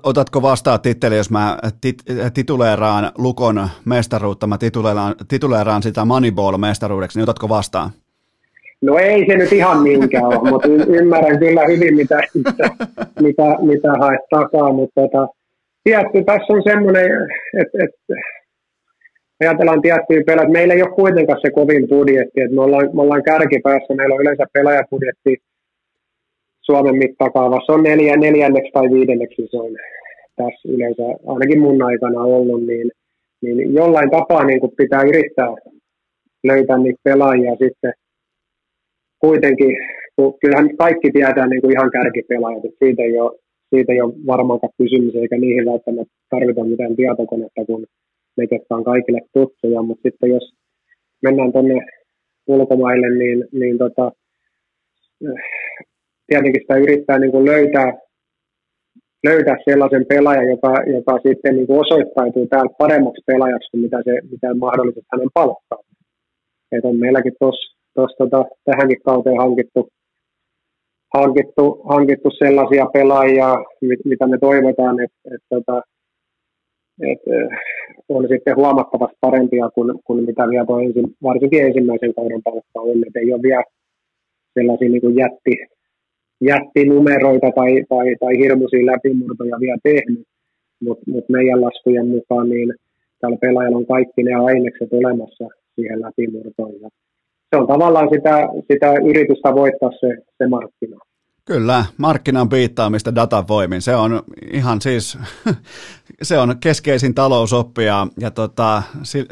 [0.02, 1.96] Otatko vastaan titteli, jos mä tit,
[2.34, 7.90] tituleeraan Lukon mestaruutta, mä tituleeraan, tituleeraan sitä Moneyball-mestaruudeksi, niin otatko vastaan?
[8.82, 12.70] No ei se nyt ihan niinkään ole, mutta ymmärrän kyllä hyvin, mitä, mitä,
[13.20, 15.28] mitä, mitä haet takaa, mutta tota,
[15.84, 17.06] tietty, tässä on semmoinen,
[17.60, 17.90] että et,
[19.40, 23.22] ajatellaan tiettyjä pelejä, meillä ei ole kuitenkaan se kovin budjetti, että me ollaan, me ollaan
[23.22, 25.36] kärkipäässä, meillä on yleensä pelaajapudjetti
[26.66, 29.76] Suomen mittakaavassa on neljä, neljänneksi tai viidenneksi se on
[30.36, 32.90] tässä yleensä, ainakin mun aikana ollut, niin,
[33.42, 35.48] niin jollain tapaa niin kuin pitää yrittää
[36.44, 37.92] löytää niitä pelaajia sitten.
[39.18, 39.76] Kuitenkin,
[40.16, 43.38] kun kyllähän kaikki tietää niin kuin ihan kärkipelaajat, että siitä ei ole,
[43.74, 47.86] siitä ei ole varmaankaan kysymys, eikä niihin välttämättä tarvita mitään tietokonetta, kun
[48.36, 50.54] ne, jotka on kaikille tuttuja, mutta sitten jos
[51.22, 51.76] mennään tuonne
[52.46, 54.12] ulkomaille, niin, niin tota,
[56.26, 57.88] tietenkin sitä yrittää niin kuin löytää,
[59.24, 64.12] löytää sellaisen pelaajan, joka, joka sitten niin kuin osoittautuu täällä paremmaksi pelaajaksi kuin mitä, se,
[64.30, 65.78] mitä mahdollisesti hänen palkkaa.
[66.72, 67.34] Et on meilläkin
[67.94, 69.88] tuossa tota, tähänkin kauteen hankittu,
[71.14, 73.48] hankittu, hankittu sellaisia pelaajia,
[73.80, 75.82] mit, mitä me toivotaan, että et, tota,
[77.10, 77.22] et,
[78.08, 82.98] on sitten huomattavasti parempia kuin, kuin mitä vielä tuo ensin, varsinkin ensimmäisen kauden palkka on.
[83.06, 83.64] Et ei ole vielä
[84.54, 85.54] sellaisia niin kuin jätti,
[86.40, 90.26] jättinumeroita tai, tai, tai hirmuisia läpimurtoja vielä tehnyt,
[90.84, 92.74] mutta mut meidän laskujen mukaan niin
[93.20, 96.74] tällä pelaajalla on kaikki ne ainekset olemassa siihen läpimurtoon.
[97.54, 100.98] Se on tavallaan sitä, sitä yritystä voittaa se, se markkina.
[101.44, 103.82] Kyllä, markkinan piittaamista datan voimin.
[103.82, 104.22] Se on
[104.52, 105.18] ihan siis,
[106.22, 108.82] se on keskeisin talousoppi ja, ja tota,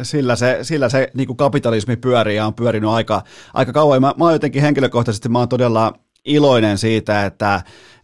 [0.02, 3.22] sillä se, sillä se niin kuin kapitalismi pyörii ja on pyörinyt aika,
[3.54, 4.00] aika kauan.
[4.00, 5.92] Mä, mä jotenkin henkilökohtaisesti mä oon todella
[6.24, 7.60] iloinen siitä, että,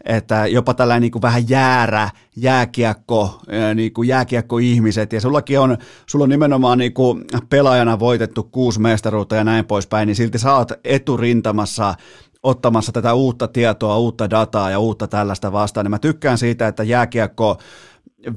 [0.09, 3.41] että jopa tällainen niin kuin vähän jäärä jääkiekko,
[3.75, 5.77] niin kuin jääkiekko-ihmiset, ja sullakin on,
[6.07, 10.55] sulla on nimenomaan niin kuin pelaajana voitettu kuusi mestaruutta ja näin poispäin, niin silti sä
[10.55, 11.95] oot eturintamassa
[12.43, 16.83] ottamassa tätä uutta tietoa, uutta dataa ja uutta tällaista vastaan, niin mä tykkään siitä, että
[16.83, 17.59] jääkiekko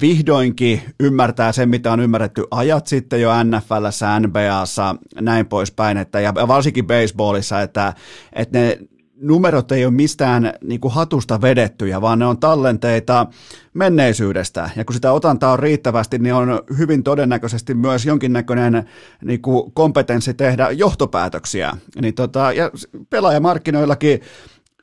[0.02, 6.34] vihdoinkin ymmärtää sen, mitä on ymmärretty ajat sitten jo NFLssä, NBAssa, näin poispäin, että, ja
[6.36, 7.94] varsinkin baseballissa, että,
[8.34, 8.78] että ne
[9.22, 13.28] numerot ei ole mistään niin kuin hatusta vedettyjä, vaan ne on tallenteita
[13.74, 14.70] menneisyydestä.
[14.76, 18.90] Ja kun sitä otantaa on riittävästi, niin on hyvin todennäköisesti myös jonkinnäköinen
[19.24, 21.78] niin kuin kompetenssi tehdä johtopäätöksiä.
[22.02, 22.72] Niin tota, ja
[23.10, 24.22] pelaajamarkkinoillakin,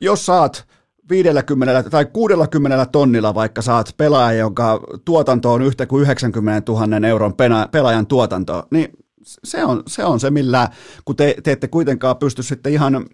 [0.01, 0.66] jos saat
[1.10, 7.35] 50 tai 60 tonnilla vaikka saat pelaaja, jonka tuotanto on yhtä kuin 90 000 euron
[7.70, 8.89] pelaajan tuotanto, niin
[9.23, 10.69] se on, se on se, millä,
[11.05, 13.06] kun te, te ette kuitenkaan pysty sitten ihan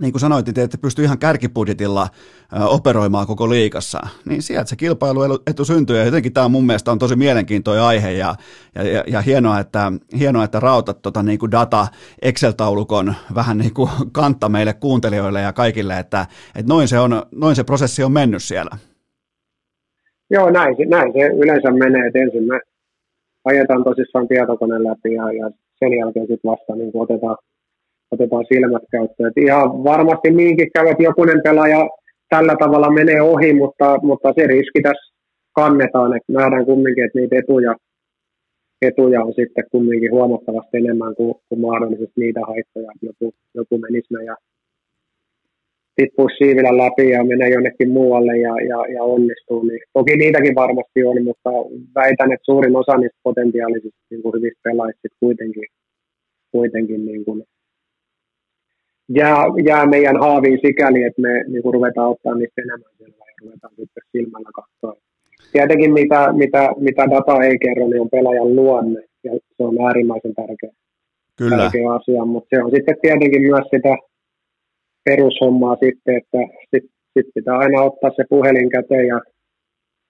[0.00, 2.08] niin kuin sanoit, te ette pysty ihan kärkibudjetilla
[2.68, 7.16] operoimaan koko liikassa, niin sieltä se kilpailuetu syntyy, ja jotenkin tämä mun mielestä on tosi
[7.16, 8.34] mielenkiintoinen aihe, ja,
[8.74, 11.86] ja, ja, ja hienoa, että, hienoa, että rautat tota, niin kuin data
[12.22, 17.56] Excel-taulukon vähän niin kuin kantta meille kuuntelijoille ja kaikille, että, että noin, se on, noin
[17.56, 18.76] se prosessi on mennyt siellä.
[20.30, 22.60] Joo, näin, näin se yleensä menee, että ensin me
[23.44, 27.36] ajetaan tosissaan tietokoneen läpi, ja, ja sen jälkeen sitten vasta niin otetaan
[28.10, 29.28] otetaan silmät käyttöön.
[29.28, 31.88] Et ihan varmasti niinkin käy, että jokunen pelaaja
[32.28, 35.14] tällä tavalla menee ohi, mutta, mutta se riski tässä
[35.52, 37.74] kannetaan, että nähdään kumminkin, että niitä etuja,
[38.82, 44.36] etuja on sitten kumminkin huomattavasti enemmän kuin, kuin mahdollisesti niitä haittoja, joku, joku menisi ja
[45.96, 49.62] tippuisi siivillä läpi ja menee jonnekin muualle ja, ja, ja onnistuu.
[49.62, 51.50] Niin toki niitäkin varmasti on, mutta
[51.94, 55.68] väitän, että suurin osa niistä potentiaalisista niin hyvistä pelaajista kuitenkin,
[56.52, 57.44] kuitenkin niin kuin
[59.08, 63.34] jää, jää meidän haaviin sikäli, että me niin kuin ruvetaan ottaa niistä enemmän selvää ja
[63.42, 65.02] ruvetaan sitten silmällä katsoa.
[65.52, 70.34] Tietenkin mitä, mitä, mitä data ei kerro, niin on pelaajan luonne ja se on äärimmäisen
[70.34, 70.70] tärkeä,
[71.36, 71.56] Kyllä.
[71.56, 73.96] tärkeä asia, mutta se on sitten tietenkin myös sitä
[75.04, 76.38] perushommaa sitten, että
[76.70, 79.20] sitten sit pitää aina ottaa se puhelin käteen ja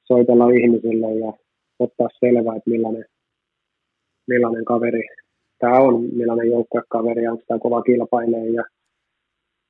[0.04, 1.32] soitella ihmisille ja
[1.78, 3.04] ottaa selvää, että millainen,
[4.26, 5.02] millainen kaveri
[5.58, 8.64] tämä on, millainen joukkuekaveri, onko tämä kova kilpailija ja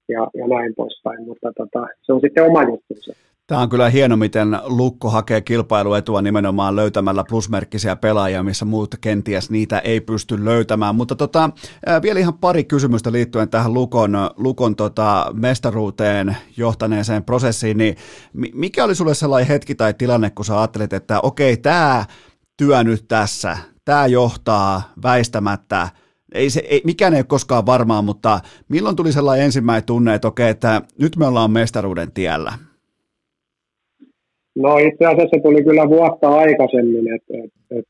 [0.08, 3.12] ja, ja näin poispäin, mutta tota, se on sitten oma juttunsa.
[3.46, 9.50] Tämä on kyllä hieno, miten Lukko hakee kilpailuetua nimenomaan löytämällä plusmerkkisiä pelaajia, missä muut kenties
[9.50, 10.94] niitä ei pysty löytämään.
[10.94, 11.50] Mutta tota,
[12.02, 17.78] vielä ihan pari kysymystä liittyen tähän Lukon, Lukon tota mestaruuteen johtaneeseen prosessiin.
[17.78, 17.96] Niin
[18.54, 22.04] mikä oli sulle sellainen hetki tai tilanne, kun sä ajattelit, että okei, tämä
[22.56, 25.88] työ nyt tässä, tämä johtaa väistämättä–
[26.34, 30.28] ei se, ei, mikään ei ole koskaan varmaa, mutta milloin tuli sellainen ensimmäinen tunne, että
[30.28, 32.52] okei, että nyt me ollaan mestaruuden tiellä?
[34.56, 37.88] No itse asiassa se tuli kyllä vuotta aikaisemmin, että et, et,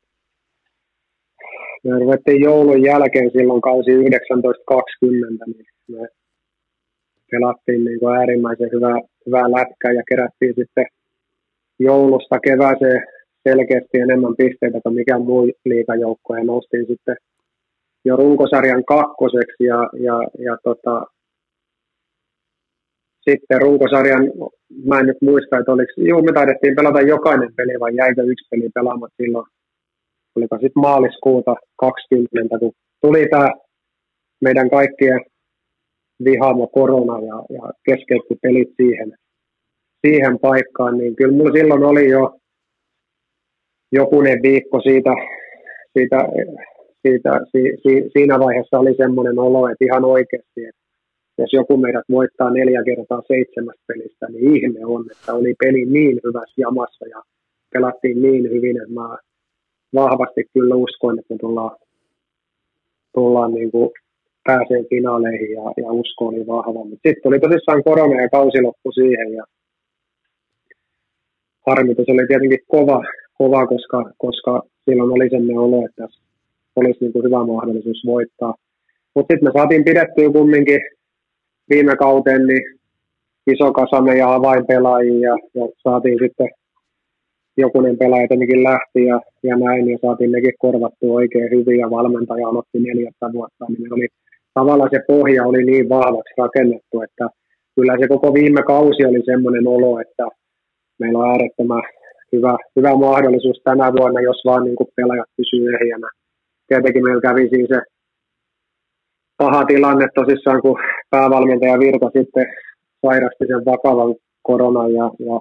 [1.84, 6.08] me ruvettiin joulun jälkeen silloin kausi 1920, niin me
[7.30, 10.86] pelattiin niin kuin äärimmäisen hyvää, hyvää lätkää ja kerättiin sitten
[11.78, 13.06] joulusta kevääseen
[13.48, 17.16] selkeästi enemmän pisteitä kuin mikään muu liikajoukko ja noustiin sitten
[18.06, 20.16] jo runkosarjan kakkoseksi ja, ja,
[20.46, 20.94] ja tota,
[23.30, 24.24] sitten runkosarjan,
[24.88, 28.48] mä en nyt muista, että oliko, juu, me taidettiin pelata jokainen peli vai jäikö yksi
[28.50, 29.46] peli pelaamaan silloin,
[30.36, 32.72] oliko sitten maaliskuuta 20, kun
[33.02, 33.48] tuli tämä
[34.40, 35.20] meidän kaikkien
[36.24, 39.12] vihaamo korona ja, ja keskeytti pelit siihen,
[40.06, 42.38] siihen paikkaan, niin kyllä mulla silloin oli jo
[43.92, 45.10] jokunen viikko siitä,
[45.92, 46.16] siitä
[47.06, 50.82] siitä, si, si, siinä vaiheessa oli semmoinen olo, että ihan oikeasti, että
[51.38, 56.20] jos joku meidät voittaa neljä kertaa seitsemästä pelistä, niin ihme on, että oli peli niin
[56.24, 57.22] hyvässä jamassa ja
[57.72, 59.08] pelattiin niin hyvin, että mä
[59.94, 61.76] vahvasti kyllä uskoin, että me tullaan,
[63.14, 63.90] tullaan niin kuin
[64.44, 66.84] pääsee finaaleihin ja, ja usko oli vahva.
[66.90, 69.44] Sitten tuli tosissaan korona ja kausi loppu siihen ja
[71.66, 73.04] harmitus oli tietenkin kova,
[73.38, 76.08] kova koska, koska silloin oli semmoinen olo, että
[76.76, 78.54] olisi niin kuin hyvä mahdollisuus voittaa.
[79.14, 80.80] Mutta sitten me saatiin pidettyä kumminkin
[81.70, 82.62] viime kauteen niin
[83.46, 86.48] iso kasa meidän avainpelaajia ja, ja saatiin sitten
[87.56, 92.48] jokunen pelaaja tietenkin lähti ja, ja näin, ja saatiin nekin korvattua oikein hyvin, ja valmentaja
[92.48, 94.08] aloitti neljättä vuotta, niin oli,
[94.54, 97.28] tavallaan se pohja oli niin vahvaksi rakennettu, että
[97.74, 100.24] kyllä se koko viime kausi oli semmoinen olo, että
[100.98, 101.82] meillä on äärettömän
[102.32, 106.08] hyvä, hyvä mahdollisuus tänä vuonna, jos vaan niin kuin pelaajat pysyy ehjänä
[106.68, 107.80] tietenkin meillä kävi siinä se
[109.36, 110.78] paha tilanne tosissaan, kun
[111.10, 112.46] päävalmentaja Virta sitten
[113.06, 115.40] sairasti sen vakavan koronan ja, ja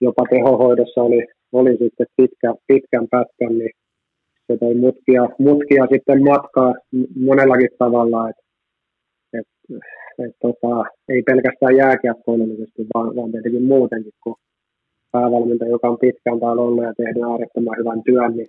[0.00, 3.70] jopa tehohoidossa oli, oli sitten pitkä, pitkän pätkän, niin
[4.46, 6.74] se toi mutkia, mutkia sitten matkaa
[7.26, 8.42] monellakin tavalla, että
[9.38, 9.48] et,
[10.24, 14.36] et, tota, ei pelkästään jääkiekkoillisesti, vaan, vaan tietenkin muutenkin, kun
[15.12, 18.48] päävalmentaja, joka on pitkään täällä ollut ja tehnyt äärettömän hyvän työn, niin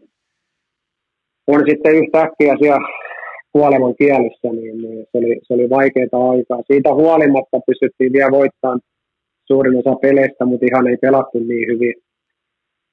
[1.47, 2.87] on sitten yhtäkkiä siellä
[3.51, 6.61] kuoleman kielessä, niin, niin se, oli, se oli vaikeaa aikaa.
[6.71, 8.79] Siitä huolimatta pystyttiin vielä voittamaan
[9.47, 11.93] suurin osa peleistä, mutta ihan ei pelattu niin hyvin,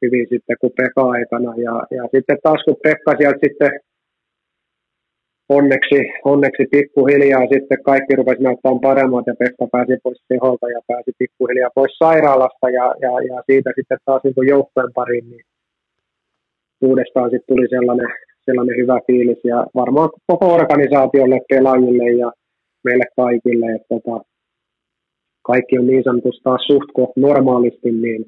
[0.02, 1.54] hyvin sitten kuin Pekka aikana.
[1.56, 3.72] Ja, ja sitten taas kun Pekka sieltä sitten
[5.48, 11.10] onneksi, onneksi pikkuhiljaa sitten kaikki rupesi näyttämään paremmat ja Pekka pääsi pois teholta ja pääsi
[11.18, 15.44] pikkuhiljaa pois sairaalasta ja, ja, ja siitä sitten taas niin joukkojen pariin, niin
[16.80, 18.10] uudestaan sitten tuli sellainen,
[18.44, 22.32] sellainen hyvä fiilis ja varmaan koko organisaatiolle, pelaajille ja
[22.84, 24.24] meille kaikille, että tota,
[25.42, 28.24] kaikki on niin sanotusti taas suht normaalisti, niin,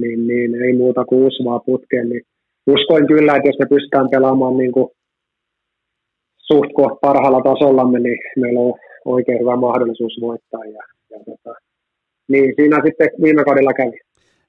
[0.00, 2.22] niin, niin, ei muuta kuin usvaa putkeen, niin
[2.66, 4.88] uskoin kyllä, että jos me pystytään pelaamaan niin kuin
[6.36, 6.70] suht
[7.00, 8.74] parhaalla tasollamme, niin meillä on
[9.04, 10.64] oikein hyvä mahdollisuus voittaa.
[10.64, 11.54] Ja, ja tota,
[12.28, 13.98] niin siinä sitten viime kaudella kävi.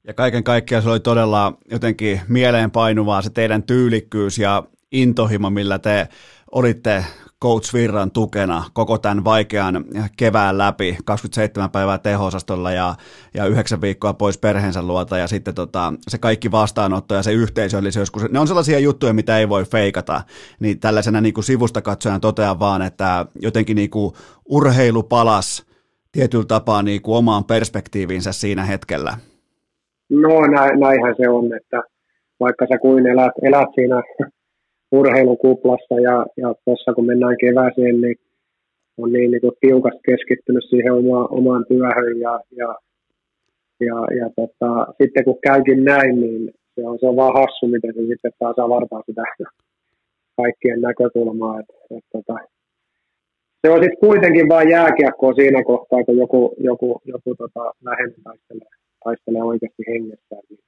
[0.08, 6.08] Ja kaiken kaikkiaan se oli todella jotenkin mieleenpainuvaa se teidän tyylikkyys ja intohimo, millä te
[6.52, 7.06] olitte
[7.44, 9.86] Coach Virran tukena koko tämän vaikean
[10.18, 12.30] kevään läpi, 27 päivää teho
[12.76, 12.96] ja,
[13.34, 18.12] ja 9 viikkoa pois perheensä luota ja sitten tota, se kaikki vastaanotto ja se yhteisöllisyys,
[18.12, 20.22] kun se, ne on sellaisia juttuja, mitä ei voi feikata,
[20.60, 24.14] niin tällaisena niin kuin sivusta katsojan totean vaan, että jotenkin niin kuin
[24.46, 25.66] urheilu palas
[26.12, 29.18] tietyllä tapaa niin kuin omaan perspektiivinsä siinä hetkellä.
[30.10, 30.42] No
[30.80, 31.82] näinhän se on, että
[32.40, 34.04] vaikka sä kuin elät, elät siinä
[34.92, 38.16] urheilukuplassa ja, ja tuossa kun mennään kevääseen, niin
[38.98, 42.76] on niin, niin tiukasti keskittynyt siihen oma, omaan työhön ja, ja,
[43.80, 47.94] ja, ja tota, sitten kun käykin näin, niin se on, se on vaan hassu, miten
[47.94, 49.24] se sitten taas avartaa sitä
[50.42, 51.60] kaikkien näkökulmaa.
[51.60, 52.34] Et, et, tota,
[53.62, 58.70] se on sitten kuitenkin vain jääkiekkoa siinä kohtaa, kun joku, joku, joku tota, läheinen taistelee,
[59.04, 60.44] taistelee oikeasti hengessään.
[60.50, 60.60] Niin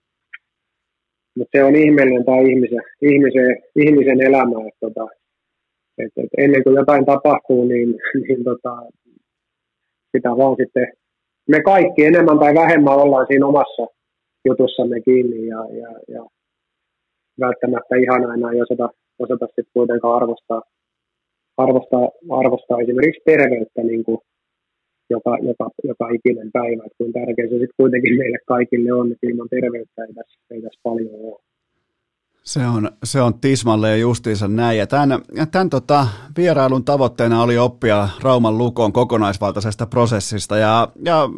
[1.35, 5.07] mutta se on ihmeellinen tämä ihmisen, ihmisen, ihmisen elämä, että tota,
[5.97, 7.89] et, et ennen kuin jotain tapahtuu, niin,
[8.27, 8.71] niin tota,
[10.11, 10.87] sitä vaan sitten,
[11.49, 13.85] me kaikki enemmän tai vähemmän ollaan siinä omassa
[14.45, 16.25] jutussamme kiinni ja, ja, ja
[17.39, 18.89] välttämättä ihan aina ei osata,
[19.19, 20.61] osata sitten kuitenkaan arvostaa,
[21.57, 24.19] arvostaa, arvostaa esimerkiksi terveyttä niin kuin
[25.15, 29.27] joka, joka, joka ikinen päivä, että kuinka tärkeä se sitten kuitenkin meille kaikille on, että
[29.27, 31.50] ilman terveyttä ei tässä, ei tässä paljon ole.
[32.43, 34.77] Se on, se on tismalleen justiinsa näin.
[34.77, 36.07] Ja tämän, tämän tota,
[36.37, 40.57] vierailun tavoitteena oli oppia Rauman lukon kokonaisvaltaisesta prosessista.
[40.57, 41.29] Ja, ja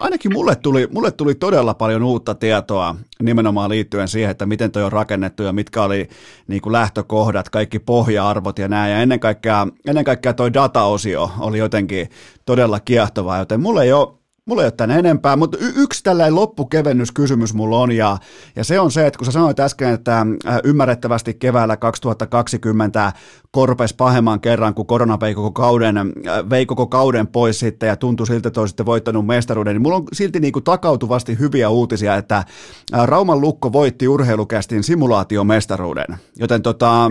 [0.00, 4.82] ainakin mulle tuli, mulle tuli todella paljon uutta tietoa nimenomaan liittyen siihen, että miten toi
[4.82, 6.08] on rakennettu ja mitkä oli
[6.48, 8.92] niin kuin lähtökohdat, kaikki pohja-arvot ja näin.
[8.92, 12.10] Ja ennen kaikkea, ennen kaikkea toi dataosio oli jotenkin
[12.46, 16.34] todella kiehtovaa, joten mulle ei ole Mulla ei ole tänne enempää, mutta y- yksi tällainen
[16.34, 18.18] loppukevennyskysymys mulla on, ja,
[18.56, 23.12] ja se on se, että kun sä sanoit äsken, että äh, ymmärrettävästi keväällä 2020
[23.50, 26.04] korpes pahemman kerran, kun korona vei koko kauden, äh,
[26.50, 30.04] vei koko kauden pois sitten ja tuntui siltä, että olisitte voittanut mestaruuden, niin mulla on
[30.12, 37.10] silti niin kuin takautuvasti hyviä uutisia, että äh, Rauman Lukko voitti urheilukästin simulaatiomestaruuden, joten tota,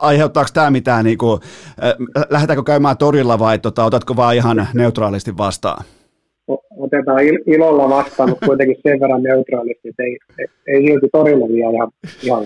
[0.00, 1.40] aiheuttaako tämä mitään, niin kuin,
[2.30, 5.84] lähdetäänkö käymään torilla vai tota, otatko vaan ihan neutraalisti vastaan?
[6.76, 11.76] Otetaan ilolla vastaan, mutta kuitenkin sen verran neutraalisti, että ei, ei, ei silti torilla vielä
[11.76, 11.90] ihan,
[12.22, 12.44] ihan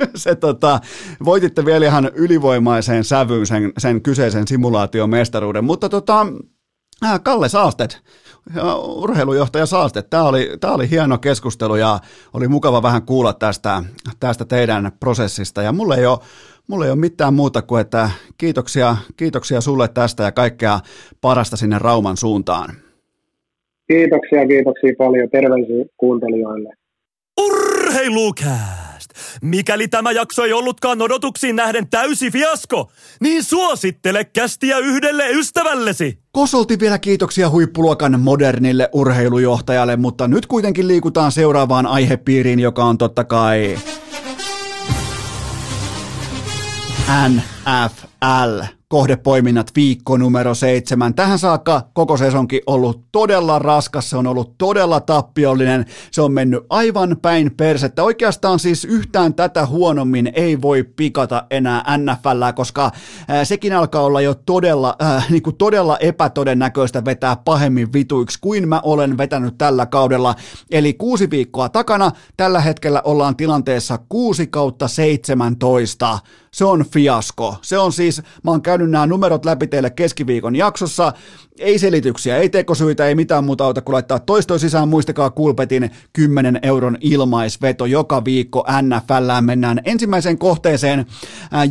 [0.14, 0.80] se tota,
[1.24, 6.26] voititte vielä ihan ylivoimaiseen sävyyn sen, sen kyseisen simulaatiomestaruuden, mutta tota,
[7.04, 8.00] äh, Kalle Saastet,
[8.96, 11.98] urheilujohtaja Saastet, tämä oli, tämä oli hieno keskustelu ja
[12.34, 13.82] oli mukava vähän kuulla tästä,
[14.20, 16.18] tästä teidän prosessista ja mulle ei ole
[16.70, 20.80] Mulla ei ole mitään muuta kuin, että kiitoksia, kiitoksia sulle tästä ja kaikkea
[21.20, 22.74] parasta sinne Rauman suuntaan.
[23.90, 25.30] Kiitoksia, kiitoksia paljon.
[25.30, 26.68] Terveisiä kuuntelijoille.
[27.40, 29.10] Urheilukääst!
[29.42, 32.90] Mikäli tämä jakso ei ollutkaan odotuksiin nähden täysi fiasko,
[33.20, 36.18] niin suosittele kästiä yhdelle ystävällesi.
[36.32, 43.24] Kosolti vielä kiitoksia huippuluokan modernille urheilujohtajalle, mutta nyt kuitenkin liikutaan seuraavaan aihepiiriin, joka on totta
[43.24, 43.76] kai
[47.28, 51.14] NFL kohdepoiminnat viikko numero seitsemän.
[51.14, 56.62] Tähän saakka koko sesonkin ollut todella raskas, se on ollut todella tappiollinen, se on mennyt
[56.70, 58.02] aivan päin persettä.
[58.02, 62.90] Oikeastaan siis yhtään tätä huonommin ei voi pikata enää NFL, koska
[63.28, 68.68] ää, sekin alkaa olla jo todella, ää, niin kuin todella epätodennäköistä vetää pahemmin vituiksi kuin
[68.68, 70.34] mä olen vetänyt tällä kaudella.
[70.70, 76.18] Eli kuusi viikkoa takana, tällä hetkellä ollaan tilanteessa 6 kautta 17.
[76.54, 77.56] Se on fiasko.
[77.62, 81.12] Se on siis, mä oon käynyt nämä numerot läpi teille keskiviikon jaksossa.
[81.60, 84.88] Ei selityksiä, ei tekosyitä, ei mitään muuta auta kuin laittaa toisto sisään.
[84.88, 89.30] Muistakaa Kulpetin 10 euron ilmaisveto joka viikko NFL.
[89.40, 91.06] Mennään ensimmäiseen kohteeseen,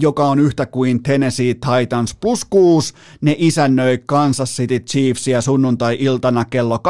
[0.02, 2.94] joka on yhtä kuin Tennessee Titans plus 6.
[3.22, 6.82] Ne isännöi Kansas City Chiefsia sunnuntai-iltana kello 20.00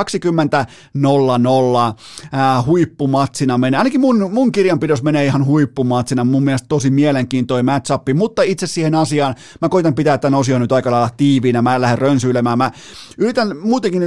[2.65, 3.77] huippumatsina menee.
[3.77, 6.23] Ainakin mun, mun kirjanpidossa menee ihan huippumatsina.
[6.23, 10.71] Mun mielestä tosi mielenkiintoinen matchup, mutta itse siihen asiaan mä koitan pitää tämän osion nyt
[10.71, 11.61] aika lailla tiiviinä.
[11.61, 12.57] Mä en lähde rönsyilemään.
[12.57, 12.71] Mä
[13.17, 14.01] yritän muutenkin,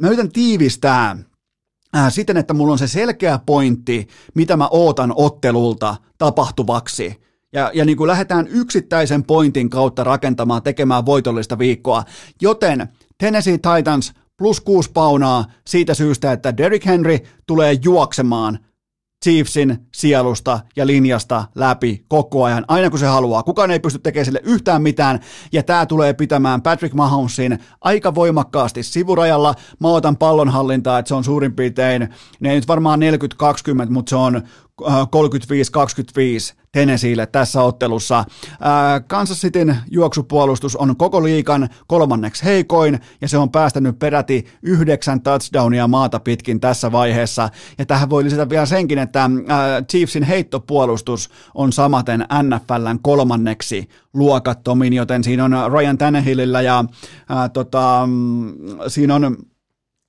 [0.00, 1.16] mä yritän tiivistää
[1.96, 7.20] äh, siten, että mulla on se selkeä pointti, mitä mä ootan ottelulta tapahtuvaksi.
[7.52, 12.04] Ja, ja niin kuin lähdetään yksittäisen pointin kautta rakentamaan, tekemään voitollista viikkoa.
[12.42, 18.58] Joten Tennessee Titans plus kuusi paunaa siitä syystä, että Derrick Henry tulee juoksemaan
[19.24, 23.42] Chiefsin sielusta ja linjasta läpi koko ajan, aina kun se haluaa.
[23.42, 25.20] Kukaan ei pysty tekemään sille yhtään mitään,
[25.52, 29.54] ja tämä tulee pitämään Patrick Mahomesin aika voimakkaasti sivurajalla.
[29.80, 32.08] Mä otan pallonhallintaa, että se on suurin piirtein,
[32.40, 33.00] ne ei nyt varmaan
[33.86, 34.42] 40-20, mutta se on
[34.82, 34.86] 35-25
[36.72, 38.24] Tennesseelle tässä ottelussa.
[39.06, 45.88] Kansas Cityn juoksupuolustus on koko liikan kolmanneksi heikoin ja se on päästänyt peräti yhdeksän touchdownia
[45.88, 47.48] maata pitkin tässä vaiheessa.
[47.78, 49.30] Ja tähän voi lisätä vielä senkin, että
[49.90, 56.84] Chiefsin heittopuolustus on samaten NFLn kolmanneksi luokattomin, joten siinä on Ryan Tannehillillä ja
[57.28, 58.54] ää, tota, mm,
[58.88, 59.36] siinä on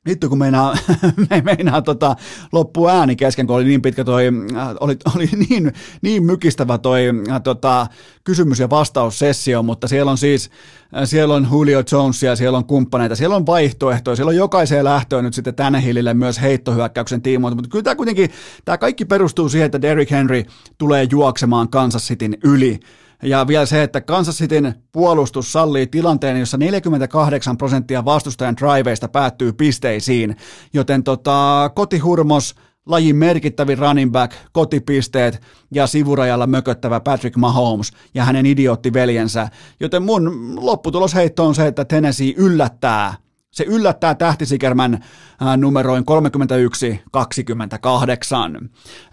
[0.07, 0.77] Vittu kun meinaa,
[1.29, 2.15] me meinaa tota,
[2.51, 7.01] loppu ääni kesken, kun oli niin pitkä toi, äh, oli, oli niin, niin mykistävä toi
[7.29, 7.87] äh, tota,
[8.23, 10.49] kysymys- ja vastaussessio, mutta siellä on siis,
[10.95, 15.23] äh, siellä on Julio Jonesia, siellä on kumppaneita, siellä on vaihtoehtoja, siellä on jokaiseen lähtöön
[15.23, 18.29] nyt sitten tänne hillille myös heittohyökkäyksen tiimoilta, mutta kyllä tämä kuitenkin,
[18.65, 20.43] tämä kaikki perustuu siihen, että Derrick Henry
[20.77, 22.79] tulee juoksemaan Kansas Cityn yli,
[23.23, 29.53] ja vielä se, että Kansas Cityn puolustus sallii tilanteen, jossa 48 prosenttia vastustajan driveista päättyy
[29.53, 30.37] pisteisiin,
[30.73, 35.41] joten tota, kotihurmos, lajin merkittävin running back, kotipisteet
[35.71, 39.49] ja sivurajalla mököttävä Patrick Mahomes ja hänen idioottiveljensä.
[39.79, 43.26] Joten mun lopputulosheitto on se, että Tennessee yllättää
[43.57, 46.05] se yllättää tähtisikermän äh, numeroin 31-28.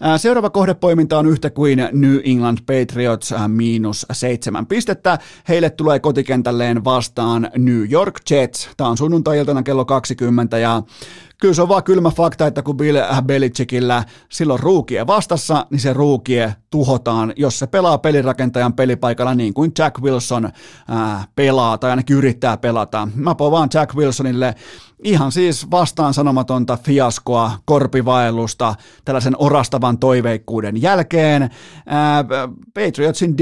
[0.05, 5.19] Äh, seuraava kohdepoiminta on yhtä kuin New England Patriots äh, miinus seitsemän pistettä.
[5.49, 8.69] Heille tulee kotikentälleen vastaan New York Jets.
[8.77, 10.83] Tämä on sunnuntai kello 20 ja
[11.41, 15.93] kyllä se on vaan kylmä fakta, että kun Bill Belichickillä silloin ruukie vastassa, niin se
[15.93, 20.49] ruukie tuhotaan, jos se pelaa pelirakentajan pelipaikalla niin kuin Jack Wilson
[20.87, 23.07] ää, pelaa tai ainakin yrittää pelata.
[23.15, 24.55] Mä povaan Jack Wilsonille
[25.03, 28.75] ihan siis vastaan sanomatonta fiaskoa, korpivaellusta,
[29.05, 31.49] tällaisen orastavan toiveikkuuden jälkeen.
[31.85, 32.25] Ää,
[32.73, 33.41] Patriotsin D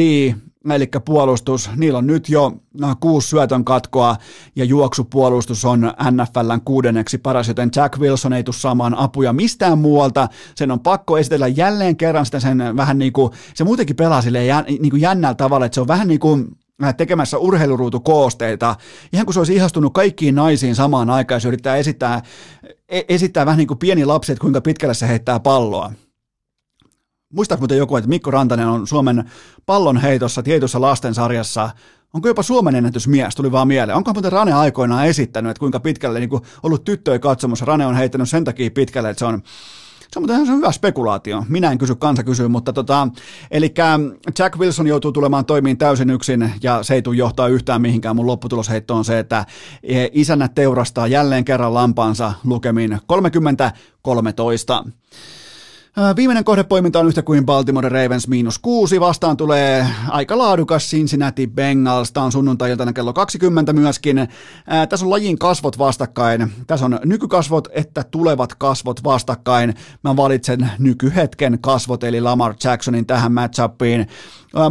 [0.72, 4.16] eli puolustus, niillä on nyt jo no, kuusi syötön katkoa
[4.56, 10.28] ja juoksupuolustus on NFLn kuudenneksi paras, joten Jack Wilson ei tule saamaan apuja mistään muualta.
[10.56, 14.48] Sen on pakko esitellä jälleen kerran sitä sen vähän niin kuin, se muutenkin pelaa silleen
[14.48, 16.48] jän, niin kuin jännällä tavalla, että se on vähän niin kuin
[16.84, 18.76] äh, tekemässä urheiluruutukoosteita,
[19.14, 22.22] ihan kuin se olisi ihastunut kaikkiin naisiin samaan aikaan, se yrittää esittää,
[22.90, 25.92] e, esittää vähän niin kuin pieni lapsi, että kuinka pitkälle se heittää palloa.
[27.34, 29.32] Muistaako muuten joku, että Mikko Rantanen on Suomen
[29.66, 31.70] pallonheitossa tietyssä lastensarjassa
[32.14, 33.98] Onko jopa Suomen ennätysmies, tuli vaan mieleen.
[33.98, 37.66] Onko muuten Rane aikoinaan esittänyt, että kuinka pitkälle niin kuin ollut tyttöjä katsomassa.
[37.66, 39.44] Rane on heittänyt sen takia pitkälle, että se on
[40.14, 41.46] se on ihan hyvä spekulaatio.
[41.50, 43.08] Minä en kysy, kansa kysyy, mutta tota,
[43.52, 43.74] eli
[44.40, 48.16] Jack Wilson joutuu tulemaan toimiin täysin yksin ja se ei tule johtaa yhtään mihinkään.
[48.16, 49.46] Mun lopputulosheitto on se, että
[50.12, 53.00] isänä teurastaa jälleen kerran lampaansa lukemin
[54.88, 54.90] 30-13.
[56.16, 59.00] Viimeinen kohdepoiminta on yhtä kuin Baltimore Ravens miinus kuusi.
[59.00, 62.12] Vastaan tulee aika laadukas Cincinnati Bengals.
[62.12, 64.28] Tämä on sunnuntai kello 20 myöskin.
[64.68, 66.52] Ää, tässä on lajin kasvot vastakkain.
[66.68, 69.74] Tässä on nykykasvot että tulevat kasvot vastakkain.
[70.04, 74.08] Mä valitsen nykyhetken kasvot eli Lamar Jacksonin tähän matchupiin.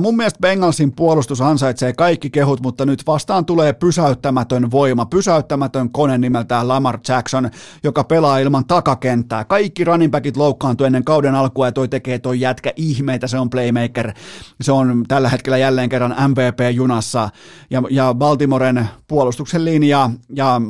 [0.01, 6.19] Mun mielestä Bengalsin puolustus ansaitsee kaikki kehut, mutta nyt vastaan tulee pysäyttämätön voima, pysäyttämätön kone
[6.19, 7.51] nimeltään Lamar Jackson,
[7.85, 9.45] joka pelaa ilman takakenttää.
[9.45, 13.51] Kaikki running backit loukkaantui ennen kauden alkua ja toi tekee toi jätkä ihmeitä, se on
[13.51, 14.13] playmaker.
[14.61, 17.31] Se on tällä hetkellä jälleen kerran MVP-junassa
[17.71, 20.61] ja, ja Baltimoren puolustuksen linja ja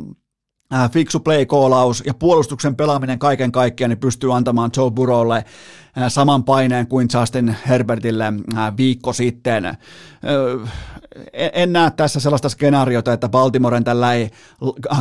[0.74, 5.44] Äh, fiksu play-koolaus ja puolustuksen pelaaminen kaiken kaikkiaan niin pystyy antamaan Joe Burrowlle äh,
[6.08, 8.24] saman paineen kuin Justin Herbertille
[8.56, 9.78] äh, viikko sitten.
[11.34, 14.30] En näe tässä sellaista skenaariota, että Baltimoren tällä ei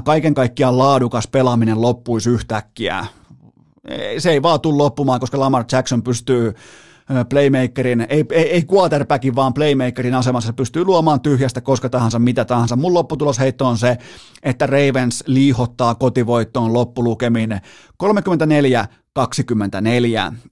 [0.04, 3.06] kaiken kaikkiaan laadukas pelaaminen loppuisi yhtäkkiä.
[4.18, 6.54] Se ei vaan tule loppumaan, koska Lamar Jackson pystyy
[7.30, 12.46] playmakerin, ei, ei, ei quarterbackin, vaan playmakerin asemassa se pystyy luomaan tyhjästä koska tahansa, mitä
[12.46, 12.76] tahansa.
[12.76, 13.98] Mun lopputulosheitto on se,
[14.44, 17.52] että Ravens liihottaa kotivoittoon loppulukemin
[18.04, 18.08] 34-24,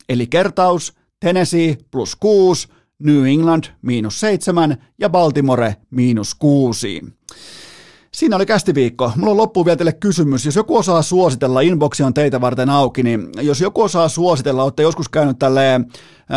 [0.10, 2.68] eli kertaus Tennessee plus 6,
[3.00, 7.02] New England miinus 7 ja Baltimore miinus 6.
[8.14, 9.12] Siinä oli kästiviikko.
[9.16, 10.46] Mulla on loppuun vielä teille kysymys.
[10.46, 14.84] Jos joku osaa suositella, inboxi on teitä varten auki, niin jos joku osaa suositella, olette
[14.84, 15.82] joskus käynyt tälle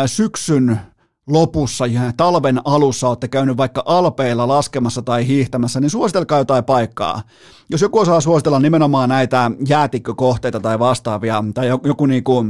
[0.05, 0.79] syksyn
[1.27, 7.21] lopussa ja talven alussa olette käynyt vaikka alpeilla laskemassa tai hiihtämässä, niin suositelkaa jotain paikkaa.
[7.69, 12.45] Jos joku osaa suositella nimenomaan näitä jäätikkökohteita tai vastaavia, tai joku niinku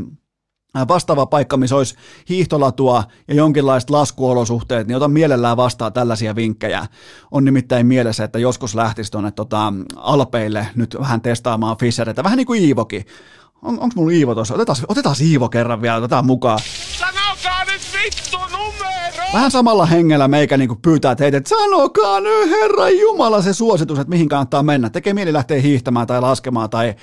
[0.88, 1.95] vastaava paikka, missä olisi
[2.30, 6.86] hiihtolatua ja jonkinlaiset laskuolosuhteet, niin otan mielellään vastaan tällaisia vinkkejä.
[7.32, 12.48] On nimittäin mielessä, että joskus lähtisi tuonne tota, Alpeille nyt vähän testaamaan fissereitä, vähän niin
[12.48, 13.06] kuin Iivokin.
[13.62, 14.54] On, onko mulla Iivo tuossa?
[14.54, 16.60] Otetaan, otetaan Iivo kerran vielä, otetaan mukaan.
[17.00, 19.24] Sanokaa nyt vittu numero!
[19.34, 24.10] Vähän samalla hengellä meikä niin pyytää teitä, että sanokaa nyt Herran Jumala se suositus, että
[24.10, 24.90] mihin kannattaa mennä.
[24.90, 26.95] Tekee mieli lähteä hiihtämään tai laskemaan tai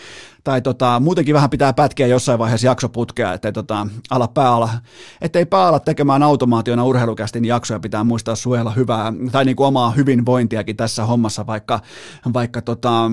[0.45, 4.71] tai tota, muutenkin vähän pitää pätkiä jossain vaiheessa jaksoputkea, ettei tota, ala pääala,
[5.21, 10.77] ettei pääala tekemään automaationa urheilukästin jaksoja, pitää muistaa suojella hyvää, tai niin kuin omaa hyvinvointiakin
[10.77, 11.81] tässä hommassa, vaikka,
[12.35, 13.11] vaikka tota,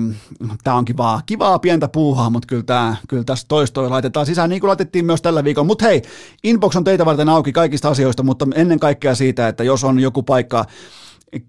[0.64, 4.60] tämä on kivaa, kivaa pientä puuhaa, mutta kyllä, tää, kyllä tässä toistoja laitetaan sisään, niin
[4.60, 5.66] kuin laitettiin myös tällä viikolla.
[5.66, 6.02] Mutta hei,
[6.44, 10.22] inbox on teitä varten auki kaikista asioista, mutta ennen kaikkea siitä, että jos on joku
[10.22, 10.64] paikka,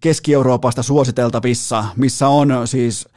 [0.02, 3.08] Keski-Euroopasta suositeltavissa, missä on siis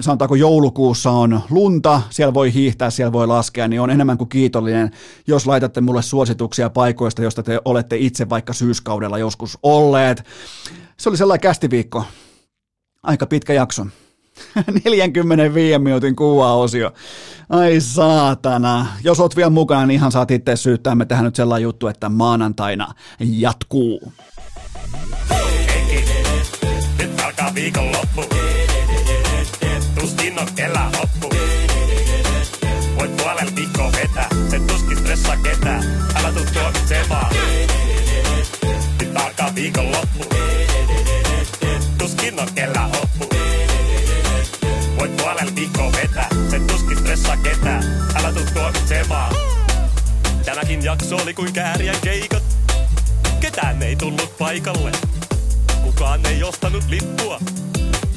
[0.00, 4.90] sanotaanko joulukuussa on lunta, siellä voi hiihtää, siellä voi laskea, niin on enemmän kuin kiitollinen,
[5.26, 10.24] jos laitatte mulle suosituksia paikoista, joista te olette itse vaikka syyskaudella joskus olleet.
[10.96, 12.04] Se oli sellainen kästiviikko.
[13.02, 13.86] Aika pitkä jakso.
[14.84, 16.92] 45 minuutin kuva-osio.
[17.48, 18.86] Ai saatana.
[19.04, 20.94] Jos oot vielä mukana, niin ihan saat itse syyttää.
[20.94, 24.12] Me tehdään nyt sellainen juttu, että maanantaina jatkuu.
[26.98, 28.47] Nyt alkaa viikonloppu
[30.36, 31.28] kellä hoppu.
[32.98, 35.82] Voit puolella viikkoa vetää, se tuskin stressaa ketään.
[36.14, 37.34] Älä tuu tuomitsemaan.
[39.00, 40.24] Nyt alkaa viikon loppu.
[41.98, 43.28] Tuskin on kellä hoppu.
[44.98, 47.82] Voit puolella viikkoa vetää, se tuskin stressaa ketään.
[48.14, 49.34] Älä tuu tuomitsemaan.
[50.44, 52.42] Tämäkin jakso oli kuin kääriän keikat.
[53.40, 54.92] Ketään ei tullut paikalle.
[55.82, 57.40] Kukaan ei ostanut lippua.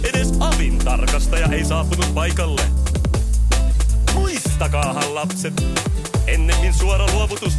[0.04, 2.62] Edes avin tarkastaja ei saapunut paikalle.
[4.14, 5.54] Muistakaahan lapset,
[6.28, 7.54] ennemmin suora luovutus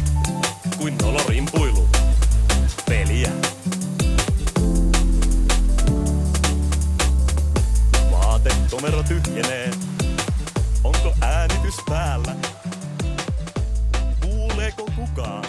[0.77, 1.89] kuin nolorimpuilu.
[2.89, 3.31] Peliä.
[8.11, 9.71] Vaatetomero tyhjenee.
[10.83, 12.35] Onko äänitys päällä?
[14.21, 15.45] Kuuleeko kukaan?